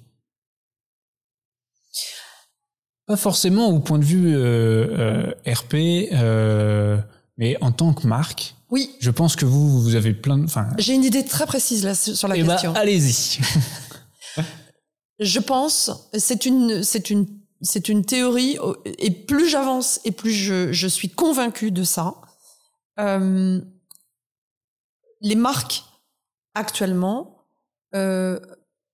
Pas 3.11 3.17
forcément 3.17 3.71
au 3.71 3.81
point 3.81 3.99
de 3.99 4.05
vue 4.05 4.37
euh, 4.37 5.33
euh, 5.45 5.53
RP, 5.53 6.13
euh, 6.13 6.97
mais 7.39 7.57
en 7.61 7.73
tant 7.73 7.93
que 7.93 8.07
marque. 8.07 8.55
Oui, 8.71 8.95
Je 9.01 9.11
pense 9.11 9.37
que 9.37 9.45
vous, 9.45 9.81
vous 9.83 9.95
avez 9.97 10.15
plein 10.15 10.39
de, 10.39 10.45
enfin, 10.45 10.69
j'ai 10.79 10.95
une 10.95 11.05
idée 11.05 11.25
très 11.25 11.47
précise 11.47 11.85
là 11.85 11.95
sur 11.95 12.29
la 12.29 12.37
eh 12.37 12.43
ben, 12.43 12.53
question. 12.53 12.75
allez-y. 12.75 13.41
Je 15.21 15.39
pense, 15.39 15.91
c'est 16.17 16.47
une, 16.47 16.83
c'est 16.83 17.11
une, 17.11 17.27
c'est 17.61 17.89
une 17.91 18.05
théorie, 18.07 18.59
et 18.87 19.11
plus 19.11 19.49
j'avance 19.49 20.01
et 20.05 20.13
plus 20.13 20.33
je, 20.33 20.73
je 20.73 20.89
suis 20.89 21.11
convaincue 21.11 21.71
de 21.71 21.85
ça. 21.85 22.15
Euh, 22.99 23.61
les 25.21 25.35
marques 25.35 25.85
actuellement 26.55 27.47
euh, 27.95 28.41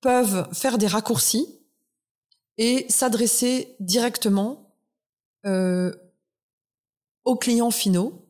peuvent 0.01 0.49
faire 0.53 0.79
des 0.79 0.89
raccourcis 0.89 1.47
et 2.59 2.87
s'adresser 2.89 3.77
directement 3.79 4.75
euh, 5.45 5.93
aux 7.25 7.37
clients 7.37 7.71
finaux. 7.71 8.26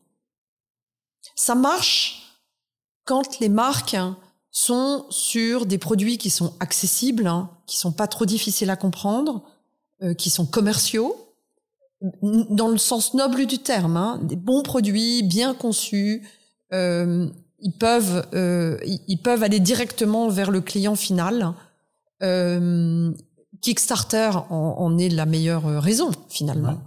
Ça 1.37 1.55
marche 1.55 2.33
quand 3.05 3.39
les 3.39 3.47
marques 3.47 3.95
sont 4.51 5.05
sur 5.11 5.67
des 5.67 5.77
produits 5.77 6.17
qui 6.17 6.31
sont 6.31 6.55
accessibles, 6.59 7.27
hein, 7.27 7.51
qui 7.67 7.77
sont 7.77 7.91
pas 7.91 8.07
trop 8.07 8.25
difficiles 8.25 8.71
à 8.71 8.75
comprendre, 8.75 9.43
euh, 10.01 10.15
qui 10.15 10.31
sont 10.31 10.47
commerciaux, 10.47 11.15
dans 12.21 12.67
le 12.67 12.77
sens 12.77 13.13
noble 13.13 13.45
du 13.45 13.59
terme, 13.59 13.97
hein, 13.97 14.19
des 14.23 14.35
bons 14.35 14.63
produits 14.63 15.23
bien 15.23 15.53
conçus. 15.53 16.27
euh, 16.73 17.29
ils 17.59 17.71
peuvent, 17.71 18.27
euh, 18.33 18.77
ils 19.07 19.17
peuvent 19.17 19.41
aller 19.41 19.59
directement 19.59 20.29
vers 20.29 20.51
le 20.51 20.61
client 20.61 20.95
final. 20.95 21.53
Euh, 22.21 23.11
Kickstarter 23.61 24.31
en, 24.49 24.75
en 24.77 24.97
est 24.97 25.09
la 25.09 25.25
meilleure 25.25 25.81
raison 25.81 26.11
finalement 26.29 26.79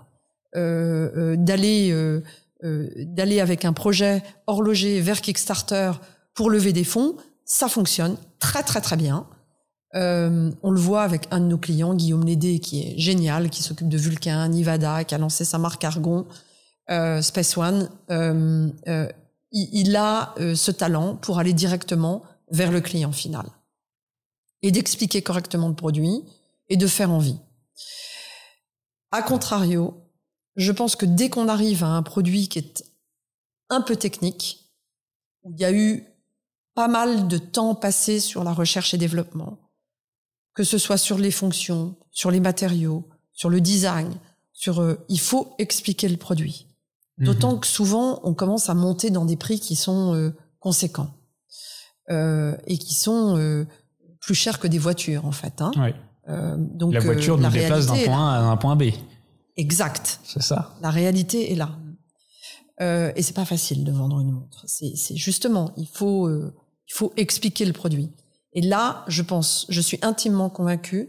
d'aller 0.54 1.92
d'aller 2.62 3.40
avec 3.40 3.64
un 3.64 3.72
projet 3.72 4.22
horloger 4.46 5.00
vers 5.00 5.20
Kickstarter 5.20 5.92
pour 6.34 6.50
lever 6.50 6.72
des 6.72 6.84
fonds, 6.84 7.16
ça 7.44 7.68
fonctionne 7.68 8.16
très 8.38 8.62
très 8.62 8.80
très 8.80 8.96
bien. 8.96 9.26
Euh, 9.94 10.50
on 10.62 10.70
le 10.70 10.80
voit 10.80 11.02
avec 11.02 11.26
un 11.30 11.40
de 11.40 11.46
nos 11.46 11.58
clients, 11.58 11.94
Guillaume 11.94 12.24
Lédé, 12.24 12.60
qui 12.60 12.82
est 12.82 12.98
génial, 12.98 13.50
qui 13.50 13.62
s'occupe 13.62 13.88
de 13.88 13.98
Vulcain, 13.98 14.46
Nivada, 14.48 15.04
qui 15.04 15.14
a 15.14 15.18
lancé 15.18 15.44
sa 15.44 15.58
marque 15.58 15.82
Argon, 15.84 16.26
euh, 16.90 17.20
Space 17.22 17.56
One. 17.56 17.90
Euh, 18.10 18.68
euh, 18.88 19.08
il, 19.52 19.96
a 19.96 20.34
euh, 20.38 20.54
ce 20.54 20.70
talent 20.70 21.16
pour 21.16 21.40
aller 21.40 21.52
directement 21.52 22.22
vers 22.52 22.70
le 22.70 22.80
client 22.80 23.10
final 23.10 23.46
et 24.62 24.70
d'expliquer 24.70 25.22
correctement 25.22 25.68
le 25.68 25.74
produit 25.74 26.24
et 26.68 26.76
de 26.76 26.86
faire 26.86 27.10
envie. 27.10 27.38
A 29.10 29.22
contrario, 29.22 29.94
je 30.56 30.72
pense 30.72 30.96
que 30.96 31.06
dès 31.06 31.30
qu'on 31.30 31.48
arrive 31.48 31.84
à 31.84 31.88
un 31.88 32.02
produit 32.02 32.48
qui 32.48 32.58
est 32.58 32.84
un 33.68 33.80
peu 33.80 33.96
technique, 33.96 34.70
où 35.42 35.52
il 35.52 35.60
y 35.60 35.64
a 35.64 35.72
eu 35.72 36.04
pas 36.74 36.88
mal 36.88 37.28
de 37.28 37.38
temps 37.38 37.74
passé 37.74 38.20
sur 38.20 38.44
la 38.44 38.52
recherche 38.52 38.94
et 38.94 38.98
développement, 38.98 39.58
que 40.54 40.64
ce 40.64 40.78
soit 40.78 40.98
sur 40.98 41.18
les 41.18 41.30
fonctions, 41.30 41.96
sur 42.10 42.30
les 42.30 42.40
matériaux, 42.40 43.08
sur 43.32 43.50
le 43.50 43.60
design, 43.60 44.12
sur 44.52 44.80
euh, 44.80 44.96
il 45.08 45.20
faut 45.20 45.54
expliquer 45.58 46.08
le 46.08 46.16
produit. 46.16 46.66
D'autant 47.18 47.58
que 47.58 47.66
souvent 47.66 48.20
on 48.24 48.32
commence 48.32 48.70
à 48.70 48.74
monter 48.74 49.10
dans 49.10 49.26
des 49.26 49.36
prix 49.36 49.60
qui 49.60 49.76
sont 49.76 50.14
euh, 50.14 50.34
conséquents 50.58 51.10
euh, 52.10 52.56
et 52.66 52.78
qui 52.78 52.94
sont 52.94 53.36
euh, 53.36 53.66
plus 54.20 54.34
chers 54.34 54.58
que 54.58 54.66
des 54.66 54.78
voitures 54.78 55.26
en 55.26 55.32
fait. 55.32 55.60
Hein. 55.60 55.70
Euh, 56.28 56.56
donc 56.58 56.94
La 56.94 57.00
voiture 57.00 57.36
nous 57.36 57.42
la 57.42 57.50
déplace 57.50 57.86
d'un 57.86 58.04
point 58.04 58.32
A 58.32 58.38
à 58.38 58.42
un 58.42 58.56
point 58.56 58.74
B. 58.74 58.84
Exact. 59.56 60.20
C'est 60.24 60.42
ça. 60.42 60.76
La 60.80 60.90
réalité 60.90 61.52
est 61.52 61.56
là. 61.56 61.78
Euh, 62.80 63.12
et 63.14 63.22
c'est 63.22 63.34
pas 63.34 63.44
facile 63.44 63.84
de 63.84 63.92
vendre 63.92 64.20
une 64.20 64.32
montre. 64.32 64.64
C'est 64.66 64.96
c'est 64.96 65.16
justement, 65.16 65.72
il 65.76 65.86
faut, 65.86 66.26
euh, 66.26 66.54
Il 66.88 66.94
faut 66.94 67.12
expliquer 67.16 67.64
le 67.66 67.72
produit. 67.72 68.10
Et 68.52 68.62
là, 68.62 69.04
je 69.06 69.22
pense, 69.22 69.66
je 69.68 69.80
suis 69.80 69.98
intimement 70.02 70.50
convaincue 70.50 71.08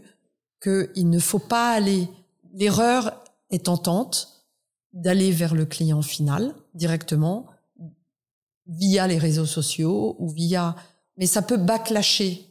qu'il 0.62 1.10
ne 1.10 1.18
faut 1.18 1.40
pas 1.40 1.72
aller, 1.72 2.08
l'erreur 2.54 3.12
est 3.50 3.66
tentante 3.66 4.44
d'aller 4.92 5.32
vers 5.32 5.54
le 5.54 5.66
client 5.66 6.02
final 6.02 6.54
directement 6.74 7.46
via 8.66 9.06
les 9.06 9.18
réseaux 9.18 9.46
sociaux 9.46 10.16
ou 10.18 10.28
via, 10.28 10.76
mais 11.16 11.26
ça 11.26 11.42
peut 11.42 11.56
backlasher 11.56 12.46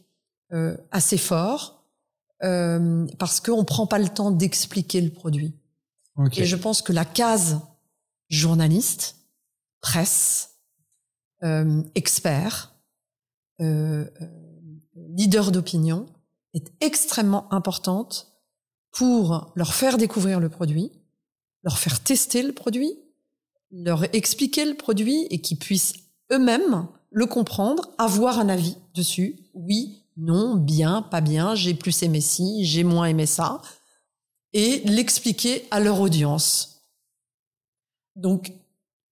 euh, 0.52 0.76
assez 0.90 1.16
fort 1.16 1.86
euh, 2.42 3.06
parce 3.18 3.40
qu'on 3.40 3.64
prend 3.64 3.86
pas 3.86 3.98
le 3.98 4.08
temps 4.08 4.30
d'expliquer 4.30 5.00
le 5.00 5.10
produit. 5.10 5.54
Et 6.36 6.44
je 6.44 6.56
pense 6.56 6.82
que 6.82 6.92
la 6.92 7.04
case 7.04 7.60
journaliste, 8.28 9.16
presse, 9.80 10.58
euh, 11.42 11.82
expert, 11.94 12.72
euh, 13.60 14.06
euh, 14.20 14.26
leader 14.94 15.50
d'opinion 15.50 16.06
est 16.54 16.72
extrêmement 16.80 17.52
importante 17.52 18.32
pour 18.92 19.52
leur 19.56 19.74
faire 19.74 19.98
découvrir 19.98 20.40
le 20.40 20.48
produit, 20.48 20.92
leur 21.62 21.78
faire 21.78 22.00
tester 22.00 22.42
le 22.42 22.52
produit, 22.52 22.98
leur 23.70 24.04
expliquer 24.14 24.64
le 24.64 24.74
produit 24.74 25.26
et 25.30 25.40
qu'ils 25.40 25.58
puissent 25.58 25.94
eux-mêmes 26.30 26.86
le 27.10 27.26
comprendre, 27.26 27.90
avoir 27.98 28.38
un 28.38 28.48
avis 28.48 28.76
dessus. 28.94 29.36
Oui, 29.54 30.02
non, 30.16 30.56
bien, 30.56 31.02
pas 31.02 31.20
bien, 31.20 31.54
j'ai 31.54 31.74
plus 31.74 32.02
aimé 32.02 32.20
ci, 32.20 32.64
j'ai 32.64 32.84
moins 32.84 33.06
aimé 33.06 33.26
ça. 33.26 33.60
Et 34.52 34.82
l'expliquer 34.84 35.66
à 35.70 35.80
leur 35.80 36.00
audience. 36.00 36.82
Donc, 38.16 38.52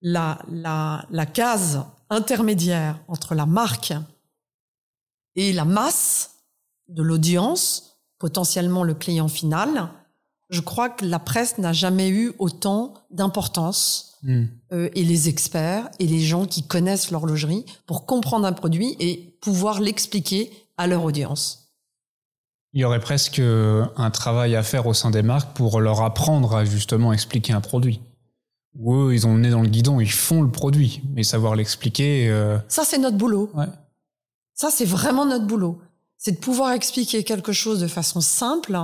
la, 0.03 0.43
la, 0.51 1.07
la 1.11 1.27
case 1.27 1.85
intermédiaire 2.11 2.99
entre 3.09 3.35
la 3.35 3.47
marque 3.47 3.95
et 5.37 5.53
la 5.53 5.65
masse 5.65 6.37
de 6.89 7.03
l'audience, 7.03 7.97
potentiellement 8.19 8.85
le 8.85 8.95
client 8.95 9.29
final, 9.29 9.91
je 10.51 10.61
crois 10.61 10.91
que 10.91 11.05
la 11.05 11.21
presse 11.21 11.59
n'a 11.59 11.73
jamais 11.73 12.09
eu 12.09 12.33
autant 12.39 12.95
d'importance 13.11 14.19
hmm. 14.25 14.45
euh, 14.73 14.91
et 14.95 15.05
les 15.05 15.29
experts 15.29 15.89
et 16.01 16.07
les 16.07 16.21
gens 16.21 16.45
qui 16.45 16.65
connaissent 16.65 17.13
l'horlogerie 17.13 17.65
pour 17.87 18.05
comprendre 18.05 18.47
un 18.47 18.53
produit 18.53 18.97
et 18.99 19.39
pouvoir 19.41 19.81
l'expliquer 19.81 20.51
à 20.77 20.89
leur 20.89 21.05
audience. 21.05 21.70
Il 22.73 22.81
y 22.81 22.85
aurait 22.85 23.01
presque 23.01 23.41
un 23.41 24.11
travail 24.11 24.55
à 24.55 24.63
faire 24.63 24.87
au 24.87 24.95
sein 24.95 25.11
des 25.11 25.23
marques 25.23 25.57
pour 25.57 25.81
leur 25.81 26.03
apprendre 26.03 26.55
à 26.55 26.65
justement 26.65 27.13
expliquer 27.13 27.53
un 27.53 27.61
produit. 27.61 28.01
Ou 28.79 28.95
eux, 28.95 29.15
ils 29.15 29.27
ont 29.27 29.35
le 29.35 29.41
nez 29.41 29.51
dans 29.51 29.63
le 29.63 29.69
guidon, 29.69 30.01
ils 30.01 30.11
font 30.11 30.43
le 30.43 30.51
produit, 30.51 31.03
mais 31.13 31.25
savoir 31.25 31.57
l'expliquer. 31.57 32.29
Euh, 32.29 32.59
Ça, 32.69 32.85
c'est 32.85 32.99
notre 32.99 33.17
boulot. 33.17 33.51
Ouais. 33.55 33.67
Ça, 34.55 34.71
c'est 34.71 34.85
vraiment 34.85 35.27
notre 35.27 35.47
boulot. 35.47 35.81
C'est 36.17 36.33
de 36.33 36.39
pouvoir 36.39 36.73
expliquer 36.73 37.25
quelque 37.25 37.53
chose 37.53 37.81
de 37.81 37.89
façon 37.89 38.21
simple 38.21 38.79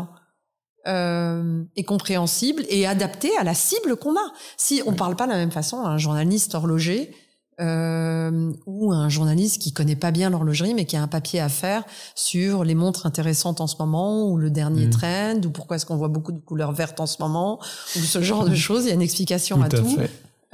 euh, 0.87 1.63
et 1.77 1.85
compréhensible 1.85 2.65
et 2.69 2.87
adapté 2.87 3.31
à 3.37 3.45
la 3.45 3.55
cible 3.55 3.97
qu'on 3.97 4.17
a. 4.17 4.33
Si 4.57 4.83
on 4.87 4.95
parle 4.95 5.15
pas 5.15 5.27
de 5.27 5.33
la 5.33 5.39
même 5.39 5.53
façon 5.53 5.81
à 5.83 5.91
un 5.91 5.99
journaliste 5.99 6.55
horloger 6.55 7.15
euh, 7.61 8.53
ou 8.67 8.93
un 8.93 9.09
journaliste 9.09 9.63
qui 9.63 9.73
connaît 9.73 9.97
pas 9.97 10.11
bien 10.11 10.29
l'horlogerie 10.29 10.75
mais 10.75 10.85
qui 10.85 10.97
a 10.97 11.03
un 11.03 11.09
papier 11.09 11.41
à 11.41 11.49
faire 11.49 11.85
sur 12.15 12.65
les 12.65 12.75
montres 12.75 13.07
intéressantes 13.07 13.61
en 13.61 13.67
ce 13.67 13.77
moment 13.79 14.29
ou 14.29 14.37
le 14.37 14.51
dernier 14.51 14.87
mm. 14.87 14.91
trend 14.91 15.41
ou 15.45 15.51
pourquoi 15.51 15.77
est-ce 15.77 15.87
qu'on 15.87 15.97
voit 15.97 16.09
beaucoup 16.09 16.33
de 16.33 16.39
couleurs 16.39 16.73
vertes 16.73 17.01
en 17.01 17.07
ce 17.07 17.17
moment 17.21 17.59
ou 17.97 18.01
ce 18.01 18.21
genre 18.21 18.45
de 18.49 18.55
choses. 18.57 18.85
Il 18.85 18.89
y 18.89 18.91
a 18.91 18.95
une 18.95 19.03
explication 19.03 19.63
à, 19.63 19.69
tout. 19.69 19.97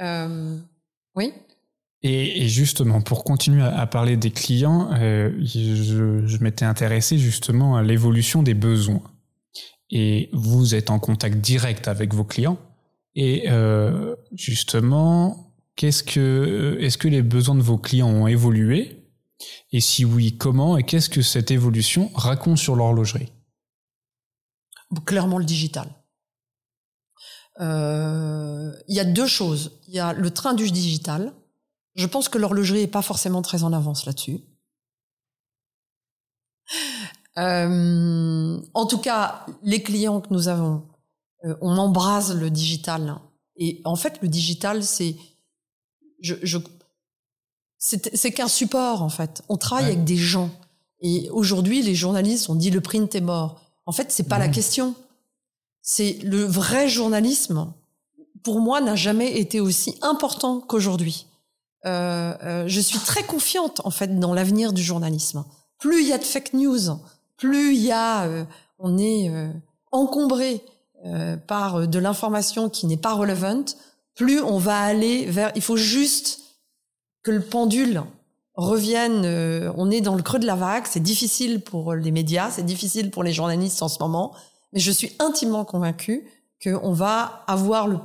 Euh, 0.01 0.57
oui. 1.15 1.33
Et, 2.05 2.49
justement, 2.49 3.01
pour 3.01 3.23
continuer 3.23 3.63
à, 3.63 3.85
parler 3.87 4.17
des 4.17 4.31
clients, 4.31 4.89
euh, 4.93 5.31
je, 5.41 6.25
je 6.25 6.37
m'étais 6.39 6.65
intéressé 6.65 7.17
justement 7.17 7.77
à 7.77 7.83
l'évolution 7.83 8.43
des 8.43 8.53
besoins. 8.53 9.03
Et 9.89 10.29
vous 10.33 10.75
êtes 10.75 10.89
en 10.89 10.99
contact 10.99 11.37
direct 11.37 11.87
avec 11.87 12.13
vos 12.13 12.25
clients. 12.25 12.57
Et 13.15 13.45
euh, 13.47 14.15
justement, 14.33 15.52
qu'est-ce 15.75 16.03
que, 16.03 16.77
est-ce 16.79 16.97
que 16.97 17.07
les 17.07 17.21
besoins 17.21 17.55
de 17.55 17.61
vos 17.61 17.77
clients 17.77 18.09
ont 18.09 18.27
évolué? 18.27 19.11
Et 19.71 19.81
si 19.81 20.05
oui, 20.05 20.37
comment? 20.37 20.77
Et 20.77 20.83
qu'est-ce 20.83 21.09
que 21.09 21.21
cette 21.21 21.51
évolution 21.51 22.11
raconte 22.15 22.57
sur 22.57 22.75
l'horlogerie? 22.75 23.31
Clairement 25.05 25.39
le 25.39 25.45
digital. 25.45 25.89
Euh, 27.59 28.71
il 28.87 28.95
y 28.95 28.99
a 28.99 29.05
deux 29.05 29.27
choses. 29.27 29.79
Il 29.87 29.93
y 29.93 29.99
a 29.99 30.13
le 30.13 30.29
train 30.31 30.53
du 30.53 30.69
digital 30.71 31.33
je 31.95 32.07
pense 32.07 32.29
que 32.29 32.37
l'horlogerie 32.37 32.81
est 32.81 32.87
pas 32.87 33.01
forcément 33.01 33.41
très 33.41 33.63
en 33.63 33.73
avance 33.73 34.05
là-dessus. 34.05 34.41
Euh, 37.37 38.61
en 38.73 38.85
tout 38.85 38.97
cas, 38.97 39.45
les 39.61 39.83
clients 39.83 40.21
que 40.21 40.33
nous 40.33 40.47
avons, 40.47 40.87
euh, 41.45 41.55
on 41.61 41.77
embrase 41.77 42.35
le 42.35 42.49
digital. 42.49 43.15
Et 43.57 43.81
en 43.85 43.95
fait, 43.95 44.19
le 44.21 44.27
digital, 44.27 44.83
c'est, 44.83 45.15
je, 46.23 46.33
je 46.41 46.57
c'est 47.77 48.31
qu'un 48.31 48.47
support 48.47 49.01
en 49.01 49.09
fait. 49.09 49.43
On 49.49 49.57
travaille 49.57 49.87
avec 49.87 50.05
des 50.05 50.15
gens. 50.15 50.49
Et 51.01 51.29
aujourd'hui, 51.31 51.81
les 51.81 51.95
journalistes 51.95 52.49
ont 52.49 52.55
dit 52.55 52.71
le 52.71 52.79
print 52.79 53.13
est 53.13 53.21
mort. 53.21 53.61
En 53.85 53.91
fait, 53.91 54.09
c'est 54.09 54.29
pas 54.29 54.39
la 54.39 54.47
question. 54.47 54.95
C'est 55.81 56.17
le 56.23 56.43
vrai 56.45 56.87
journalisme. 56.87 57.73
Pour 58.41 58.61
moi, 58.61 58.79
n'a 58.79 58.95
jamais 58.95 59.37
été 59.37 59.59
aussi 59.59 59.95
important 60.01 60.61
qu'aujourd'hui. 60.61 61.27
Euh, 61.85 62.33
euh, 62.43 62.63
je 62.67 62.79
suis 62.79 62.99
très 62.99 63.23
confiante 63.23 63.81
en 63.83 63.91
fait 63.91 64.17
dans 64.17 64.33
l'avenir 64.33 64.71
du 64.71 64.81
journalisme. 64.81 65.43
Plus 65.77 66.03
il 66.03 66.07
y 66.07 66.13
a 66.13 66.17
de 66.17 66.23
fake 66.23 66.53
news, 66.53 66.79
plus 67.35 67.75
il 67.75 67.81
y 67.81 67.91
a, 67.91 68.23
euh, 68.23 68.45
on 68.79 68.97
est 68.97 69.29
encombré 69.91 70.63
par 71.47 71.85
de 71.85 71.99
l'information 71.99 72.69
qui 72.69 72.87
n'est 72.87 72.95
pas 72.95 73.13
relevante, 73.13 73.75
plus 74.15 74.41
on 74.41 74.57
va 74.57 74.79
aller 74.79 75.25
vers. 75.25 75.51
Il 75.55 75.61
faut 75.61 75.77
juste 75.77 76.39
que 77.23 77.31
le 77.31 77.41
pendule 77.41 78.03
revienne. 78.55 79.25
on 79.77 79.89
est 79.89 80.01
dans 80.01 80.15
le 80.15 80.21
creux 80.21 80.39
de 80.39 80.45
la 80.45 80.55
vague. 80.55 80.85
C'est 80.87 81.01
difficile 81.01 81.61
pour 81.61 81.93
les 81.93 82.11
médias, 82.11 82.51
c'est 82.51 82.65
difficile 82.65 83.11
pour 83.11 83.23
les 83.23 83.33
journalistes 83.33 83.81
en 83.81 83.87
ce 83.87 83.99
moment, 83.99 84.33
mais 84.73 84.79
je 84.79 84.91
suis 84.91 85.13
intimement 85.19 85.65
convaincue 85.65 86.27
qu'on 86.63 86.93
va 86.93 87.43
avoir 87.47 87.87
le 87.87 87.97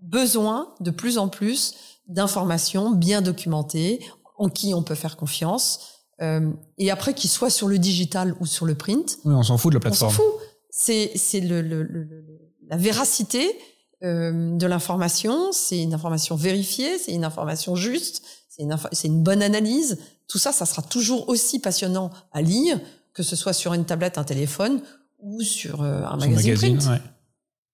besoin 0.00 0.74
de 0.80 0.90
plus 0.90 1.18
en 1.18 1.28
plus 1.28 1.74
d'informations 2.08 2.90
bien 2.90 3.22
documentées, 3.22 4.00
en 4.36 4.48
qui 4.48 4.74
on 4.74 4.82
peut 4.82 4.94
faire 4.94 5.16
confiance. 5.16 6.02
Euh, 6.20 6.50
et 6.78 6.90
après, 6.90 7.14
qu'il 7.14 7.30
soit 7.30 7.50
sur 7.50 7.68
le 7.68 7.78
digital 7.78 8.34
ou 8.40 8.46
sur 8.46 8.66
le 8.66 8.74
print. 8.74 9.18
Oui, 9.24 9.34
on 9.34 9.42
s'en 9.42 9.56
fout 9.56 9.72
de 9.72 9.76
la 9.76 9.80
plateforme. 9.80 10.12
On 10.12 10.16
s'en 10.16 10.22
fout. 10.22 10.32
C'est, 10.70 11.12
c'est 11.16 11.40
le, 11.40 11.62
le, 11.62 11.82
le, 11.82 12.24
la 12.68 12.76
véracité 12.76 13.58
euh, 14.04 14.56
de 14.56 14.66
l'information. 14.66 15.52
C'est 15.52 15.80
une 15.82 15.94
information 15.94 16.36
vérifiée, 16.36 16.98
c'est 16.98 17.12
une 17.12 17.24
information 17.24 17.76
juste, 17.76 18.22
c'est 18.48 18.62
une, 18.62 18.76
c'est 18.92 19.08
une 19.08 19.22
bonne 19.22 19.42
analyse. 19.42 19.98
Tout 20.28 20.38
ça, 20.38 20.52
ça 20.52 20.66
sera 20.66 20.82
toujours 20.82 21.28
aussi 21.28 21.58
passionnant 21.58 22.10
à 22.32 22.42
lire, 22.42 22.80
que 23.14 23.22
ce 23.22 23.36
soit 23.36 23.52
sur 23.52 23.74
une 23.74 23.84
tablette, 23.84 24.18
un 24.18 24.24
téléphone 24.24 24.80
ou 25.20 25.40
sur 25.42 25.82
euh, 25.82 26.02
un 26.04 26.16
magazine, 26.16 26.78
print. 26.78 26.86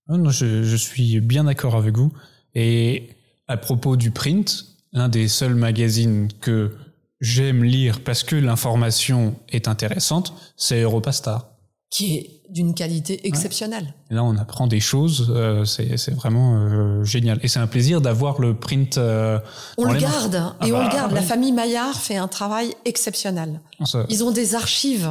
Ouais. 0.09 0.19
non, 0.19 0.31
je, 0.31 0.63
je 0.63 0.77
suis 0.77 1.21
bien 1.21 1.45
d'accord 1.45 1.77
avec 1.77 1.97
vous. 1.97 2.13
Et 2.55 3.11
à 3.47 3.57
propos 3.57 3.97
du 3.97 4.11
print, 4.11 4.67
l'un 4.93 5.09
des 5.09 5.29
seuls 5.29 5.55
magazines 5.55 6.29
que 6.41 6.75
j'aime 7.21 7.65
lire 7.65 8.01
parce 8.01 8.23
que 8.23 8.37
l'information 8.37 9.37
est 9.49 9.69
intéressante, 9.69 10.35
c'est 10.57 10.83
Europastar. 10.83 11.58
Qui 11.91 12.17
est 12.17 12.43
d'une 12.51 12.75
qualité 12.75 13.27
exceptionnelle. 13.27 13.95
là, 14.11 14.23
on 14.23 14.37
apprend 14.37 14.67
des 14.67 14.81
choses, 14.81 15.33
euh, 15.35 15.65
c'est 15.65 16.15
vraiment 16.15 16.57
euh, 16.57 17.03
génial. 17.03 17.41
Et 17.43 17.49
c'est 17.49 17.61
un 17.61 17.67
plaisir 17.67 18.03
d'avoir 18.03 18.41
le 18.41 18.55
print. 18.55 18.99
Euh, 18.99 19.39
on 19.79 19.85
le 19.85 19.99
garde, 19.99 20.35
ah 20.35 20.67
et 20.67 20.73
on 20.73 20.79
le 20.79 20.85
bah, 20.85 20.93
garde. 20.93 21.13
La 21.13 21.23
famille 21.23 21.53
Maillard 21.53 21.99
fait 21.99 22.17
un 22.17 22.29
travail 22.29 22.75
exceptionnel. 22.85 23.61
Ah, 23.81 24.05
ils 24.11 24.23
ont 24.23 24.33
des 24.33 24.55
archives, 24.55 25.11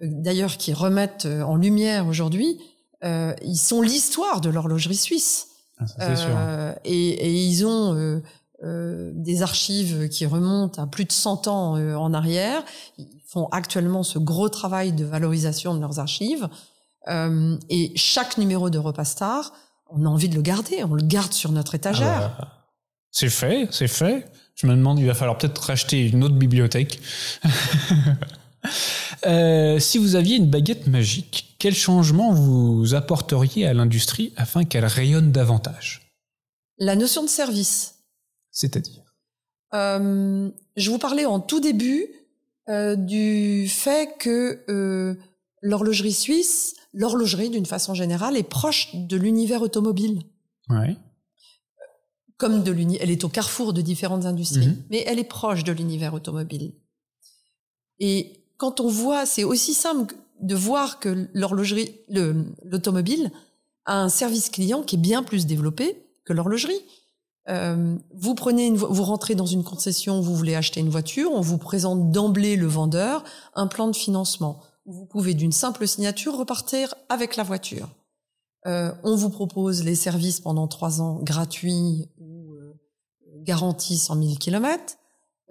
d'ailleurs, 0.00 0.56
qui 0.56 0.72
remettent 0.72 1.26
en 1.26 1.56
lumière 1.56 2.06
aujourd'hui. 2.06 2.58
ils 3.02 3.56
sont 3.56 3.82
l'histoire 3.82 4.40
de 4.40 4.48
l'horlogerie 4.48 4.96
suisse. 4.96 5.48
Ah, 5.98 6.10
euh, 6.10 6.74
et, 6.84 7.08
et, 7.10 7.44
ils 7.44 7.66
ont 7.66 7.94
euh, 7.94 8.22
euh, 8.62 9.10
des 9.14 9.42
archives 9.42 10.08
qui 10.08 10.26
remontent 10.26 10.82
à 10.82 10.86
plus 10.86 11.04
de 11.04 11.12
100 11.12 11.48
ans 11.48 11.74
en 11.76 12.14
arrière. 12.14 12.64
Ils 12.98 13.08
font 13.32 13.46
actuellement 13.46 14.02
ce 14.02 14.18
gros 14.18 14.48
travail 14.48 14.92
de 14.92 15.04
valorisation 15.04 15.74
de 15.74 15.80
leurs 15.80 15.98
archives. 15.98 16.48
et 17.08 17.92
chaque 17.96 18.38
numéro 18.38 18.70
de 18.70 18.78
Repastar, 18.78 19.52
on 19.90 20.04
a 20.04 20.08
envie 20.08 20.28
de 20.28 20.34
le 20.34 20.42
garder. 20.42 20.84
On 20.84 20.94
le 20.94 21.02
garde 21.02 21.32
sur 21.32 21.52
notre 21.52 21.74
étagère. 21.74 22.34
Ah 22.34 22.36
bah, 22.38 22.48
c'est 23.10 23.30
fait, 23.30 23.68
c'est 23.70 23.88
fait. 23.88 24.26
Je 24.54 24.66
me 24.66 24.74
demande, 24.74 24.98
il 24.98 25.06
va 25.06 25.14
falloir 25.14 25.38
peut-être 25.38 25.58
racheter 25.62 26.08
une 26.08 26.24
autre 26.24 26.34
bibliothèque. 26.36 27.00
Euh, 29.26 29.80
si 29.80 29.98
vous 29.98 30.14
aviez 30.14 30.36
une 30.36 30.48
baguette 30.48 30.86
magique, 30.86 31.56
quel 31.58 31.74
changement 31.74 32.32
vous 32.32 32.94
apporteriez 32.94 33.66
à 33.66 33.74
l'industrie 33.74 34.32
afin 34.36 34.64
qu'elle 34.64 34.84
rayonne 34.84 35.32
davantage? 35.32 36.12
La 36.78 36.94
notion 36.94 37.24
de 37.24 37.28
service. 37.28 37.96
C'est-à-dire? 38.52 39.02
Euh, 39.74 40.48
Je 40.76 40.90
vous 40.90 40.98
parlais 40.98 41.24
en 41.24 41.40
tout 41.40 41.58
début 41.58 42.06
euh, 42.68 42.96
du 42.96 43.68
fait 43.68 44.16
que 44.18 44.60
euh, 44.68 45.14
l'horlogerie 45.62 46.12
suisse, 46.12 46.74
l'horlogerie 46.92 47.50
d'une 47.50 47.66
façon 47.66 47.94
générale, 47.94 48.36
est 48.36 48.42
proche 48.42 48.94
de 48.94 49.16
l'univers 49.16 49.62
automobile. 49.62 50.22
Ouais. 50.68 50.96
Comme 52.36 52.62
de 52.64 52.72
l'uni, 52.72 52.98
elle 53.00 53.10
est 53.10 53.24
au 53.24 53.28
carrefour 53.28 53.72
de 53.72 53.80
différentes 53.82 54.24
industries, 54.26 54.66
Mhm. 54.68 54.82
mais 54.90 55.04
elle 55.06 55.18
est 55.18 55.24
proche 55.24 55.62
de 55.64 55.72
l'univers 55.72 56.12
automobile. 56.14 56.72
Et 58.00 58.44
quand 58.56 58.80
on 58.80 58.88
voit, 58.88 59.26
c'est 59.26 59.44
aussi 59.44 59.74
simple 59.74 60.14
de 60.40 60.54
voir 60.54 60.98
que 60.98 61.28
l'horlogerie, 61.34 61.94
le- 62.08 62.44
l'automobile 62.64 63.30
a 63.84 64.00
un 64.02 64.08
service 64.08 64.50
client 64.50 64.82
qui 64.82 64.96
est 64.96 64.98
bien 64.98 65.22
plus 65.22 65.46
développé 65.46 65.96
que 66.24 66.32
l'horlogerie. 66.32 66.80
Euh, 67.48 67.96
vous 68.14 68.34
prenez 68.34 68.66
une, 68.66 68.76
vo- 68.76 68.92
vous 68.92 69.02
rentrez 69.02 69.34
dans 69.34 69.46
une 69.46 69.64
concession, 69.64 70.20
vous 70.20 70.36
voulez 70.36 70.54
acheter 70.54 70.78
une 70.80 70.90
voiture, 70.90 71.30
on 71.32 71.40
vous 71.40 71.58
présente 71.58 72.12
d'emblée 72.12 72.56
le 72.56 72.66
vendeur 72.68 73.24
un 73.54 73.66
plan 73.66 73.88
de 73.88 73.96
financement. 73.96 74.60
où 74.86 74.92
Vous 74.92 75.06
pouvez 75.06 75.34
d'une 75.34 75.50
simple 75.52 75.88
signature 75.88 76.36
repartir 76.36 76.94
avec 77.08 77.36
la 77.36 77.42
voiture. 77.42 77.88
Euh, 78.68 78.92
on 79.02 79.16
vous 79.16 79.30
propose 79.30 79.82
les 79.82 79.96
services 79.96 80.40
pendant 80.40 80.68
trois 80.68 81.00
ans 81.00 81.18
gratuits 81.20 82.08
ou 82.20 82.52
euh, 82.54 82.74
garantis 83.42 83.98
100 83.98 84.22
000 84.22 84.34
kilomètres. 84.36 84.94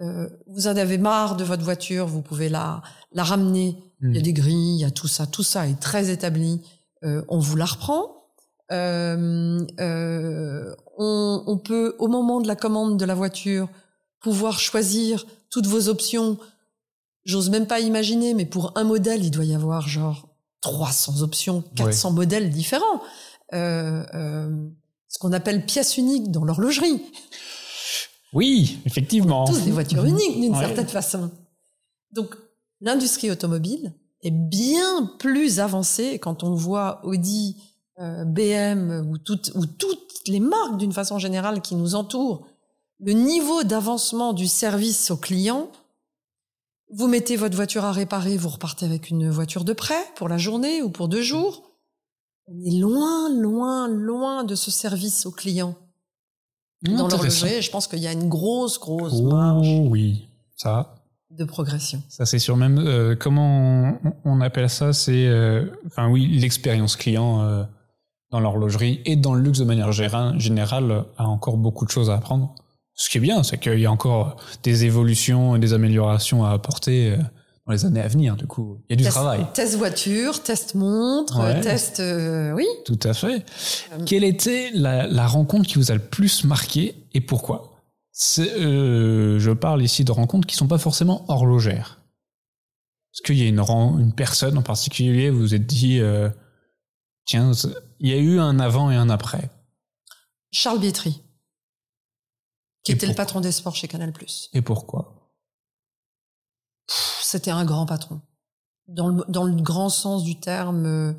Euh, 0.00 0.30
vous 0.46 0.66
en 0.68 0.76
avez 0.76 0.96
marre 0.96 1.36
de 1.36 1.44
votre 1.44 1.62
voiture, 1.62 2.06
vous 2.06 2.22
pouvez 2.22 2.48
la, 2.48 2.82
la 3.12 3.22
ramener. 3.22 3.76
Il 4.00 4.08
y 4.14 4.16
a 4.16 4.18
Mhm. 4.20 4.22
des 4.22 4.32
grilles, 4.32 4.74
il 4.76 4.80
y 4.80 4.84
a 4.84 4.90
tout 4.90 5.08
ça, 5.08 5.26
tout 5.26 5.42
ça 5.44 5.68
est 5.68 5.78
très 5.78 6.08
établi. 6.10 6.62
Euh, 7.04 7.22
on 7.28 7.38
vous 7.38 7.54
la 7.56 7.66
reprend. 7.66 8.21
Euh, 8.72 9.60
euh, 9.80 10.74
on, 10.98 11.44
on 11.46 11.58
peut, 11.58 11.94
au 11.98 12.08
moment 12.08 12.40
de 12.40 12.48
la 12.48 12.56
commande 12.56 12.98
de 12.98 13.04
la 13.04 13.14
voiture, 13.14 13.68
pouvoir 14.20 14.58
choisir 14.58 15.26
toutes 15.50 15.66
vos 15.66 15.88
options. 15.88 16.38
J'ose 17.24 17.50
même 17.50 17.66
pas 17.66 17.80
imaginer, 17.80 18.34
mais 18.34 18.46
pour 18.46 18.72
un 18.76 18.84
modèle, 18.84 19.24
il 19.24 19.30
doit 19.30 19.44
y 19.44 19.54
avoir 19.54 19.86
genre 19.86 20.28
300 20.62 21.22
options, 21.22 21.62
400 21.76 22.12
modèles 22.12 22.50
différents. 22.50 23.02
Euh, 23.52 24.02
euh, 24.14 24.66
ce 25.08 25.18
qu'on 25.18 25.32
appelle 25.32 25.66
pièce 25.66 25.98
unique 25.98 26.30
dans 26.30 26.44
l'horlogerie. 26.44 27.02
Oui, 28.32 28.78
effectivement. 28.86 29.44
Tous 29.44 29.60
des 29.60 29.70
voitures 29.70 30.04
uniques 30.04 30.40
d'une 30.40 30.54
Ouais. 30.54 30.58
certaine 30.64 30.88
façon. 30.88 31.30
Donc, 32.12 32.34
l'industrie 32.80 33.30
automobile 33.30 33.92
est 34.22 34.30
bien 34.30 35.10
plus 35.18 35.60
avancée 35.60 36.18
quand 36.18 36.42
on 36.44 36.54
voit 36.54 37.00
Audi, 37.04 37.56
euh, 38.00 38.24
BM 38.24 39.06
ou 39.08 39.18
toutes, 39.18 39.52
ou 39.54 39.66
toutes 39.66 40.26
les 40.26 40.40
marques 40.40 40.76
d'une 40.78 40.92
façon 40.92 41.18
générale 41.18 41.60
qui 41.60 41.74
nous 41.74 41.94
entourent. 41.94 42.46
Le 43.00 43.12
niveau 43.12 43.64
d'avancement 43.64 44.32
du 44.32 44.46
service 44.46 45.10
au 45.10 45.16
client, 45.16 45.68
vous 46.94 47.08
mettez 47.08 47.36
votre 47.36 47.56
voiture 47.56 47.84
à 47.84 47.92
réparer, 47.92 48.36
vous 48.36 48.48
repartez 48.50 48.86
avec 48.86 49.10
une 49.10 49.28
voiture 49.30 49.64
de 49.64 49.72
prêt 49.72 50.04
pour 50.16 50.28
la 50.28 50.38
journée 50.38 50.82
ou 50.82 50.90
pour 50.90 51.08
deux 51.08 51.22
jours. 51.22 51.62
On 52.46 52.60
est 52.64 52.78
loin, 52.78 53.28
loin, 53.30 53.88
loin 53.88 54.44
de 54.44 54.54
ce 54.54 54.70
service 54.70 55.26
au 55.26 55.30
client 55.30 55.74
dans 56.82 57.06
Intéressant. 57.06 57.46
l'horlogerie. 57.46 57.62
Je 57.62 57.70
pense 57.70 57.86
qu'il 57.86 58.00
y 58.00 58.06
a 58.08 58.12
une 58.12 58.28
grosse, 58.28 58.78
grosse 58.78 59.20
marge 59.22 59.68
Oh 59.70 59.86
oui, 59.88 60.28
ça, 60.56 60.96
de 61.30 61.44
progression. 61.44 62.02
ça 62.08 62.26
c'est 62.26 62.38
sûr. 62.40 62.56
Même 62.56 62.78
euh, 62.78 63.16
comment 63.16 63.98
on, 64.04 64.12
on 64.24 64.40
appelle 64.40 64.68
ça, 64.68 64.92
c'est, 64.92 65.26
euh, 65.28 65.64
enfin 65.86 66.08
oui, 66.10 66.26
l'expérience 66.38 66.96
client 66.96 67.40
euh, 67.42 67.62
dans 68.32 68.40
l'horlogerie 68.40 69.00
et 69.04 69.14
dans 69.14 69.34
le 69.34 69.42
luxe 69.42 69.58
de 69.60 69.64
manière 69.64 69.92
générale 69.92 71.04
a 71.18 71.26
encore 71.28 71.56
beaucoup 71.58 71.84
de 71.84 71.90
choses 71.90 72.10
à 72.10 72.14
apprendre. 72.14 72.54
Ce 72.94 73.08
qui 73.08 73.18
est 73.18 73.20
bien, 73.20 73.42
c'est 73.42 73.58
qu'il 73.58 73.78
y 73.78 73.86
a 73.86 73.92
encore 73.92 74.36
des 74.64 74.84
évolutions 74.84 75.54
et 75.54 75.58
des 75.58 75.72
améliorations 75.74 76.44
à 76.44 76.50
apporter 76.50 77.12
euh, 77.12 77.16
dans 77.66 77.72
les 77.72 77.84
années 77.84 78.00
à 78.00 78.08
venir. 78.08 78.36
Du 78.36 78.46
coup, 78.46 78.78
il 78.88 78.92
y 78.92 78.94
a 78.94 78.96
du 78.96 79.04
Test- 79.04 79.14
travail. 79.16 79.46
Test 79.54 79.76
voiture, 79.76 80.42
test 80.42 80.74
montre, 80.74 81.40
Ouais. 81.40 81.60
test, 81.60 82.00
euh, 82.00 82.52
oui. 82.52 82.66
Tout 82.84 82.98
à 83.04 83.14
fait. 83.14 83.44
Euh, 83.92 84.04
Quelle 84.06 84.24
était 84.24 84.70
la, 84.74 85.06
la 85.06 85.26
rencontre 85.26 85.66
qui 85.68 85.76
vous 85.76 85.90
a 85.90 85.94
le 85.94 86.00
plus 86.00 86.44
marqué 86.44 86.96
et 87.14 87.20
pourquoi? 87.20 87.70
Euh, 88.38 89.38
Je 89.38 89.50
parle 89.52 89.82
ici 89.82 90.04
de 90.04 90.12
rencontres 90.12 90.46
qui 90.46 90.56
sont 90.56 90.68
pas 90.68 90.78
forcément 90.78 91.24
horlogères. 91.28 92.00
Est-ce 93.14 93.22
qu'il 93.22 93.38
y 93.38 93.42
a 93.42 93.48
une, 93.48 93.60
une 94.00 94.12
personne 94.14 94.56
en 94.58 94.62
particulier 94.62 95.30
où 95.30 95.34
vous 95.34 95.40
vous 95.40 95.54
êtes 95.54 95.66
dit, 95.66 96.00
tiens, 97.26 97.52
il 98.02 98.10
y 98.10 98.12
a 98.12 98.18
eu 98.18 98.38
un 98.38 98.58
avant 98.60 98.90
et 98.90 98.96
un 98.96 99.08
après 99.08 99.48
Charles 100.50 100.80
Bietri, 100.80 101.22
qui 102.82 102.92
Et 102.92 102.94
était 102.94 103.06
le 103.06 103.14
patron 103.14 103.40
des 103.40 103.52
sports 103.52 103.74
chez 103.74 103.88
Canal+. 103.88 104.12
Et 104.52 104.60
pourquoi? 104.60 105.32
C'était 106.88 107.50
un 107.50 107.64
grand 107.64 107.86
patron. 107.86 108.20
Dans 108.86 109.08
le, 109.08 109.24
dans 109.28 109.44
le 109.44 109.54
grand 109.54 109.88
sens 109.88 110.24
du 110.24 110.38
terme, 110.38 110.84
euh, 110.84 111.12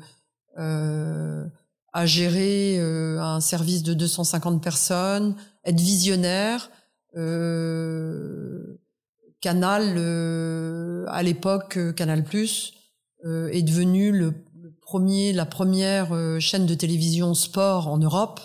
euh, 0.58 1.44
à 1.92 2.06
gérer 2.06 2.76
euh, 2.78 3.20
un 3.20 3.40
service 3.40 3.82
de 3.82 3.94
250 3.94 4.62
personnes, 4.62 5.36
être 5.64 5.80
visionnaire. 5.80 6.70
Euh, 7.16 8.80
Canal, 9.40 9.98
à 11.08 11.22
l'époque, 11.22 11.78
Canal+, 11.94 12.24
est 13.24 13.62
devenu 13.62 14.10
le 14.10 14.43
la 14.98 15.46
première 15.46 16.14
euh, 16.14 16.38
chaîne 16.38 16.66
de 16.66 16.74
télévision 16.74 17.34
sport 17.34 17.88
en 17.88 17.98
Europe, 17.98 18.40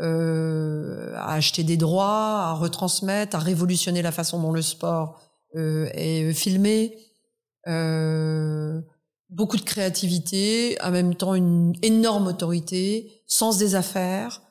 euh, 0.00 1.14
à 1.16 1.34
acheter 1.34 1.64
des 1.64 1.76
droits, 1.76 2.40
à 2.42 2.52
retransmettre, 2.52 3.36
à 3.36 3.38
révolutionner 3.38 4.02
la 4.02 4.12
façon 4.12 4.40
dont 4.40 4.52
le 4.52 4.62
sport 4.62 5.20
euh, 5.56 5.88
est 5.94 6.32
filmé. 6.34 6.98
Beaucoup 9.30 9.56
de 9.56 9.62
créativité, 9.62 10.76
en 10.82 10.90
même 10.90 11.14
temps 11.14 11.34
une 11.34 11.72
énorme 11.80 12.26
autorité, 12.26 13.22
sens 13.26 13.56
des 13.56 13.74
affaires, 13.74 14.42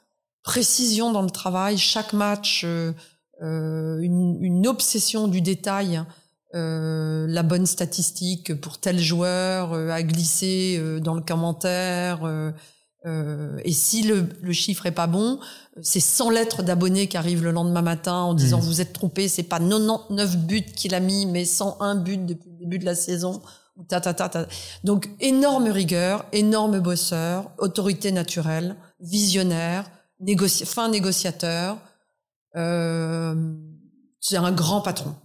précision 0.41 1.11
dans 1.11 1.21
le 1.21 1.29
travail, 1.29 1.77
chaque 1.77 2.13
match, 2.13 2.63
une, 2.63 4.37
une 4.41 4.67
obsession 4.67 5.27
du 5.27 5.41
détail, 5.41 6.03
euh, 6.55 7.25
la 7.29 7.43
bonne 7.43 7.65
statistique 7.65 8.59
pour 8.59 8.77
tel 8.79 8.99
joueur 8.99 9.73
euh, 9.73 9.89
à 9.89 10.03
glisser 10.03 10.77
euh, 10.79 10.99
dans 10.99 11.13
le 11.15 11.21
commentaire. 11.21 12.23
euh, 12.25 12.51
euh, 13.07 13.57
et 13.65 13.71
si 13.71 14.03
le, 14.03 14.29
le 14.41 14.53
chiffre 14.53 14.85
est 14.85 14.91
pas 14.91 15.07
bon, 15.07 15.39
c'est 15.81 15.99
100 15.99 16.29
lettres 16.29 16.61
d'abonnés 16.61 17.07
qui 17.07 17.17
arrivent 17.17 17.43
le 17.43 17.51
lendemain 17.51 17.81
matin 17.81 18.13
en 18.13 18.33
disant 18.35 18.59
Mmh. 18.59 18.61
vous 18.61 18.81
êtes 18.81 18.93
trompé, 18.93 19.27
c'est 19.27 19.41
pas 19.43 19.59
99 19.59 20.37
buts 20.37 20.61
qu'il 20.75 20.93
a 20.93 20.99
mis, 20.99 21.25
mais 21.25 21.45
101 21.45 21.95
buts 21.95 22.17
depuis 22.17 22.49
le 22.51 22.57
début 22.57 22.77
de 22.79 22.85
la 22.85 22.93
saison. 22.95 23.41
Ta, 23.87 24.01
ta, 24.01 24.13
ta, 24.13 24.29
ta. 24.29 24.45
Donc 24.83 25.09
énorme 25.19 25.69
rigueur, 25.69 26.25
énorme 26.33 26.79
bosseur, 26.79 27.49
autorité 27.57 28.11
naturelle, 28.11 28.75
visionnaire, 28.99 29.89
négoci 30.19 30.65
fin 30.65 30.87
négociateur. 30.89 31.77
Euh, 32.55 33.33
c'est 34.19 34.37
un 34.37 34.51
grand 34.51 34.81
patron. 34.81 35.15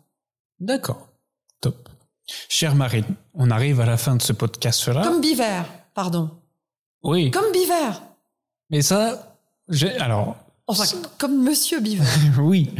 D'accord, 0.60 1.05
top. 1.60 1.88
Chère 2.48 2.74
Marine, 2.74 3.04
on 3.34 3.50
arrive 3.50 3.80
à 3.80 3.86
la 3.86 3.96
fin 3.96 4.16
de 4.16 4.22
ce 4.22 4.32
podcast-là. 4.32 5.02
Comme 5.02 5.20
Biver, 5.20 5.62
pardon. 5.94 6.30
Oui, 7.02 7.30
Comme 7.30 7.52
Biver. 7.52 7.92
mais 8.70 8.82
ça, 8.82 9.38
j'ai 9.68 9.92
alors 9.98 10.36
Enfin, 10.68 10.84
comme 11.18 11.44
Monsieur 11.44 11.78
Biver. 11.80 12.02
oui, 12.40 12.70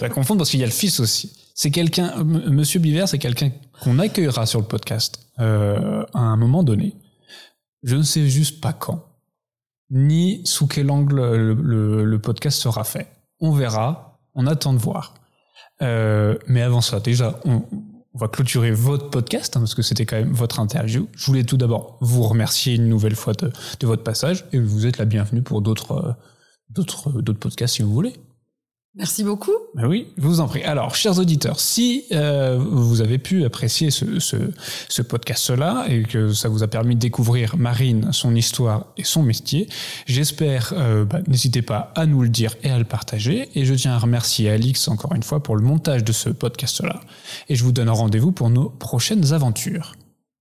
pas 0.00 0.08
confondre 0.08 0.38
parce 0.38 0.50
qu'il 0.50 0.58
y 0.58 0.64
a 0.64 0.66
le 0.66 0.72
fils 0.72 0.98
aussi. 0.98 1.32
C'est 1.54 1.70
quelqu'un, 1.70 2.16
Monsieur 2.24 2.80
Biver, 2.80 3.06
c'est 3.06 3.20
quelqu'un 3.20 3.52
qu'on 3.82 4.00
accueillera 4.00 4.46
sur 4.46 4.58
le 4.60 4.66
podcast 4.66 5.20
euh, 5.38 6.04
à 6.12 6.18
un 6.18 6.36
moment 6.36 6.64
donné. 6.64 6.96
Je 7.84 7.94
ne 7.94 8.02
sais 8.02 8.28
juste 8.28 8.60
pas 8.60 8.72
quand, 8.72 9.04
ni 9.90 10.44
sous 10.44 10.66
quel 10.66 10.90
angle 10.90 11.14
le, 11.36 11.54
le- 11.54 12.04
le 12.04 12.18
podcast 12.18 12.58
sera 12.60 12.82
fait. 12.82 13.06
On 13.38 13.52
verra, 13.52 14.18
on 14.34 14.48
attend 14.48 14.72
de 14.72 14.78
voir. 14.78 15.14
Euh, 15.82 16.36
mais 16.48 16.62
avant 16.62 16.80
ça, 16.80 16.98
déjà, 16.98 17.38
on, 17.44 17.62
on 18.16 18.18
va 18.18 18.28
clôturer 18.28 18.70
votre 18.70 19.10
podcast 19.10 19.56
hein, 19.56 19.60
parce 19.60 19.74
que 19.74 19.82
c'était 19.82 20.06
quand 20.06 20.16
même 20.16 20.32
votre 20.32 20.58
interview. 20.58 21.06
Je 21.14 21.26
voulais 21.26 21.44
tout 21.44 21.58
d'abord 21.58 21.98
vous 22.00 22.22
remercier 22.22 22.74
une 22.74 22.88
nouvelle 22.88 23.14
fois 23.14 23.34
de, 23.34 23.52
votre 23.86 24.02
passage 24.02 24.46
et 24.52 24.58
vous 24.58 24.86
êtes 24.86 24.96
la 24.96 25.04
bienvenue 25.04 25.42
pour 25.42 25.60
d'autres 25.60 25.92
euh, 25.92 26.12
d'autres 26.70 27.20
d'autres 27.20 27.38
podcasts 27.38 27.74
si 27.74 27.82
vous 27.82 27.92
voulez. 27.92 28.14
Merci 28.96 29.24
beaucoup. 29.24 29.52
Ben 29.74 29.86
oui, 29.86 30.06
vous 30.16 30.40
en 30.40 30.48
prie. 30.48 30.62
Alors, 30.62 30.94
chers 30.94 31.18
auditeurs, 31.18 31.60
si 31.60 32.04
euh, 32.12 32.56
vous 32.58 33.02
avez 33.02 33.18
pu 33.18 33.44
apprécier 33.44 33.90
ce, 33.90 35.02
podcast-là 35.02 35.84
et 35.88 36.02
que 36.02 36.32
ça 36.32 36.48
vous 36.48 36.62
a 36.62 36.66
permis 36.66 36.94
de 36.94 37.00
découvrir 37.00 37.58
Marine, 37.58 38.08
son 38.12 38.34
histoire 38.34 38.86
et 38.96 39.04
son 39.04 39.22
métier, 39.22 39.68
j'espère, 40.06 40.72
euh, 40.74 41.04
bah, 41.04 41.20
n'hésitez 41.28 41.60
pas 41.60 41.92
à 41.94 42.06
nous 42.06 42.22
le 42.22 42.30
dire 42.30 42.54
et 42.62 42.70
à 42.70 42.78
le 42.78 42.84
partager. 42.84 43.50
Et 43.54 43.66
je 43.66 43.74
tiens 43.74 43.92
à 43.92 43.98
remercier 43.98 44.48
Alix 44.48 44.88
encore 44.88 45.14
une 45.14 45.22
fois 45.22 45.42
pour 45.42 45.56
le 45.56 45.62
montage 45.62 46.02
de 46.02 46.12
ce 46.12 46.30
podcast-là. 46.30 47.02
Et 47.50 47.54
je 47.54 47.64
vous 47.64 47.72
donne 47.72 47.90
rendez-vous 47.90 48.32
pour 48.32 48.48
nos 48.48 48.70
prochaines 48.70 49.34
aventures. 49.34 49.92